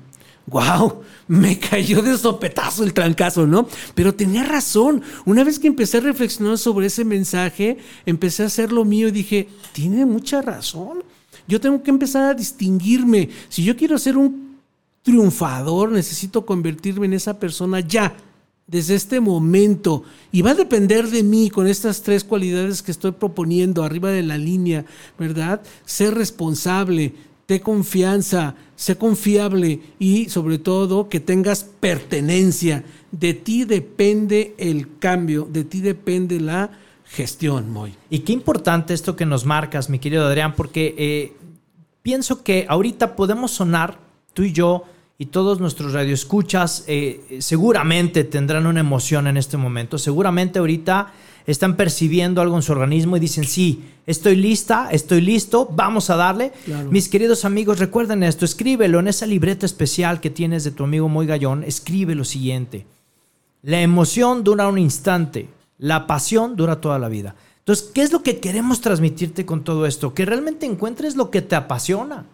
¡Wow! 0.46 1.02
Me 1.28 1.58
cayó 1.60 2.02
de 2.02 2.18
sopetazo 2.18 2.82
el 2.82 2.92
trancazo, 2.92 3.46
¿no? 3.46 3.68
Pero 3.94 4.14
tenía 4.14 4.42
razón. 4.42 5.02
Una 5.24 5.44
vez 5.44 5.60
que 5.60 5.68
empecé 5.68 5.98
a 5.98 6.00
reflexionar 6.00 6.58
sobre 6.58 6.86
ese 6.86 7.04
mensaje, 7.04 7.78
empecé 8.04 8.42
a 8.42 8.46
hacer 8.46 8.72
lo 8.72 8.84
mío 8.84 9.08
y 9.08 9.12
dije, 9.12 9.48
tiene 9.72 10.04
mucha 10.06 10.42
razón. 10.42 11.04
Yo 11.50 11.60
tengo 11.60 11.82
que 11.82 11.90
empezar 11.90 12.22
a 12.22 12.34
distinguirme. 12.34 13.28
Si 13.48 13.64
yo 13.64 13.76
quiero 13.76 13.98
ser 13.98 14.16
un 14.16 14.56
triunfador, 15.02 15.90
necesito 15.90 16.46
convertirme 16.46 17.06
en 17.06 17.14
esa 17.14 17.40
persona 17.40 17.80
ya, 17.80 18.14
desde 18.68 18.94
este 18.94 19.18
momento. 19.18 20.04
Y 20.30 20.42
va 20.42 20.52
a 20.52 20.54
depender 20.54 21.10
de 21.10 21.24
mí 21.24 21.50
con 21.50 21.66
estas 21.66 22.02
tres 22.02 22.22
cualidades 22.22 22.82
que 22.82 22.92
estoy 22.92 23.10
proponiendo 23.10 23.82
arriba 23.82 24.10
de 24.10 24.22
la 24.22 24.38
línea, 24.38 24.84
¿verdad? 25.18 25.60
Ser 25.84 26.14
responsable, 26.14 27.14
de 27.48 27.60
confianza, 27.60 28.54
sé 28.76 28.96
confiable 28.96 29.80
y 29.98 30.28
sobre 30.28 30.58
todo 30.58 31.08
que 31.08 31.18
tengas 31.18 31.64
pertenencia. 31.64 32.84
De 33.10 33.34
ti 33.34 33.64
depende 33.64 34.54
el 34.56 34.98
cambio, 35.00 35.48
de 35.50 35.64
ti 35.64 35.80
depende 35.80 36.38
la 36.38 36.70
gestión, 37.10 37.70
Moy. 37.70 37.92
Y 38.08 38.20
qué 38.20 38.32
importante 38.32 38.94
esto 38.94 39.16
que 39.16 39.26
nos 39.26 39.44
marcas, 39.44 39.90
mi 39.90 39.98
querido 39.98 40.26
Adrián, 40.26 40.54
porque 40.54 40.94
eh, 40.96 41.32
pienso 42.02 42.42
que 42.42 42.66
ahorita 42.68 43.16
podemos 43.16 43.50
sonar, 43.50 43.98
tú 44.32 44.42
y 44.42 44.52
yo, 44.52 44.84
y 45.18 45.26
todos 45.26 45.60
nuestros 45.60 45.92
radioescuchas, 45.92 46.84
eh, 46.86 47.38
seguramente 47.40 48.24
tendrán 48.24 48.66
una 48.66 48.80
emoción 48.80 49.26
en 49.26 49.36
este 49.36 49.58
momento. 49.58 49.98
Seguramente 49.98 50.58
ahorita 50.58 51.12
están 51.46 51.76
percibiendo 51.76 52.40
algo 52.40 52.56
en 52.56 52.62
su 52.62 52.72
organismo 52.72 53.16
y 53.16 53.20
dicen, 53.20 53.44
sí, 53.44 53.84
estoy 54.06 54.36
lista, 54.36 54.88
estoy 54.90 55.20
listo, 55.20 55.68
vamos 55.72 56.08
a 56.08 56.16
darle. 56.16 56.52
Claro. 56.64 56.90
Mis 56.90 57.08
queridos 57.08 57.44
amigos, 57.44 57.78
recuerden 57.78 58.22
esto, 58.22 58.46
escríbelo 58.46 58.98
en 58.98 59.08
esa 59.08 59.26
libreta 59.26 59.66
especial 59.66 60.20
que 60.20 60.30
tienes 60.30 60.64
de 60.64 60.70
tu 60.70 60.84
amigo 60.84 61.08
Muy 61.08 61.26
Gallón, 61.26 61.64
escribe 61.64 62.14
lo 62.14 62.24
siguiente. 62.24 62.86
La 63.62 63.82
emoción 63.82 64.42
dura 64.42 64.68
un 64.68 64.78
instante, 64.78 65.48
la 65.76 66.06
pasión 66.06 66.56
dura 66.56 66.80
toda 66.80 66.98
la 66.98 67.10
vida. 67.10 67.34
Entonces, 67.60 67.90
¿qué 67.94 68.02
es 68.02 68.12
lo 68.12 68.22
que 68.22 68.40
queremos 68.40 68.80
transmitirte 68.80 69.46
con 69.46 69.64
todo 69.64 69.86
esto? 69.86 70.12
Que 70.14 70.24
realmente 70.24 70.66
encuentres 70.66 71.14
lo 71.16 71.30
que 71.30 71.42
te 71.42 71.56
apasiona, 71.56 72.26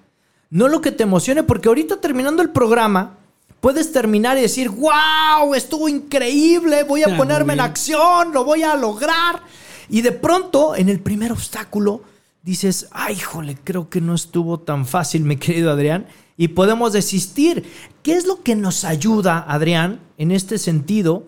no 0.50 0.68
lo 0.68 0.80
que 0.80 0.92
te 0.92 1.02
emocione, 1.02 1.42
porque 1.42 1.68
ahorita 1.68 2.00
terminando 2.00 2.42
el 2.42 2.50
programa, 2.50 3.18
puedes 3.60 3.92
terminar 3.92 4.38
y 4.38 4.42
decir, 4.42 4.70
wow, 4.70 5.54
estuvo 5.54 5.88
increíble, 5.88 6.84
voy 6.84 7.02
a 7.02 7.14
Ah, 7.14 7.16
ponerme 7.16 7.54
en 7.54 7.60
acción, 7.60 8.32
lo 8.32 8.44
voy 8.44 8.62
a 8.62 8.76
lograr. 8.76 9.42
Y 9.88 10.02
de 10.02 10.12
pronto, 10.12 10.74
en 10.76 10.88
el 10.88 11.00
primer 11.00 11.32
obstáculo, 11.32 12.02
dices, 12.42 12.88
ay, 12.92 13.16
híjole, 13.16 13.56
creo 13.62 13.90
que 13.90 14.00
no 14.00 14.14
estuvo 14.14 14.60
tan 14.60 14.86
fácil, 14.86 15.22
mi 15.22 15.36
querido 15.36 15.70
Adrián, 15.72 16.06
y 16.36 16.48
podemos 16.48 16.92
desistir. 16.92 17.64
¿Qué 18.04 18.14
es 18.14 18.24
lo 18.26 18.42
que 18.42 18.54
nos 18.54 18.84
ayuda, 18.84 19.44
Adrián, 19.48 20.00
en 20.16 20.30
este 20.30 20.58
sentido, 20.58 21.24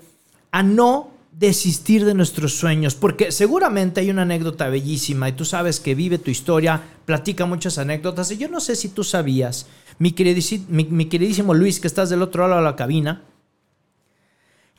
a 0.53 0.63
no 0.63 1.11
desistir 1.39 2.05
de 2.05 2.15
nuestros 2.15 2.55
sueños? 2.55 2.95
Porque 2.95 3.31
seguramente 3.31 4.01
hay 4.01 4.11
una 4.11 4.23
anécdota 4.23 4.69
bellísima 4.69 5.29
y 5.29 5.33
tú 5.33 5.45
sabes 5.45 5.79
que 5.79 5.95
vive 5.95 6.19
tu 6.19 6.31
historia, 6.31 6.83
platica 7.05 7.47
muchas 7.47 7.79
anécdotas, 7.79 8.31
y 8.33 8.39
yo 8.39 8.49
no 8.49 8.61
sé 8.61 8.75
si 8.75 8.89
tú 8.89 9.05
sabías, 9.05 9.67
mi, 9.99 10.13
queridísimo, 10.13 10.67
mi, 10.69 11.07
queridísimo 11.07 11.55
Luis, 11.55 11.81
que 11.81 11.87
estás 11.87 12.11
del 12.11 12.23
otro 12.23 12.47
lado 12.49 12.61
de 12.61 12.65
la 12.65 12.77
cabina, 12.77 13.23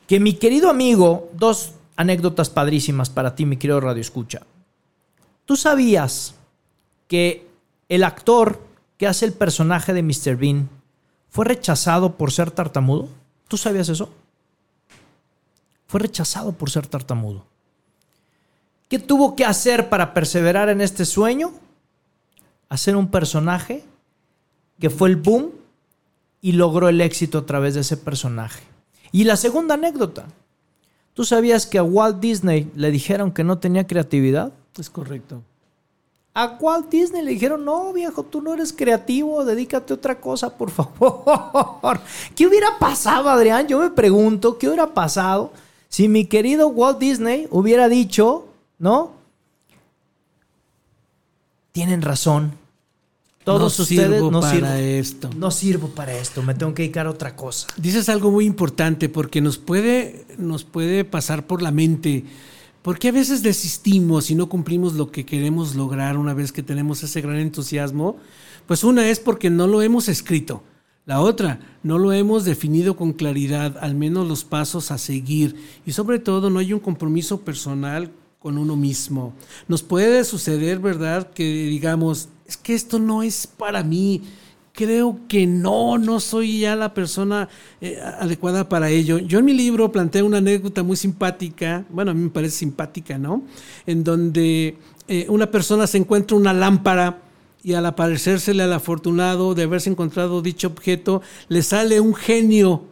que 0.08 0.20
mi 0.20 0.34
querido 0.34 0.70
amigo, 0.70 1.30
dos 1.34 1.74
anécdotas 1.96 2.50
padrísimas 2.50 3.10
para 3.10 3.36
ti, 3.36 3.46
mi 3.46 3.58
querido 3.58 3.80
Radio 3.80 4.02
Escucha. 4.02 4.42
¿Tú 5.46 5.56
sabías 5.56 6.36
que 7.08 7.48
el 7.88 8.04
actor 8.04 8.62
que 8.98 9.08
hace 9.08 9.26
el 9.26 9.34
personaje 9.34 9.94
de 9.94 10.04
Mr. 10.04 10.36
Bean 10.36 10.70
fue 11.30 11.46
rechazado 11.46 12.18
por 12.18 12.32
ser 12.32 12.52
tartamudo? 12.52 13.08
¿Tú 13.48 13.58
sabías 13.58 13.90
eso? 13.90 14.10
Fue 15.90 16.02
rechazado 16.02 16.52
por 16.52 16.70
ser 16.70 16.86
tartamudo. 16.86 17.48
¿Qué 18.90 19.00
tuvo 19.00 19.36
que 19.36 19.44
hacer 19.44 19.90
para 19.90 20.14
perseverar 20.14 20.70
en 20.70 20.82
este 20.82 21.04
sueño? 21.04 21.52
Hacer 22.70 22.96
un 22.96 23.10
personaje 23.10 23.84
que 24.80 24.92
fue 24.92 25.10
el 25.10 25.16
boom 25.16 25.50
y 26.42 26.52
logró 26.52 26.90
el 26.90 27.02
éxito 27.02 27.40
a 27.40 27.46
través 27.48 27.74
de 27.74 27.82
ese 27.82 27.98
personaje. 27.98 28.62
Y 29.12 29.24
la 29.24 29.36
segunda 29.36 29.74
anécdota. 29.74 30.28
¿Tú 31.16 31.26
sabías 31.26 31.66
que 31.66 31.80
a 31.80 31.84
Walt 31.84 32.20
Disney 32.20 32.72
le 32.76 32.92
dijeron 32.92 33.32
que 33.32 33.44
no 33.44 33.58
tenía 33.58 33.88
creatividad? 33.88 34.54
Es 34.78 34.92
correcto. 34.92 35.42
A 36.36 36.56
Walt 36.60 36.92
Disney 36.92 37.24
le 37.24 37.32
dijeron, 37.32 37.66
no, 37.66 37.92
viejo, 37.94 38.22
tú 38.22 38.44
no 38.44 38.54
eres 38.54 38.74
creativo, 38.74 39.44
dedícate 39.44 39.92
a 39.94 39.96
otra 39.96 40.22
cosa, 40.22 40.56
por 40.56 40.70
favor. 40.70 42.00
¿Qué 42.36 42.46
hubiera 42.46 42.78
pasado, 42.78 43.28
Adrián? 43.28 43.68
Yo 43.68 43.80
me 43.80 43.90
pregunto, 43.90 44.56
¿qué 44.60 44.68
hubiera 44.68 44.94
pasado 44.94 45.52
si 45.90 46.08
mi 46.08 46.26
querido 46.26 46.68
Walt 46.70 47.00
Disney 47.00 47.48
hubiera 47.52 47.90
dicho, 47.90 48.48
¿no? 48.78 49.14
Tienen 51.72 52.02
razón. 52.02 52.54
Todos 53.44 53.80
No 53.80 53.84
ustedes 53.84 54.12
sirvo 54.12 54.32
no 54.32 54.42
para 54.42 54.54
sirvo. 54.54 54.68
esto. 54.70 55.30
No 55.36 55.50
sirvo 55.52 55.88
para 55.90 56.14
esto, 56.14 56.44
me 56.44 56.54
tengo 56.54 56.74
que 56.74 56.84
dedicar 56.84 57.08
a 57.08 57.10
otra 57.10 57.36
cosa. 57.36 57.68
Dices 57.78 58.08
algo 58.10 58.32
muy 58.32 58.46
importante 58.46 59.10
porque 59.10 59.42
nos 59.42 59.58
puede, 59.58 60.26
nos 60.38 60.64
puede 60.64 61.04
pasar 61.06 61.48
por 61.48 61.62
la 61.62 61.72
mente. 61.72 62.26
¿Por 62.84 63.00
qué 63.00 63.10
a 63.10 63.14
veces 63.14 63.42
desistimos 63.42 64.30
y 64.30 64.36
no 64.36 64.50
cumplimos 64.50 64.94
lo 64.94 65.12
que 65.12 65.26
queremos 65.26 65.76
lograr 65.76 66.18
una 66.18 66.34
vez 66.34 66.52
que 66.52 66.64
tenemos 66.64 67.02
ese 67.04 67.22
gran 67.22 67.38
entusiasmo? 67.38 68.18
Pues 68.68 68.84
una 68.84 69.10
es 69.10 69.20
porque 69.20 69.50
no 69.50 69.66
lo 69.68 69.82
hemos 69.82 70.08
escrito. 70.10 70.62
La 71.10 71.22
otra, 71.22 71.60
no 71.82 71.98
lo 71.98 72.14
hemos 72.14 72.46
definido 72.46 72.96
con 72.96 73.14
claridad, 73.14 73.80
al 73.82 73.96
menos 73.96 74.28
los 74.28 74.44
pasos 74.44 74.92
a 74.92 75.00
seguir. 75.00 75.56
Y 75.84 75.92
sobre 75.94 76.20
todo, 76.20 76.52
no 76.52 76.60
hay 76.60 76.72
un 76.72 76.80
compromiso 76.80 77.42
personal 77.42 78.12
con 78.38 78.60
uno 78.60 78.76
mismo. 78.76 79.34
Nos 79.68 79.82
puede 79.82 80.24
suceder, 80.24 80.78
¿verdad?, 80.78 81.32
que 81.32 81.66
digamos, 81.66 82.30
es 82.46 82.58
que 82.58 82.76
esto 82.76 83.00
no 83.00 83.24
es 83.24 83.48
para 83.48 83.82
mí. 83.82 84.22
Creo 84.72 85.22
que 85.28 85.48
no, 85.48 85.98
no 85.98 86.20
soy 86.20 86.60
ya 86.60 86.76
la 86.76 86.94
persona 86.94 87.50
eh, 87.82 88.00
adecuada 88.20 88.70
para 88.70 88.92
ello. 88.92 89.18
Yo 89.18 89.40
en 89.40 89.46
mi 89.46 89.56
libro 89.56 89.92
planteé 89.92 90.22
una 90.22 90.38
anécdota 90.38 90.84
muy 90.84 90.96
simpática, 90.96 91.86
bueno, 91.90 92.12
a 92.12 92.14
mí 92.14 92.22
me 92.22 92.30
parece 92.30 92.58
simpática, 92.58 93.18
¿no? 93.18 93.42
En 93.88 94.04
donde 94.04 94.78
eh, 95.08 95.26
una 95.28 95.50
persona 95.50 95.88
se 95.88 95.98
encuentra 95.98 96.38
una 96.38 96.54
lámpara 96.54 97.24
y 97.64 97.74
al 97.74 97.86
aparecérsele 97.86 98.64
al 98.64 98.74
afortunado 98.74 99.54
de 99.54 99.64
haberse 99.64 99.90
encontrado 99.90 100.42
dicho 100.42 100.68
objeto, 100.68 101.22
le 101.48 101.62
sale 101.62 102.00
un 102.00 102.16
genio 102.16 102.84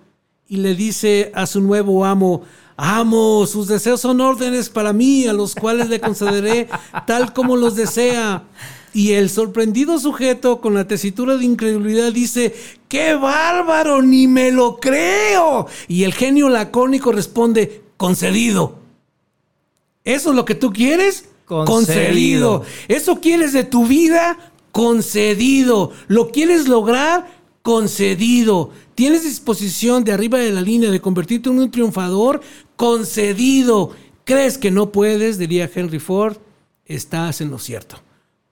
y 0.47 0.57
le 0.57 0.75
dice 0.75 1.31
a 1.35 1.45
su 1.45 1.61
nuevo 1.61 2.05
amo, 2.05 2.43
amo, 2.75 3.45
sus 3.47 3.67
deseos 3.67 4.01
son 4.01 4.21
órdenes 4.21 4.69
para 4.69 4.93
mí, 4.93 5.25
a 5.25 5.33
los 5.33 5.55
cuales 5.55 5.89
le 5.89 5.99
concederé 5.99 6.67
tal 7.05 7.33
como 7.33 7.55
los 7.55 7.75
desea. 7.75 8.43
Y 8.93 9.13
el 9.13 9.29
sorprendido 9.29 9.99
sujeto 9.99 10.61
con 10.61 10.73
la 10.73 10.87
tesitura 10.87 11.37
de 11.37 11.45
incredulidad 11.45 12.11
dice, 12.11 12.55
¡qué 12.87 13.13
bárbaro! 13.13 14.01
Ni 14.01 14.27
me 14.27 14.51
lo 14.51 14.79
creo. 14.79 15.67
Y 15.87 16.03
el 16.03 16.13
genio 16.13 16.49
lacónico 16.49 17.11
responde, 17.11 17.83
concedido. 17.97 18.79
¿Eso 20.03 20.29
es 20.29 20.35
lo 20.35 20.45
que 20.45 20.55
tú 20.55 20.71
quieres? 20.71 21.25
Concedido. 21.45 22.63
¿Eso 22.87 23.19
quieres 23.19 23.53
de 23.53 23.63
tu 23.63 23.85
vida? 23.85 24.51
Concedido. 24.77 25.91
¿Lo 26.07 26.29
quieres 26.29 26.67
lograr? 26.67 27.25
Concedido. 27.63 28.69
¿Tienes 28.93 29.23
disposición 29.23 30.03
de 30.03 30.11
arriba 30.11 30.37
de 30.37 30.51
la 30.51 30.61
línea 30.61 30.91
de 30.91 31.01
convertirte 31.01 31.49
en 31.49 31.57
un 31.57 31.71
triunfador? 31.71 32.41
Concedido. 32.75 33.93
¿Crees 34.23 34.59
que 34.59 34.69
no 34.69 34.91
puedes? 34.91 35.39
Diría 35.39 35.67
Henry 35.73 35.97
Ford. 35.97 36.37
Estás 36.85 37.41
en 37.41 37.49
lo 37.49 37.57
cierto. 37.57 38.03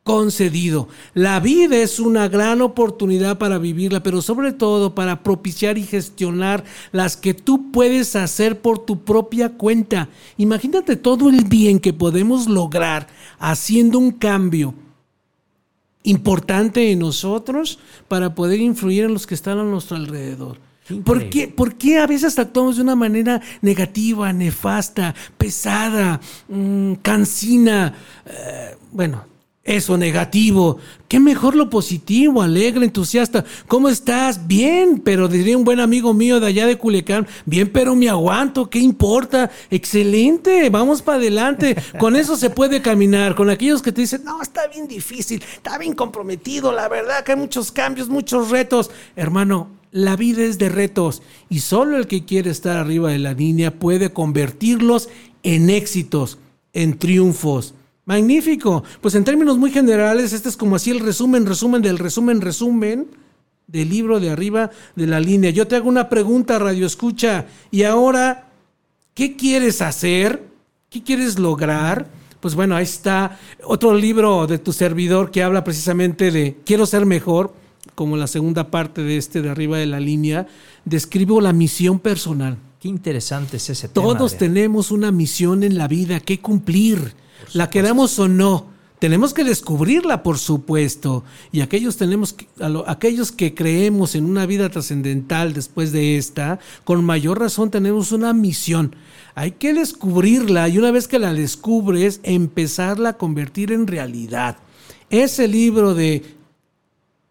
Concedido. 0.01 0.87
La 1.13 1.39
vida 1.39 1.77
es 1.77 1.99
una 1.99 2.27
gran 2.27 2.63
oportunidad 2.63 3.37
para 3.37 3.59
vivirla, 3.59 4.01
pero 4.01 4.23
sobre 4.23 4.51
todo 4.51 4.95
para 4.95 5.21
propiciar 5.21 5.77
y 5.77 5.83
gestionar 5.83 6.63
las 6.91 7.17
que 7.17 7.35
tú 7.35 7.71
puedes 7.71 8.15
hacer 8.15 8.61
por 8.61 8.79
tu 8.79 9.03
propia 9.03 9.49
cuenta. 9.49 10.09
Imagínate 10.37 10.95
todo 10.95 11.29
el 11.29 11.43
bien 11.43 11.79
que 11.79 11.93
podemos 11.93 12.47
lograr 12.47 13.09
haciendo 13.37 13.99
un 13.99 14.09
cambio 14.09 14.73
importante 16.05 16.91
en 16.91 16.99
nosotros 16.99 17.79
para 18.07 18.33
poder 18.33 18.59
influir 18.61 19.03
en 19.03 19.13
los 19.13 19.27
que 19.27 19.35
están 19.35 19.59
a 19.59 19.63
nuestro 19.63 19.97
alrededor. 19.97 20.57
¿Por 21.03 21.29
qué, 21.29 21.47
¿Por 21.47 21.75
qué 21.75 21.97
a 21.97 22.05
veces 22.05 22.37
actuamos 22.37 22.75
de 22.75 22.83
una 22.83 22.95
manera 22.95 23.41
negativa, 23.61 24.31
nefasta, 24.31 25.15
pesada, 25.37 26.21
mm, 26.47 26.93
cansina? 27.01 27.95
Eh, 28.25 28.75
bueno, 28.91 29.25
eso 29.65 29.97
negativo. 29.97 30.77
¿Qué 31.07 31.19
mejor 31.19 31.55
lo 31.55 31.71
positivo, 31.71 32.43
alegre, 32.43 32.85
entusiasta? 32.85 33.43
¿Cómo 33.67 33.89
estás? 33.89 34.47
Bien, 34.47 35.01
pero 35.03 35.27
diría 35.27 35.57
un 35.57 35.63
buen 35.63 35.79
amigo 35.79 36.13
mío 36.13 36.39
de 36.39 36.47
allá 36.47 36.67
de 36.67 36.77
Culiacán, 36.77 37.27
bien, 37.45 37.71
pero 37.71 37.95
me 37.95 38.07
aguanto, 38.07 38.69
¿qué 38.69 38.77
importa? 38.77 39.49
Excelente, 39.71 40.69
vamos 40.69 41.01
para 41.01 41.17
adelante. 41.17 41.75
Con 41.99 42.15
eso 42.15 42.37
se 42.37 42.51
puede 42.51 42.83
caminar. 42.83 43.33
Con 43.35 43.49
aquellos 43.49 43.81
que 43.81 43.91
te 43.91 44.01
dicen, 44.01 44.23
no, 44.23 44.39
está 44.41 44.67
bien 44.67 44.87
difícil, 44.87 45.43
está 45.55 45.79
bien 45.79 45.93
comprometido, 45.93 46.71
la 46.71 46.87
verdad 46.87 47.23
que 47.23 47.31
hay 47.31 47.37
muchos 47.37 47.71
cambios, 47.71 48.07
muchos 48.07 48.51
retos. 48.51 48.91
Hermano, 49.15 49.71
la 49.91 50.15
vida 50.15 50.43
es 50.43 50.59
de 50.59 50.69
retos 50.69 51.23
y 51.49 51.59
solo 51.61 51.97
el 51.97 52.05
que 52.05 52.23
quiere 52.23 52.51
estar 52.51 52.77
arriba 52.77 53.09
de 53.09 53.19
la 53.19 53.33
línea 53.33 53.79
puede 53.79 54.13
convertirlos 54.13 55.09
en 55.41 55.71
éxitos, 55.71 56.37
en 56.73 56.99
triunfos. 56.99 57.73
Magnífico. 58.05 58.83
Pues 59.01 59.15
en 59.15 59.23
términos 59.23 59.57
muy 59.57 59.71
generales, 59.71 60.33
este 60.33 60.49
es 60.49 60.57
como 60.57 60.75
así 60.75 60.91
el 60.91 60.99
resumen, 60.99 61.45
resumen 61.45 61.81
del 61.81 61.97
resumen, 61.97 62.41
resumen 62.41 63.07
del 63.67 63.89
libro 63.89 64.19
de 64.19 64.29
arriba 64.29 64.71
de 64.95 65.07
la 65.07 65.19
línea. 65.19 65.49
Yo 65.49 65.67
te 65.67 65.75
hago 65.75 65.89
una 65.89 66.09
pregunta, 66.09 66.59
Radio 66.59 66.85
Escucha, 66.85 67.45
y 67.71 67.83
ahora, 67.83 68.49
¿qué 69.13 69.35
quieres 69.35 69.81
hacer? 69.81 70.43
¿Qué 70.89 71.03
quieres 71.03 71.39
lograr? 71.39 72.07
Pues 72.39 72.53
bueno, 72.53 72.75
ahí 72.75 72.83
está 72.83 73.39
otro 73.63 73.95
libro 73.95 74.45
de 74.45 74.59
tu 74.59 74.71
servidor 74.71 75.31
que 75.31 75.41
habla 75.41 75.63
precisamente 75.63 76.29
de 76.29 76.57
quiero 76.63 76.85
ser 76.85 77.05
mejor, 77.05 77.53
como 77.95 78.17
la 78.17 78.27
segunda 78.27 78.69
parte 78.69 79.01
de 79.01 79.17
este 79.17 79.41
de 79.41 79.49
arriba 79.49 79.77
de 79.77 79.87
la 79.87 79.99
línea, 79.99 80.47
describo 80.83 81.41
la 81.41 81.53
misión 81.53 81.99
personal. 81.99 82.57
Qué 82.79 82.87
interesante 82.87 83.57
es 83.57 83.69
ese 83.69 83.87
tema. 83.87 84.05
Todos 84.05 84.33
Adrián. 84.33 84.53
tenemos 84.53 84.91
una 84.91 85.11
misión 85.11 85.63
en 85.63 85.77
la 85.77 85.87
vida 85.87 86.19
que 86.19 86.39
cumplir, 86.39 87.15
la 87.53 87.69
queramos 87.69 88.17
o 88.19 88.27
no. 88.27 88.73
Tenemos 88.99 89.33
que 89.33 89.43
descubrirla, 89.43 90.23
por 90.23 90.37
supuesto. 90.37 91.23
Y 91.51 91.59
aquellos, 91.61 91.97
tenemos 91.97 92.33
que- 92.33 92.47
lo- 92.57 92.89
aquellos 92.89 93.31
que 93.31 93.53
creemos 93.53 94.15
en 94.15 94.25
una 94.25 94.45
vida 94.45 94.69
trascendental 94.69 95.53
después 95.53 95.91
de 95.91 96.17
esta, 96.17 96.59
con 96.85 97.03
mayor 97.03 97.39
razón 97.39 97.69
tenemos 97.69 98.11
una 98.13 98.33
misión. 98.33 98.95
Hay 99.35 99.51
que 99.51 99.73
descubrirla 99.73 100.69
y 100.69 100.77
una 100.77 100.91
vez 100.91 101.07
que 101.09 101.19
la 101.19 101.33
descubres, 101.33 102.21
empezarla 102.23 103.09
a 103.09 103.17
convertir 103.17 103.73
en 103.73 103.85
realidad. 103.85 104.57
Ese 105.09 105.47
libro 105.49 105.93
de 105.93 106.23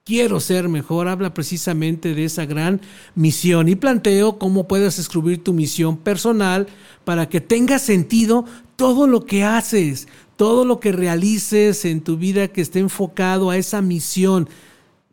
Quiero 0.07 0.39
ser 0.39 0.69
mejor 0.69 1.09
habla 1.09 1.33
precisamente 1.33 2.15
de 2.15 2.27
esa 2.27 2.45
gran 2.45 2.83
misión 3.15 3.71
y 3.71 3.75
planteo 3.75 4.39
cómo 4.39 4.69
puedes 4.69 4.99
escribir 4.99 5.43
tu 5.43 5.55
misión 5.55 5.97
personal 5.97 6.67
para 7.07 7.31
que 7.31 7.41
tenga 7.41 7.79
sentido 7.79 8.45
todo 8.77 9.07
lo 9.07 9.25
que 9.25 9.45
haces, 9.45 10.07
todo 10.37 10.67
lo 10.67 10.79
que 10.79 10.93
realices 10.93 11.87
en 11.87 12.03
tu 12.03 12.19
vida 12.19 12.49
que 12.49 12.61
esté 12.61 12.81
enfocado 12.81 13.49
a 13.49 13.57
esa 13.57 13.81
misión. 13.81 14.47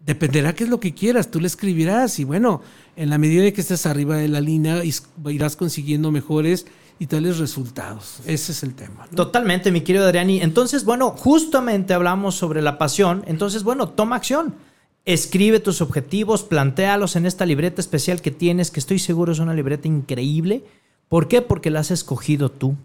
Dependerá 0.06 0.54
qué 0.56 0.66
es 0.66 0.70
lo 0.70 0.82
que 0.82 0.94
quieras, 0.94 1.32
tú 1.32 1.40
le 1.40 1.48
escribirás 1.48 2.20
y 2.20 2.26
bueno, 2.26 2.62
en 2.98 3.10
la 3.10 3.18
medida 3.18 3.44
de 3.44 3.54
que 3.54 3.62
estés 3.62 3.86
arriba 3.86 4.18
de 4.18 4.28
la 4.28 4.42
línea 4.42 4.84
irás 5.30 5.56
consiguiendo 5.56 6.12
mejores 6.12 6.66
y 7.00 7.08
tales 7.08 7.38
resultados. 7.38 8.20
Ese 8.26 8.52
es 8.52 8.62
el 8.62 8.76
tema. 8.76 9.08
Totalmente, 9.16 9.72
mi 9.72 9.80
querido 9.80 10.04
Adriani. 10.04 10.42
Entonces, 10.42 10.84
bueno, 10.84 11.12
justamente 11.12 11.94
hablamos 11.94 12.36
sobre 12.36 12.62
la 12.62 12.78
pasión. 12.78 13.24
Entonces, 13.26 13.64
bueno, 13.64 13.88
toma 13.88 14.18
acción. 14.18 14.54
Escribe 15.06 15.60
tus 15.60 15.82
objetivos, 15.82 16.44
plantéalos 16.44 17.16
en 17.16 17.26
esta 17.26 17.48
libreta 17.48 17.82
especial 17.82 18.22
que 18.22 18.30
tienes, 18.30 18.70
que 18.70 18.80
estoy 18.80 19.00
seguro 19.00 19.32
es 19.32 19.40
una 19.40 19.56
libreta 19.56 19.88
increíble. 19.88 20.64
¿Por 21.10 21.28
qué? 21.28 21.42
Porque 21.42 21.72
la 21.72 21.80
has 21.80 21.90
escogido 21.90 22.52
tú. 22.52 22.76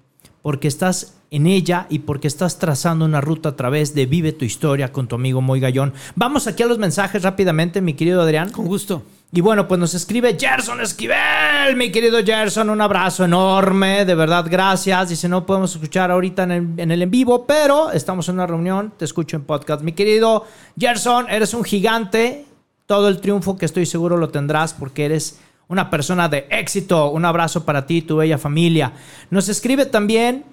Porque 0.41 0.67
estás 0.67 1.19
en 1.31 1.47
ella 1.47 1.87
y 1.91 2.01
porque 2.01 2.29
estás 2.29 2.59
trazando 2.59 3.05
una 3.05 3.21
ruta 3.21 3.51
a 3.51 3.57
través 3.57 3.95
de 3.95 4.07
Vive 4.07 4.33
tu 4.33 4.45
historia 4.47 4.93
con 4.93 5.09
tu 5.09 5.17
amigo 5.17 5.43
Moy 5.43 5.61
Gallón. 5.61 5.93
Vamos 6.15 6.47
aquí 6.47 6.63
a 6.63 6.67
los 6.67 6.79
mensajes 6.79 7.23
rápidamente, 7.23 7.83
mi 7.83 7.95
querido 7.95 8.23
Adrián. 8.23 8.51
Con 8.51 8.67
gusto. 8.67 9.03
Y 9.33 9.41
bueno, 9.41 9.67
pues 9.67 9.81
nos 9.81 9.93
escribe 9.93 10.37
Gerson 10.39 10.81
Esquivel, 10.81 11.77
mi 11.77 11.91
querido 11.91 12.25
Gerson, 12.25 12.71
un 12.71 12.81
abrazo 12.81 13.25
enorme, 13.25 14.05
de 14.05 14.15
verdad, 14.15 14.47
gracias. 14.49 15.09
Dice, 15.09 15.29
no 15.29 15.45
podemos 15.45 15.73
escuchar 15.73 16.11
ahorita 16.13 16.45
en 16.45 16.79
el, 16.91 17.03
en 17.03 17.11
vivo, 17.11 17.45
pero 17.45 17.91
estamos 17.91 18.29
en 18.29 18.37
una 18.37 18.47
reunión, 18.47 18.93
te 18.97 19.05
escucho 19.05 19.37
en 19.37 19.43
podcast. 19.43 19.83
Mi 19.83 19.93
querido 19.93 20.47
Gerson, 20.79 21.29
eres 21.29 21.55
un 21.55 21.65
gigante, 21.65 22.47
todo 22.87 23.09
el 23.09 23.21
triunfo 23.21 23.59
que 23.59 23.67
estoy 23.67 23.85
seguro 23.85 24.17
lo 24.17 24.29
tendrás 24.29 24.73
porque 24.73 25.05
eres 25.05 25.41
una 25.67 25.91
persona 25.91 26.29
de 26.29 26.47
éxito. 26.49 27.11
Un 27.11 27.25
abrazo 27.25 27.65
para 27.65 27.85
ti 27.85 28.03
tu 28.03 28.17
bella 28.17 28.39
familia. 28.39 28.93
Nos 29.31 29.49
escribe 29.49 29.87
también 29.87 30.45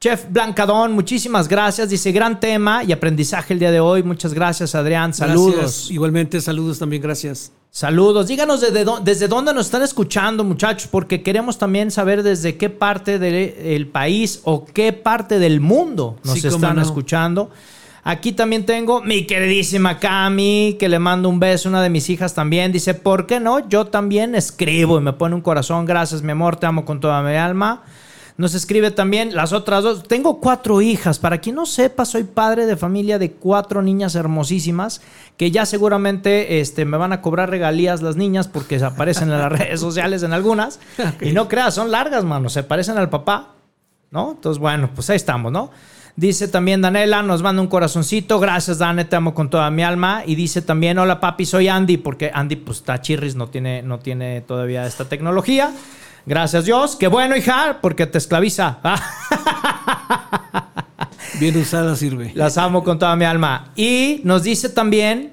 Chef 0.00 0.24
Blancadón, 0.30 0.92
muchísimas 0.92 1.46
gracias. 1.46 1.90
Dice, 1.90 2.10
gran 2.12 2.40
tema 2.40 2.82
y 2.82 2.92
aprendizaje 2.92 3.52
el 3.52 3.58
día 3.58 3.70
de 3.70 3.80
hoy. 3.80 4.02
Muchas 4.02 4.32
gracias, 4.32 4.74
Adrián. 4.74 5.12
Saludos. 5.12 5.90
Igualmente, 5.90 6.40
saludos 6.40 6.78
también, 6.78 7.02
gracias. 7.02 7.52
Saludos. 7.72 8.26
Díganos 8.26 8.60
desde, 8.60 8.84
dó- 8.84 9.00
desde 9.00 9.28
dónde 9.28 9.54
nos 9.54 9.66
están 9.66 9.82
escuchando, 9.82 10.42
muchachos, 10.42 10.88
porque 10.90 11.22
queremos 11.22 11.56
también 11.56 11.90
saber 11.92 12.22
desde 12.24 12.56
qué 12.56 12.68
parte 12.68 13.18
del 13.20 13.86
país 13.86 14.40
o 14.44 14.64
qué 14.64 14.92
parte 14.92 15.38
del 15.38 15.60
mundo 15.60 16.16
nos 16.24 16.40
Sí, 16.40 16.46
están 16.48 16.76
no. 16.76 16.82
escuchando. 16.82 17.50
Aquí 18.02 18.32
también 18.32 18.64
tengo 18.66 19.02
mi 19.02 19.24
queridísima 19.26 19.98
Cami, 20.00 20.76
que 20.80 20.88
le 20.88 20.98
mando 20.98 21.28
un 21.28 21.38
beso, 21.38 21.68
una 21.68 21.82
de 21.82 21.90
mis 21.90 22.10
hijas 22.10 22.34
también. 22.34 22.72
Dice, 22.72 22.94
¿por 22.94 23.26
qué 23.26 23.38
no? 23.38 23.68
Yo 23.68 23.86
también 23.86 24.34
escribo 24.34 24.98
y 24.98 25.02
me 25.02 25.12
pone 25.12 25.34
un 25.36 25.42
corazón. 25.42 25.84
Gracias, 25.86 26.22
mi 26.22 26.32
amor, 26.32 26.56
te 26.56 26.66
amo 26.66 26.84
con 26.84 26.98
toda 26.98 27.22
mi 27.22 27.36
alma. 27.36 27.82
Nos 28.36 28.54
escribe 28.54 28.90
también 28.90 29.34
las 29.34 29.52
otras 29.52 29.82
dos. 29.82 30.02
Tengo 30.04 30.40
cuatro 30.40 30.80
hijas. 30.80 31.18
Para 31.18 31.38
quien 31.38 31.56
no 31.56 31.66
sepa, 31.66 32.04
soy 32.04 32.24
padre 32.24 32.66
de 32.66 32.76
familia 32.76 33.18
de 33.18 33.32
cuatro 33.32 33.82
niñas 33.82 34.14
hermosísimas 34.14 35.00
que 35.36 35.50
ya 35.50 35.66
seguramente 35.66 36.60
este, 36.60 36.84
me 36.84 36.96
van 36.96 37.12
a 37.12 37.20
cobrar 37.22 37.50
regalías 37.50 38.02
las 38.02 38.16
niñas 38.16 38.48
porque 38.48 38.78
se 38.78 38.84
aparecen 38.84 39.30
en 39.30 39.38
las 39.38 39.52
redes 39.58 39.80
sociales 39.80 40.22
en 40.22 40.32
algunas. 40.32 40.80
Y 41.20 41.32
no 41.32 41.48
creas, 41.48 41.74
son 41.74 41.90
largas, 41.90 42.24
mano. 42.24 42.48
Se 42.48 42.62
parecen 42.62 42.98
al 42.98 43.10
papá. 43.10 43.54
¿no? 44.10 44.32
Entonces, 44.32 44.58
bueno, 44.58 44.90
pues 44.94 45.08
ahí 45.10 45.16
estamos, 45.16 45.52
¿no? 45.52 45.70
Dice 46.16 46.48
también 46.48 46.82
Danela, 46.82 47.22
nos 47.22 47.42
manda 47.42 47.62
un 47.62 47.68
corazoncito. 47.68 48.40
Gracias, 48.40 48.78
Dane, 48.78 49.04
te 49.04 49.16
amo 49.16 49.32
con 49.32 49.48
toda 49.48 49.70
mi 49.70 49.82
alma. 49.82 50.22
Y 50.26 50.34
dice 50.34 50.60
también, 50.60 50.98
hola 50.98 51.20
papi, 51.20 51.46
soy 51.46 51.68
Andy, 51.68 51.96
porque 51.96 52.30
Andy 52.34 52.56
pues 52.56 52.78
está 52.78 53.00
chirris, 53.00 53.36
no 53.36 53.48
tiene, 53.48 53.82
no 53.82 54.00
tiene 54.00 54.40
todavía 54.42 54.86
esta 54.86 55.06
tecnología. 55.06 55.72
Gracias 56.30 56.64
Dios. 56.64 56.94
Qué 56.94 57.08
bueno, 57.08 57.36
hija, 57.36 57.78
porque 57.82 58.06
te 58.06 58.18
esclaviza. 58.18 58.78
Bien 61.40 61.56
usada 61.56 61.96
sirve. 61.96 62.30
Las 62.36 62.56
amo 62.56 62.84
con 62.84 63.00
toda 63.00 63.16
mi 63.16 63.24
alma. 63.24 63.72
Y 63.74 64.20
nos 64.22 64.44
dice 64.44 64.68
también, 64.68 65.32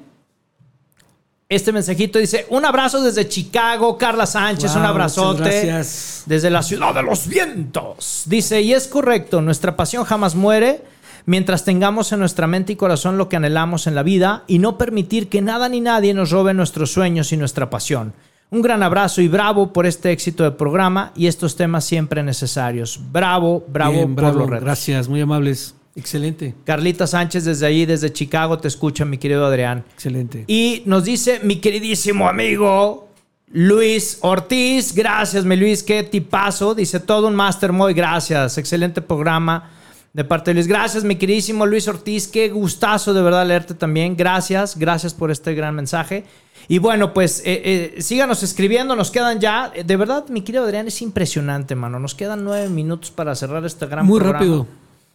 este 1.47 1.71
mensajito 1.71 2.17
dice, 2.17 2.47
un 2.49 2.65
abrazo 2.65 3.03
desde 3.03 3.29
Chicago, 3.29 3.95
Carla 3.95 4.25
Sánchez, 4.25 4.71
Wow, 4.71 4.79
un 4.81 4.85
abrazote. 4.87 5.43
gracias. 5.43 6.23
Desde 6.25 6.49
la 6.49 6.63
ciudad 6.63 6.95
de 6.95 7.03
los 7.03 7.27
vientos. 7.27 8.23
Dice, 8.25 8.63
y 8.63 8.73
es 8.73 8.87
correcto, 8.87 9.39
nuestra 9.43 9.75
pasión 9.75 10.03
jamás 10.03 10.33
muere 10.33 10.81
mientras 11.27 11.63
tengamos 11.63 12.11
en 12.11 12.21
nuestra 12.21 12.47
mente 12.47 12.73
y 12.73 12.75
corazón 12.75 13.19
lo 13.19 13.29
que 13.29 13.35
anhelamos 13.35 13.85
en 13.85 13.93
la 13.93 14.01
vida 14.01 14.45
y 14.47 14.57
no 14.57 14.79
permitir 14.79 15.29
que 15.29 15.43
nada 15.43 15.69
ni 15.69 15.79
nadie 15.79 16.15
nos 16.15 16.31
robe 16.31 16.55
nuestros 16.55 16.91
sueños 16.91 17.31
y 17.33 17.37
nuestra 17.37 17.69
pasión. 17.69 18.13
Un 18.49 18.61
gran 18.61 18.81
abrazo 18.81 19.21
y 19.21 19.27
bravo 19.27 19.73
por 19.73 19.85
este 19.85 20.11
éxito 20.11 20.43
de 20.43 20.51
programa 20.51 21.11
y 21.15 21.27
estos 21.27 21.55
temas 21.55 21.83
siempre 21.85 22.23
necesarios. 22.23 22.99
Bravo, 23.11 23.65
bravo, 23.67 23.93
Bien, 23.93 24.15
por 24.15 24.23
bravo. 24.23 24.39
los 24.39 24.49
retos. 24.49 24.63
Gracias, 24.65 25.07
muy 25.09 25.19
amables. 25.21 25.75
Excelente, 25.95 26.53
Carlita 26.63 27.07
Sánchez 27.07 27.43
desde 27.45 27.65
allí, 27.65 27.85
desde 27.85 28.13
Chicago, 28.13 28.59
te 28.59 28.67
escucha, 28.67 29.03
mi 29.03 29.17
querido 29.17 29.45
Adrián. 29.45 29.83
excelente. 29.93 30.45
Y 30.47 30.83
nos 30.85 31.03
dice 31.05 31.39
mi 31.43 31.55
queridísimo 31.57 32.29
amigo 32.29 33.09
Luis 33.51 34.19
Ortiz. 34.21 34.93
Gracias, 34.93 35.43
mi 35.43 35.55
Luis, 35.55 35.81
qué 35.83 36.03
tipazo. 36.03 36.75
Dice 36.75 36.99
todo 36.99 37.27
un 37.27 37.35
máster 37.35 37.71
muy 37.73 37.93
gracias. 37.93 38.57
Excelente 38.59 39.01
programa 39.01 39.71
de 40.18 40.24
parte 40.24 40.49
de 40.49 40.55
Luis. 40.55 40.65
Gracias, 40.65 41.03
mi 41.03 41.15
queridísimo 41.15 41.68
Luis 41.68 41.88
Ortiz. 41.88 42.28
Qué 42.28 42.49
gustazo 42.49 43.13
de 43.13 43.22
verdad 43.22 43.45
leerte 43.45 43.76
también. 43.76 44.18
Gracias, 44.18 44.76
gracias 44.76 45.13
por 45.13 45.30
este 45.30 45.53
gran 45.53 45.76
mensaje. 45.76 46.26
Y 46.68 46.80
bueno, 46.80 47.13
pues 47.13 47.41
eh, 47.45 47.93
eh, 47.95 48.01
síganos 48.01 48.41
escribiendo, 48.41 48.95
nos 48.95 49.11
quedan 49.11 49.39
ya. 49.39 49.72
eh, 49.76 49.84
De 49.84 49.95
verdad, 49.95 50.28
mi 50.30 50.41
querido 50.41 50.63
Adrián, 50.63 50.88
es 50.88 51.03
impresionante, 51.03 51.76
mano. 51.76 51.99
Nos 51.99 52.15
quedan 52.15 52.43
nueve 52.43 52.68
minutos 52.68 53.11
para 53.11 53.36
cerrar 53.36 53.63
este 53.63 53.86
gran 53.86 54.07
Muy 54.07 54.20
programa. 54.20 54.39
rápido. 54.39 54.68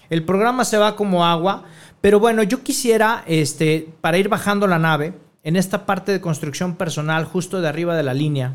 El 0.09 0.23
programa 0.25 0.65
se 0.65 0.79
va 0.79 0.95
como 0.95 1.27
agua, 1.27 1.65
pero 2.01 2.21
bueno, 2.21 2.45
yo 2.45 2.63
quisiera, 2.63 3.25
este, 3.27 3.89
para 4.01 4.19
ir 4.19 4.29
bajando 4.29 4.69
la 4.69 4.79
nave, 4.79 5.15
en 5.43 5.57
esta 5.57 5.85
parte 5.85 6.13
de 6.13 6.21
construcción 6.21 6.77
personal, 6.77 7.25
justo 7.25 7.61
de 7.61 7.69
arriba 7.69 7.97
de 7.97 8.05
la 8.05 8.15
línea, 8.15 8.55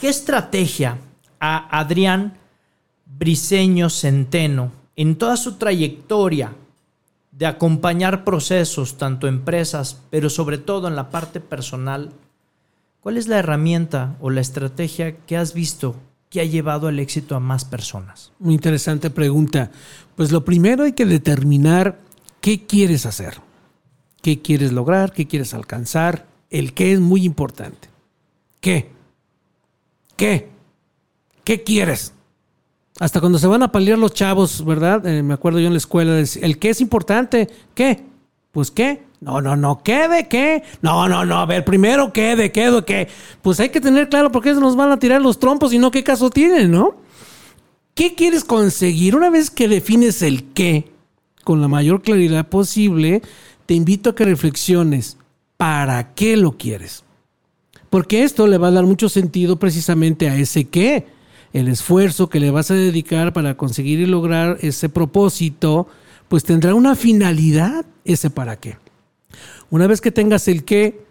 ¿qué 0.00 0.08
estrategia 0.08 0.96
a 1.38 1.78
Adrián 1.78 2.39
Briseño 3.18 3.90
Centeno, 3.90 4.72
en 4.96 5.16
toda 5.16 5.36
su 5.36 5.54
trayectoria 5.54 6.54
de 7.32 7.46
acompañar 7.46 8.24
procesos, 8.24 8.98
tanto 8.98 9.26
empresas, 9.26 10.00
pero 10.10 10.30
sobre 10.30 10.58
todo 10.58 10.88
en 10.88 10.96
la 10.96 11.10
parte 11.10 11.40
personal, 11.40 12.12
cuál 13.00 13.16
es 13.16 13.28
la 13.28 13.38
herramienta 13.38 14.16
o 14.20 14.30
la 14.30 14.40
estrategia 14.40 15.16
que 15.16 15.36
has 15.36 15.54
visto 15.54 15.96
que 16.30 16.40
ha 16.40 16.44
llevado 16.44 16.88
el 16.88 16.98
éxito 17.00 17.34
a 17.34 17.40
más 17.40 17.64
personas? 17.64 18.32
Muy 18.38 18.54
interesante 18.54 19.10
pregunta. 19.10 19.70
Pues 20.16 20.30
lo 20.30 20.44
primero 20.44 20.84
hay 20.84 20.92
que 20.92 21.04
determinar 21.04 21.98
qué 22.40 22.66
quieres 22.66 23.04
hacer, 23.04 23.40
qué 24.22 24.40
quieres 24.40 24.72
lograr, 24.72 25.12
qué 25.12 25.26
quieres 25.26 25.52
alcanzar. 25.54 26.26
El 26.48 26.72
qué 26.72 26.92
es 26.92 27.00
muy 27.00 27.24
importante. 27.24 27.88
¿Qué? 28.60 28.90
¿Qué? 30.16 30.48
¿Qué 31.44 31.62
quieres? 31.62 32.12
Hasta 33.00 33.18
cuando 33.18 33.38
se 33.38 33.46
van 33.46 33.62
a 33.62 33.72
paliar 33.72 33.98
los 33.98 34.12
chavos, 34.12 34.62
¿verdad? 34.62 35.06
Eh, 35.06 35.22
me 35.22 35.32
acuerdo 35.32 35.58
yo 35.58 35.68
en 35.68 35.72
la 35.72 35.78
escuela, 35.78 36.18
el 36.18 36.58
qué 36.58 36.68
es 36.68 36.82
importante. 36.82 37.48
¿Qué? 37.74 38.04
Pues 38.52 38.70
qué. 38.70 39.02
No, 39.20 39.40
no, 39.40 39.56
no, 39.56 39.82
¿qué 39.82 40.06
de 40.06 40.28
qué? 40.28 40.62
No, 40.82 41.08
no, 41.08 41.24
no, 41.24 41.38
a 41.38 41.46
ver, 41.46 41.64
primero 41.64 42.12
qué 42.12 42.36
de 42.36 42.52
qué 42.52 42.70
de 42.70 42.84
qué. 42.84 43.08
Pues 43.40 43.58
hay 43.58 43.70
que 43.70 43.80
tener 43.80 44.10
claro 44.10 44.30
por 44.30 44.42
qué 44.42 44.52
nos 44.52 44.76
van 44.76 44.92
a 44.92 44.98
tirar 44.98 45.22
los 45.22 45.38
trompos 45.38 45.72
y 45.72 45.78
no 45.78 45.90
qué 45.90 46.04
caso 46.04 46.28
tienen, 46.28 46.70
¿no? 46.70 46.94
¿Qué 47.94 48.14
quieres 48.14 48.44
conseguir? 48.44 49.16
Una 49.16 49.30
vez 49.30 49.50
que 49.50 49.66
defines 49.66 50.20
el 50.20 50.52
qué 50.52 50.92
con 51.42 51.62
la 51.62 51.68
mayor 51.68 52.02
claridad 52.02 52.48
posible, 52.48 53.22
te 53.64 53.72
invito 53.72 54.10
a 54.10 54.14
que 54.14 54.26
reflexiones 54.26 55.16
para 55.56 56.12
qué 56.12 56.36
lo 56.36 56.52
quieres. 56.58 57.02
Porque 57.88 58.24
esto 58.24 58.46
le 58.46 58.58
va 58.58 58.68
a 58.68 58.72
dar 58.72 58.84
mucho 58.84 59.08
sentido 59.08 59.58
precisamente 59.58 60.28
a 60.28 60.36
ese 60.36 60.68
qué. 60.68 61.06
El 61.52 61.68
esfuerzo 61.68 62.28
que 62.28 62.40
le 62.40 62.50
vas 62.50 62.70
a 62.70 62.74
dedicar 62.74 63.32
para 63.32 63.56
conseguir 63.56 64.00
y 64.00 64.06
lograr 64.06 64.58
ese 64.60 64.88
propósito, 64.88 65.88
pues 66.28 66.44
tendrá 66.44 66.74
una 66.74 66.94
finalidad 66.94 67.84
ese 68.04 68.30
para 68.30 68.56
qué. 68.56 68.78
Una 69.70 69.86
vez 69.86 70.00
que 70.00 70.12
tengas 70.12 70.48
el 70.48 70.64
qué 70.64 71.04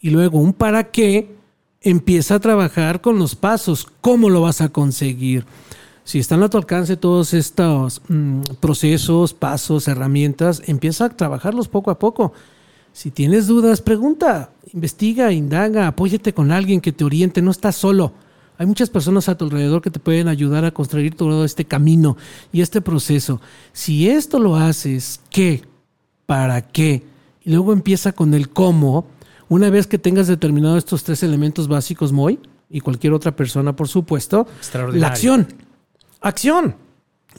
y 0.00 0.10
luego 0.10 0.38
un 0.38 0.52
para 0.52 0.90
qué, 0.90 1.34
empieza 1.80 2.36
a 2.36 2.40
trabajar 2.40 3.00
con 3.00 3.18
los 3.18 3.34
pasos. 3.34 3.88
¿Cómo 4.00 4.30
lo 4.30 4.40
vas 4.40 4.60
a 4.60 4.68
conseguir? 4.68 5.44
Si 6.04 6.18
están 6.18 6.42
a 6.42 6.50
tu 6.50 6.58
alcance 6.58 6.96
todos 6.96 7.32
estos 7.32 8.02
mm, 8.08 8.40
procesos, 8.60 9.34
pasos, 9.34 9.86
herramientas, 9.86 10.62
empieza 10.66 11.06
a 11.06 11.10
trabajarlos 11.10 11.68
poco 11.68 11.90
a 11.90 11.98
poco. 11.98 12.32
Si 12.92 13.10
tienes 13.10 13.46
dudas, 13.46 13.80
pregunta, 13.80 14.50
investiga, 14.72 15.32
indaga, 15.32 15.86
apóyate 15.86 16.34
con 16.34 16.50
alguien 16.50 16.80
que 16.80 16.92
te 16.92 17.04
oriente, 17.04 17.40
no 17.40 17.50
estás 17.50 17.76
solo. 17.76 18.12
Hay 18.62 18.66
muchas 18.66 18.90
personas 18.90 19.28
a 19.28 19.36
tu 19.36 19.46
alrededor 19.46 19.82
que 19.82 19.90
te 19.90 19.98
pueden 19.98 20.28
ayudar 20.28 20.64
a 20.64 20.70
construir 20.70 21.16
todo 21.16 21.44
este 21.44 21.64
camino 21.64 22.16
y 22.52 22.60
este 22.60 22.80
proceso. 22.80 23.40
Si 23.72 24.08
esto 24.08 24.38
lo 24.38 24.54
haces, 24.54 25.20
¿qué? 25.30 25.64
¿Para 26.26 26.62
qué? 26.62 27.02
Y 27.42 27.50
luego 27.50 27.72
empieza 27.72 28.12
con 28.12 28.34
el 28.34 28.50
cómo. 28.50 29.04
Una 29.48 29.68
vez 29.68 29.88
que 29.88 29.98
tengas 29.98 30.28
determinado 30.28 30.78
estos 30.78 31.02
tres 31.02 31.24
elementos 31.24 31.66
básicos, 31.66 32.12
Moy, 32.12 32.38
y 32.70 32.78
cualquier 32.78 33.14
otra 33.14 33.34
persona, 33.34 33.74
por 33.74 33.88
supuesto, 33.88 34.46
la 34.92 35.08
acción. 35.08 35.48
Acción. 36.20 36.76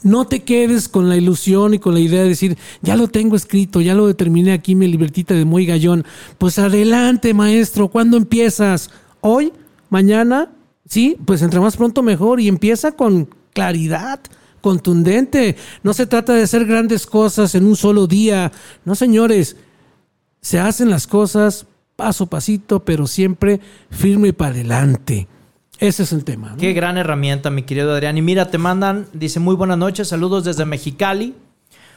No 0.02 0.26
te 0.26 0.42
quedes 0.42 0.90
con 0.90 1.08
la 1.08 1.16
ilusión 1.16 1.72
y 1.72 1.78
con 1.78 1.94
la 1.94 2.00
idea 2.00 2.22
de 2.22 2.28
decir, 2.28 2.58
ya 2.82 2.96
lo 2.96 3.08
tengo 3.08 3.34
escrito, 3.34 3.80
ya 3.80 3.94
lo 3.94 4.06
determiné 4.06 4.52
aquí 4.52 4.74
mi 4.74 4.88
libertita 4.88 5.32
de 5.32 5.46
Moy 5.46 5.64
Gallón. 5.64 6.04
Pues 6.36 6.58
adelante, 6.58 7.32
maestro, 7.32 7.88
¿cuándo 7.88 8.18
empiezas? 8.18 8.90
¿Hoy? 9.22 9.54
¿Mañana? 9.88 10.50
Sí, 10.86 11.16
pues 11.24 11.42
entre 11.42 11.60
más 11.60 11.76
pronto 11.76 12.02
mejor 12.02 12.40
y 12.40 12.48
empieza 12.48 12.92
con 12.92 13.28
claridad, 13.52 14.20
contundente. 14.60 15.56
No 15.82 15.94
se 15.94 16.06
trata 16.06 16.34
de 16.34 16.42
hacer 16.42 16.66
grandes 16.66 17.06
cosas 17.06 17.54
en 17.54 17.66
un 17.66 17.76
solo 17.76 18.06
día. 18.06 18.52
No, 18.84 18.94
señores, 18.94 19.56
se 20.40 20.58
hacen 20.60 20.90
las 20.90 21.06
cosas 21.06 21.66
paso 21.96 22.24
a 22.24 22.30
pasito, 22.30 22.84
pero 22.84 23.06
siempre 23.06 23.60
firme 23.90 24.32
para 24.32 24.50
adelante. 24.52 25.28
Ese 25.78 26.04
es 26.04 26.12
el 26.12 26.24
tema. 26.24 26.56
Qué 26.58 26.72
gran 26.72 26.98
herramienta, 26.98 27.50
mi 27.50 27.62
querido 27.62 27.92
Adrián. 27.92 28.16
Y 28.16 28.22
mira, 28.22 28.50
te 28.50 28.58
mandan, 28.58 29.06
dice 29.12 29.40
muy 29.40 29.56
buenas 29.56 29.78
noches, 29.78 30.08
saludos 30.08 30.44
desde 30.44 30.64
Mexicali. 30.64 31.34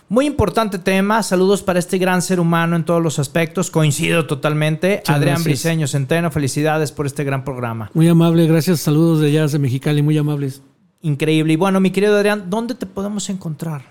Muy 0.09 0.25
importante 0.25 0.79
tema, 0.79 1.21
saludos 1.21 1.63
para 1.63 1.79
este 1.79 1.97
gran 1.97 2.21
ser 2.21 2.39
humano 2.39 2.77
en 2.77 2.85
todos 2.85 3.03
los 3.03 3.19
aspectos. 3.19 3.69
Coincido 3.69 4.25
totalmente. 4.25 4.99
Muchas 4.99 5.15
Adrián 5.15 5.35
gracias. 5.35 5.43
Briseño 5.43 5.87
Centeno, 5.87 6.31
felicidades 6.31 6.93
por 6.93 7.05
este 7.05 7.25
gran 7.25 7.43
programa. 7.43 7.91
Muy 7.93 8.07
amable, 8.07 8.47
gracias. 8.47 8.79
Saludos 8.79 9.19
de 9.19 9.27
allá 9.27 9.47
de 9.47 9.59
Mexicali, 9.59 10.01
muy 10.01 10.17
amables. 10.17 10.61
Increíble. 11.01 11.51
Y 11.53 11.55
bueno, 11.57 11.81
mi 11.81 11.91
querido 11.91 12.15
Adrián, 12.15 12.49
¿dónde 12.49 12.75
te 12.75 12.85
podemos 12.85 13.29
encontrar? 13.29 13.81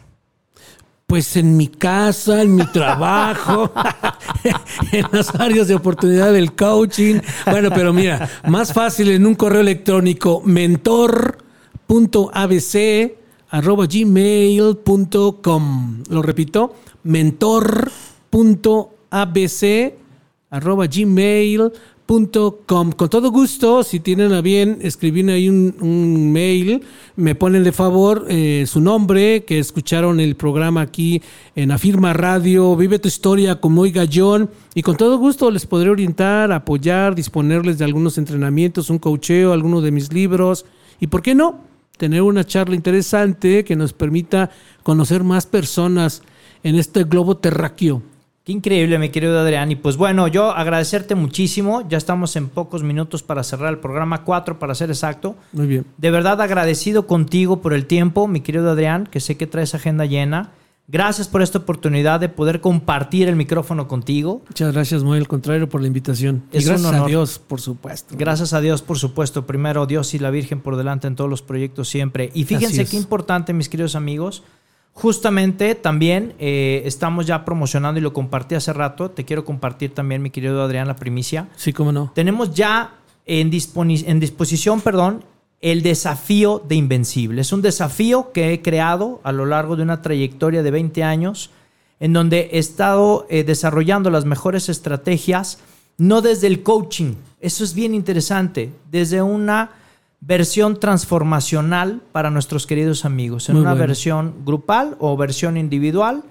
Pues 1.07 1.37
en 1.37 1.55
mi 1.55 1.69
casa, 1.69 2.41
en 2.41 2.57
mi 2.57 2.65
trabajo, 2.73 3.71
en 4.93 5.05
las 5.13 5.35
áreas 5.35 5.69
de 5.69 5.75
oportunidad 5.75 6.33
del 6.33 6.55
coaching. 6.55 7.21
Bueno, 7.45 7.69
pero 7.75 7.93
mira, 7.93 8.27
más 8.49 8.73
fácil 8.73 9.11
en 9.11 9.27
un 9.27 9.35
correo 9.35 9.61
electrónico 9.61 10.41
mentor.abc 10.47 11.37
arroba 13.51 13.87
gmail.com. 13.87 15.45
Lo 16.09 16.23
repito, 16.23 16.75
mentor.abc 17.05 17.95
arroba 20.51 20.87
gmail.com. 20.87 21.97
Com. 22.07 22.93
Con 22.93 23.09
todo 23.09 23.33
gusto, 23.33 23.83
si 23.83 23.99
tienen 23.99 24.33
a 24.33 24.41
bien 24.41 24.79
escribir 24.83 25.29
ahí 25.29 25.49
un, 25.49 26.31
mail, 26.33 26.85
me 27.17 27.35
ponen 27.35 27.65
de 27.65 27.73
favor 27.73 28.27
eh, 28.29 28.65
su 28.69 28.81
nombre, 28.81 29.43
que 29.45 29.59
escucharon 29.59 30.21
el 30.21 30.37
programa 30.37 30.83
aquí 30.83 31.21
en 31.57 31.73
Afirma 31.73 32.13
Radio, 32.13 32.77
Vive 32.77 33.01
tu 33.01 33.09
historia 33.09 33.57
con 33.57 33.73
Moy 33.73 33.91
Gallón, 33.91 34.51
y 34.73 34.83
con 34.83 34.97
todo 34.97 35.19
gusto 35.19 35.51
les 35.51 35.67
podré 35.67 35.91
orientar, 35.91 36.53
apoyar, 36.53 37.17
disponerles 37.17 37.79
de 37.79 37.87
algunos 37.87 38.19
entrenamientos, 38.19 38.89
un 38.89 39.01
coacheo, 39.01 39.53
algunos 39.53 39.83
de 39.83 39.91
mis 39.91 40.13
libros, 40.13 40.65
y 41.01 41.09
por 41.09 41.23
qué 41.23 41.35
no, 41.35 41.59
tener 41.97 42.23
una 42.23 42.45
charla 42.45 42.75
interesante 42.75 43.65
que 43.65 43.77
nos 43.77 43.93
permita 43.93 44.51
conocer 44.83 45.25
más 45.25 45.47
personas 45.47 46.23
en 46.63 46.77
este 46.77 47.05
globo 47.05 47.37
terráqueo. 47.37 48.03
Qué 48.45 48.53
increíble, 48.53 48.99
mi 49.01 49.09
querido 49.09 49.37
Adrián. 49.41 49.73
Y 49.73 49.77
pues 49.77 49.97
bueno, 49.97 50.29
yo 50.29 50.53
agradecerte 50.53 51.17
muchísimo. 51.17 51.87
Ya 51.89 51.99
estamos 51.99 52.37
en 52.37 52.49
pocos 52.49 52.85
minutos 52.85 53.25
para 53.25 53.43
cerrar 53.43 53.71
el 53.71 53.81
programa, 53.81 54.23
cuatro 54.23 54.61
para 54.61 54.77
ser 54.77 54.89
exacto. 54.91 55.35
Muy 55.53 55.67
bien. 55.67 55.85
De 55.97 56.13
verdad 56.13 56.41
agradecido 56.41 57.09
contigo 57.09 57.61
por 57.61 57.75
el 57.75 57.87
tiempo, 57.87 58.29
mi 58.29 58.43
querido 58.43 58.71
Adrián, 58.71 59.09
que 59.11 59.19
sé 59.19 59.37
que 59.37 59.49
traes 59.49 59.75
agenda 59.75 60.07
llena. 60.07 60.53
Gracias 60.89 61.27
por 61.27 61.43
esta 61.43 61.59
oportunidad 61.59 62.21
de 62.21 62.29
poder 62.29 62.61
compartir 62.61 63.29
el 63.29 63.35
micrófono 63.35 63.89
contigo. 63.89 64.43
Muchas 64.47 64.73
gracias, 64.73 65.03
Moy, 65.03 65.19
al 65.19 65.27
contrario, 65.27 65.69
por 65.69 65.81
la 65.81 65.89
invitación. 65.89 66.45
Es 66.53 66.65
y 66.65 66.69
gracias 66.69 66.89
un 66.89 66.95
a. 66.95 67.07
Dios, 67.07 67.41
por 67.41 67.61
supuesto. 67.61 68.15
Gracias 68.17 68.53
a 68.53 68.61
Dios, 68.61 68.83
por 68.83 68.97
supuesto. 68.97 69.47
Primero, 69.47 69.87
Dios 69.87 70.15
y 70.15 70.21
la 70.21 70.31
Virgen 70.31 70.61
por 70.61 70.77
delante 70.77 71.09
en 71.09 71.17
todos 71.17 71.29
los 71.29 71.43
proyectos 71.43 71.89
siempre. 71.89 72.31
Y 72.35 72.45
fíjense 72.45 72.87
qué 72.87 72.97
importante, 72.97 73.53
mis 73.53 73.69
queridos 73.69 73.97
amigos. 73.97 74.45
Justamente 74.93 75.75
también 75.75 76.35
eh, 76.39 76.83
estamos 76.87 77.27
ya 77.27 77.45
promocionando 77.45 77.99
y 77.99 78.03
lo 78.03 78.13
compartí 78.13 78.55
hace 78.55 78.73
rato. 78.73 79.11
Te 79.11 79.25
quiero 79.25 79.45
compartir 79.45 79.93
también, 79.93 80.23
mi 80.23 80.31
querido 80.31 80.63
Adrián, 80.63 80.87
la 80.87 80.97
primicia. 80.97 81.49
Sí, 81.57 81.73
cómo 81.73 81.93
no. 81.93 82.13
Tenemos 82.15 82.55
ya 82.55 82.95
en, 83.27 83.51
en 83.53 84.21
disposición, 84.21 84.81
perdón, 84.81 85.25
el 85.61 85.83
desafío 85.83 86.63
de 86.67 86.75
Invencible. 86.75 87.41
Es 87.41 87.53
un 87.53 87.63
desafío 87.63 88.33
que 88.33 88.53
he 88.53 88.63
creado 88.63 89.21
a 89.25 89.33
lo 89.33 89.47
largo 89.47 89.77
de 89.77 89.83
una 89.83 90.03
trayectoria 90.03 90.63
de 90.63 90.71
20 90.71 91.03
años, 91.03 91.51
en 91.99 92.13
donde 92.13 92.51
he 92.53 92.59
estado 92.59 93.27
eh, 93.31 93.43
desarrollando 93.43 94.11
las 94.11 94.25
mejores 94.25 94.69
estrategias, 94.69 95.59
no 95.99 96.21
desde 96.21 96.47
el 96.47 96.63
coaching, 96.63 97.15
eso 97.41 97.65
es 97.65 97.75
bien 97.75 97.95
interesante, 97.95 98.71
desde 98.91 99.23
una 99.23 99.71
versión 100.21 100.79
transformacional 100.79 102.03
para 102.13 102.31
nuestros 102.31 102.67
queridos 102.67 103.05
amigos, 103.05 103.49
en 103.49 103.55
Muy 103.55 103.63
una 103.63 103.73
bueno. 103.73 103.87
versión 103.87 104.35
grupal 104.45 104.97
o 104.99 105.17
versión 105.17 105.57
individual. 105.57 106.23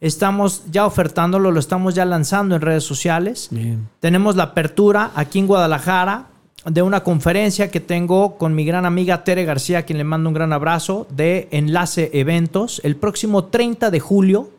Estamos 0.00 0.64
ya 0.70 0.86
ofertándolo, 0.86 1.50
lo 1.50 1.60
estamos 1.60 1.94
ya 1.94 2.04
lanzando 2.04 2.56
en 2.56 2.60
redes 2.60 2.84
sociales. 2.84 3.48
Bien. 3.50 3.88
Tenemos 4.00 4.36
la 4.36 4.44
apertura 4.44 5.12
aquí 5.14 5.38
en 5.38 5.46
Guadalajara 5.46 6.26
de 6.64 6.82
una 6.82 7.02
conferencia 7.02 7.70
que 7.70 7.80
tengo 7.80 8.38
con 8.38 8.54
mi 8.54 8.64
gran 8.64 8.86
amiga 8.86 9.22
Tere 9.22 9.44
García, 9.44 9.84
quien 9.84 9.98
le 9.98 10.04
mando 10.04 10.30
un 10.30 10.34
gran 10.34 10.52
abrazo, 10.52 11.06
de 11.10 11.48
Enlace 11.50 12.10
Eventos, 12.14 12.80
el 12.84 12.96
próximo 12.96 13.44
30 13.44 13.90
de 13.90 14.00
julio 14.00 14.50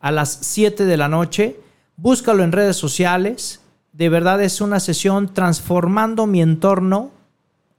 a 0.00 0.12
las 0.12 0.38
7 0.42 0.84
de 0.84 0.96
la 0.96 1.08
noche. 1.08 1.56
Búscalo 1.96 2.44
en 2.44 2.52
redes 2.52 2.76
sociales. 2.76 3.60
De 3.92 4.08
verdad 4.08 4.40
es 4.42 4.60
una 4.60 4.78
sesión 4.78 5.34
transformando 5.34 6.26
mi 6.26 6.40
entorno 6.40 7.10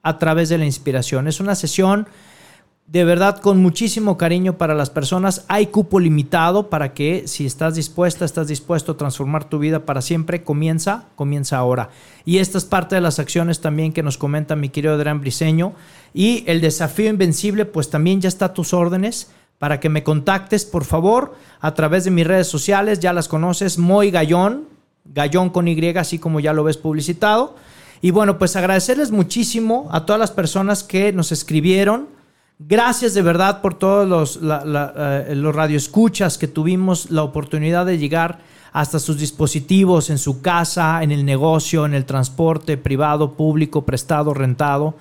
a 0.03 0.19
través 0.19 0.49
de 0.49 0.57
la 0.57 0.65
inspiración. 0.65 1.27
Es 1.27 1.39
una 1.39 1.55
sesión 1.55 2.07
de 2.91 3.05
verdad 3.05 3.37
con 3.37 3.61
muchísimo 3.61 4.17
cariño 4.17 4.57
para 4.57 4.75
las 4.75 4.89
personas. 4.89 5.45
Hay 5.47 5.67
cupo 5.67 5.97
limitado 6.01 6.69
para 6.69 6.93
que 6.93 7.25
si 7.25 7.45
estás 7.45 7.75
dispuesta, 7.75 8.25
estás 8.25 8.49
dispuesto 8.49 8.91
a 8.91 8.97
transformar 8.97 9.45
tu 9.45 9.59
vida 9.59 9.85
para 9.85 10.01
siempre, 10.01 10.43
comienza, 10.43 11.05
comienza 11.15 11.57
ahora. 11.57 11.89
Y 12.25 12.39
esta 12.39 12.57
es 12.57 12.65
parte 12.65 12.95
de 12.95 13.01
las 13.01 13.17
acciones 13.17 13.61
también 13.61 13.93
que 13.93 14.03
nos 14.03 14.17
comenta 14.17 14.57
mi 14.57 14.67
querido 14.67 14.95
Adrián 14.95 15.21
Briseño. 15.21 15.71
Y 16.13 16.43
el 16.47 16.59
desafío 16.59 17.09
invencible, 17.09 17.63
pues 17.63 17.89
también 17.89 18.19
ya 18.19 18.27
está 18.27 18.47
a 18.47 18.53
tus 18.53 18.73
órdenes 18.73 19.31
para 19.57 19.79
que 19.79 19.87
me 19.87 20.03
contactes, 20.03 20.65
por 20.65 20.83
favor, 20.83 21.35
a 21.61 21.73
través 21.73 22.03
de 22.03 22.11
mis 22.11 22.27
redes 22.27 22.47
sociales. 22.47 22.99
Ya 22.99 23.13
las 23.13 23.29
conoces, 23.29 23.77
Moy 23.77 24.11
Gallón, 24.11 24.67
Gallón 25.05 25.49
con 25.49 25.69
Y, 25.69 25.95
así 25.95 26.19
como 26.19 26.41
ya 26.41 26.51
lo 26.51 26.65
ves 26.65 26.75
publicitado. 26.75 27.55
Y 28.01 28.11
bueno, 28.11 28.37
pues 28.37 28.57
agradecerles 28.57 29.11
muchísimo 29.11 29.87
a 29.93 30.05
todas 30.05 30.19
las 30.19 30.31
personas 30.31 30.83
que 30.83 31.13
nos 31.13 31.31
escribieron. 31.31 32.19
Gracias 32.67 33.13
de 33.13 33.21
verdad 33.21 33.61
por 33.61 33.73
todos 33.73 34.07
los, 34.07 34.41
la- 34.41 34.93
eh, 35.27 35.35
los 35.35 35.55
radioescuchas 35.55 36.37
que 36.37 36.47
tuvimos 36.47 37.09
la 37.09 37.23
oportunidad 37.23 37.85
de 37.85 37.97
llegar 37.97 38.39
hasta 38.71 38.99
sus 38.99 39.17
dispositivos, 39.17 40.09
en 40.09 40.17
su 40.17 40.41
casa, 40.41 41.01
en 41.03 41.11
el 41.11 41.25
negocio, 41.25 41.85
en 41.85 41.93
el 41.93 42.05
transporte 42.05 42.77
privado, 42.77 43.33
público, 43.33 43.83
prestado, 43.83 44.33
rentado, 44.33 44.93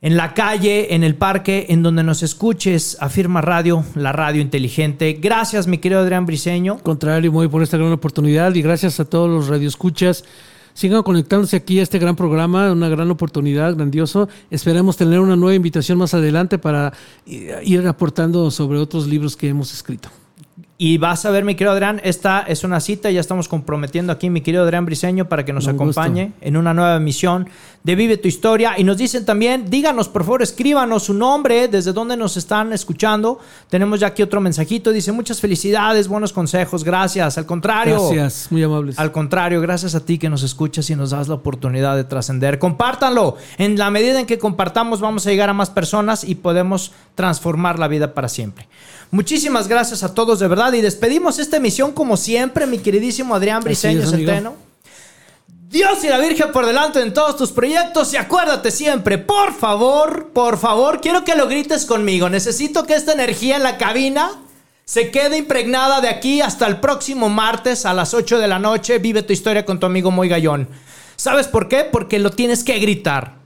en 0.00 0.16
la 0.16 0.34
calle, 0.34 0.94
en 0.94 1.04
el 1.04 1.14
parque, 1.14 1.66
en 1.68 1.82
donde 1.82 2.02
nos 2.02 2.22
escuches. 2.22 2.96
Afirma 3.00 3.40
Radio, 3.40 3.84
la 3.94 4.12
radio 4.12 4.40
inteligente. 4.42 5.14
Gracias, 5.20 5.66
mi 5.66 5.78
querido 5.78 6.00
Adrián 6.00 6.26
Briseño. 6.26 6.78
Contrario, 6.78 7.30
muy 7.30 7.48
por 7.48 7.62
esta 7.62 7.76
gran 7.76 7.92
oportunidad 7.92 8.54
y 8.54 8.62
gracias 8.62 8.98
a 9.00 9.04
todos 9.04 9.30
los 9.30 9.48
radioescuchas. 9.48 10.24
Sigan 10.74 11.02
conectándose 11.04 11.56
aquí 11.56 11.78
a 11.78 11.82
este 11.84 11.98
gran 12.00 12.16
programa, 12.16 12.72
una 12.72 12.88
gran 12.88 13.10
oportunidad, 13.10 13.76
grandioso. 13.76 14.28
Esperemos 14.50 14.96
tener 14.96 15.20
una 15.20 15.36
nueva 15.36 15.54
invitación 15.54 15.98
más 15.98 16.14
adelante 16.14 16.58
para 16.58 16.92
i- 17.26 17.46
ir 17.62 17.86
aportando 17.86 18.50
sobre 18.50 18.78
otros 18.78 19.06
libros 19.06 19.36
que 19.36 19.48
hemos 19.48 19.72
escrito. 19.72 20.10
Y 20.76 20.98
vas 20.98 21.24
a 21.24 21.30
ver, 21.30 21.44
mi 21.44 21.54
querido 21.54 21.72
Adrián, 21.72 22.00
esta 22.02 22.40
es 22.40 22.64
una 22.64 22.80
cita, 22.80 23.08
ya 23.08 23.20
estamos 23.20 23.46
comprometiendo 23.46 24.12
aquí, 24.12 24.28
mi 24.28 24.40
querido 24.40 24.64
Adrián 24.64 24.84
Briseño, 24.84 25.28
para 25.28 25.44
que 25.44 25.52
nos 25.52 25.66
gusto. 25.66 25.82
acompañe 25.82 26.32
en 26.40 26.56
una 26.56 26.74
nueva 26.74 26.96
emisión 26.96 27.48
de 27.84 27.94
Vive 27.94 28.16
tu 28.16 28.26
Historia. 28.26 28.74
Y 28.76 28.82
nos 28.82 28.96
dicen 28.96 29.24
también, 29.24 29.70
díganos, 29.70 30.08
por 30.08 30.24
favor, 30.24 30.42
escríbanos 30.42 31.04
su 31.04 31.14
nombre, 31.14 31.68
desde 31.68 31.92
dónde 31.92 32.16
nos 32.16 32.36
están 32.36 32.72
escuchando. 32.72 33.38
Tenemos 33.70 34.00
ya 34.00 34.08
aquí 34.08 34.22
otro 34.24 34.40
mensajito, 34.40 34.90
dice, 34.90 35.12
muchas 35.12 35.40
felicidades, 35.40 36.08
buenos 36.08 36.32
consejos, 36.32 36.82
gracias. 36.82 37.38
Al 37.38 37.46
contrario. 37.46 38.08
Gracias, 38.10 38.50
muy 38.50 38.64
amables. 38.64 38.98
Al 38.98 39.12
contrario, 39.12 39.60
gracias 39.60 39.94
a 39.94 40.04
ti 40.04 40.18
que 40.18 40.28
nos 40.28 40.42
escuchas 40.42 40.90
y 40.90 40.96
nos 40.96 41.10
das 41.10 41.28
la 41.28 41.34
oportunidad 41.34 41.94
de 41.94 42.02
trascender. 42.02 42.58
Compártanlo. 42.58 43.36
En 43.58 43.78
la 43.78 43.92
medida 43.92 44.18
en 44.18 44.26
que 44.26 44.38
compartamos, 44.38 45.00
vamos 45.00 45.24
a 45.24 45.30
llegar 45.30 45.50
a 45.50 45.54
más 45.54 45.70
personas 45.70 46.24
y 46.24 46.34
podemos 46.34 46.90
transformar 47.14 47.78
la 47.78 47.86
vida 47.86 48.12
para 48.12 48.28
siempre. 48.28 48.66
Muchísimas 49.14 49.68
gracias 49.68 50.02
a 50.02 50.12
todos 50.12 50.40
de 50.40 50.48
verdad 50.48 50.72
y 50.72 50.80
despedimos 50.80 51.38
esta 51.38 51.58
emisión 51.58 51.92
como 51.92 52.16
siempre, 52.16 52.66
mi 52.66 52.78
queridísimo 52.78 53.36
Adrián 53.36 53.62
Briseño 53.62 54.02
es. 54.02 54.10
Centeno. 54.10 54.56
Dios 55.46 56.02
y 56.02 56.08
la 56.08 56.18
Virgen 56.18 56.50
por 56.50 56.66
delante 56.66 57.00
en 57.00 57.14
todos 57.14 57.36
tus 57.36 57.52
proyectos 57.52 58.12
y 58.12 58.16
acuérdate 58.16 58.72
siempre, 58.72 59.18
por 59.18 59.54
favor, 59.54 60.30
por 60.32 60.58
favor, 60.58 61.00
quiero 61.00 61.22
que 61.22 61.36
lo 61.36 61.46
grites 61.46 61.86
conmigo. 61.86 62.28
Necesito 62.28 62.86
que 62.86 62.94
esta 62.94 63.12
energía 63.12 63.54
en 63.54 63.62
la 63.62 63.78
cabina 63.78 64.32
se 64.84 65.12
quede 65.12 65.38
impregnada 65.38 66.00
de 66.00 66.08
aquí 66.08 66.40
hasta 66.40 66.66
el 66.66 66.80
próximo 66.80 67.28
martes 67.28 67.86
a 67.86 67.94
las 67.94 68.14
8 68.14 68.40
de 68.40 68.48
la 68.48 68.58
noche. 68.58 68.98
Vive 68.98 69.22
tu 69.22 69.32
historia 69.32 69.64
con 69.64 69.78
tu 69.78 69.86
amigo 69.86 70.10
Moy 70.10 70.28
Gallón. 70.28 70.68
¿Sabes 71.14 71.46
por 71.46 71.68
qué? 71.68 71.84
Porque 71.84 72.18
lo 72.18 72.32
tienes 72.32 72.64
que 72.64 72.80
gritar. 72.80 73.36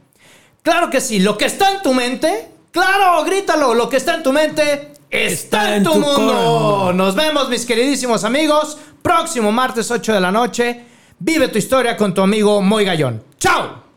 Claro 0.62 0.88
que 0.88 1.02
sí, 1.02 1.18
lo 1.18 1.36
que 1.36 1.44
está 1.44 1.72
en 1.72 1.82
tu 1.82 1.92
mente, 1.92 2.52
claro, 2.70 3.22
grítalo, 3.22 3.74
lo 3.74 3.90
que 3.90 3.98
está 3.98 4.14
en 4.14 4.22
tu 4.22 4.32
mente 4.32 4.96
está, 5.10 5.76
en 5.76 5.84
tu, 5.84 5.94
mundo. 5.94 6.14
corazón. 6.14 6.96
Nos 6.96 7.14
vemos, 7.14 7.48
mis 7.48 7.64
queridísimos 7.64 8.24
amigos, 8.24 8.78
próximo 9.02 9.52
martes 9.52 9.90
8 9.90 10.14
de 10.14 10.20
la 10.20 10.32
noche. 10.32 10.84
Vive 11.18 11.48
tu 11.48 11.58
historia 11.58 11.96
con 11.96 12.14
tu 12.14 12.22
amigo 12.22 12.62
Moy 12.62 12.84
Gallón. 12.84 13.22
¡Chao! 13.38 13.88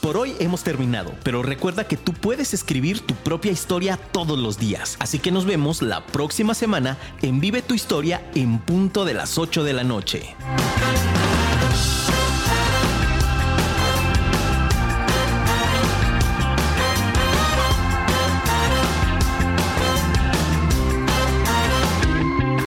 Por 0.00 0.16
hoy 0.18 0.36
hemos 0.38 0.62
terminado, 0.62 1.14
pero 1.22 1.42
recuerda 1.42 1.88
que 1.88 1.96
tú 1.96 2.12
puedes 2.12 2.54
escribir 2.54 3.00
tu 3.00 3.14
propia 3.14 3.52
historia 3.52 3.96
todos 3.96 4.38
los 4.38 4.58
días. 4.58 4.96
Así 5.00 5.18
que 5.18 5.30
nos 5.30 5.44
vemos 5.44 5.82
la 5.82 6.06
próxima 6.06 6.54
semana 6.54 6.98
en 7.22 7.40
Vive 7.40 7.62
tu 7.62 7.74
historia 7.74 8.30
en 8.34 8.58
punto 8.58 9.04
de 9.04 9.14
las 9.14 9.38
8 9.38 9.64
de 9.64 9.72
la 9.72 9.84
noche. 9.84 10.36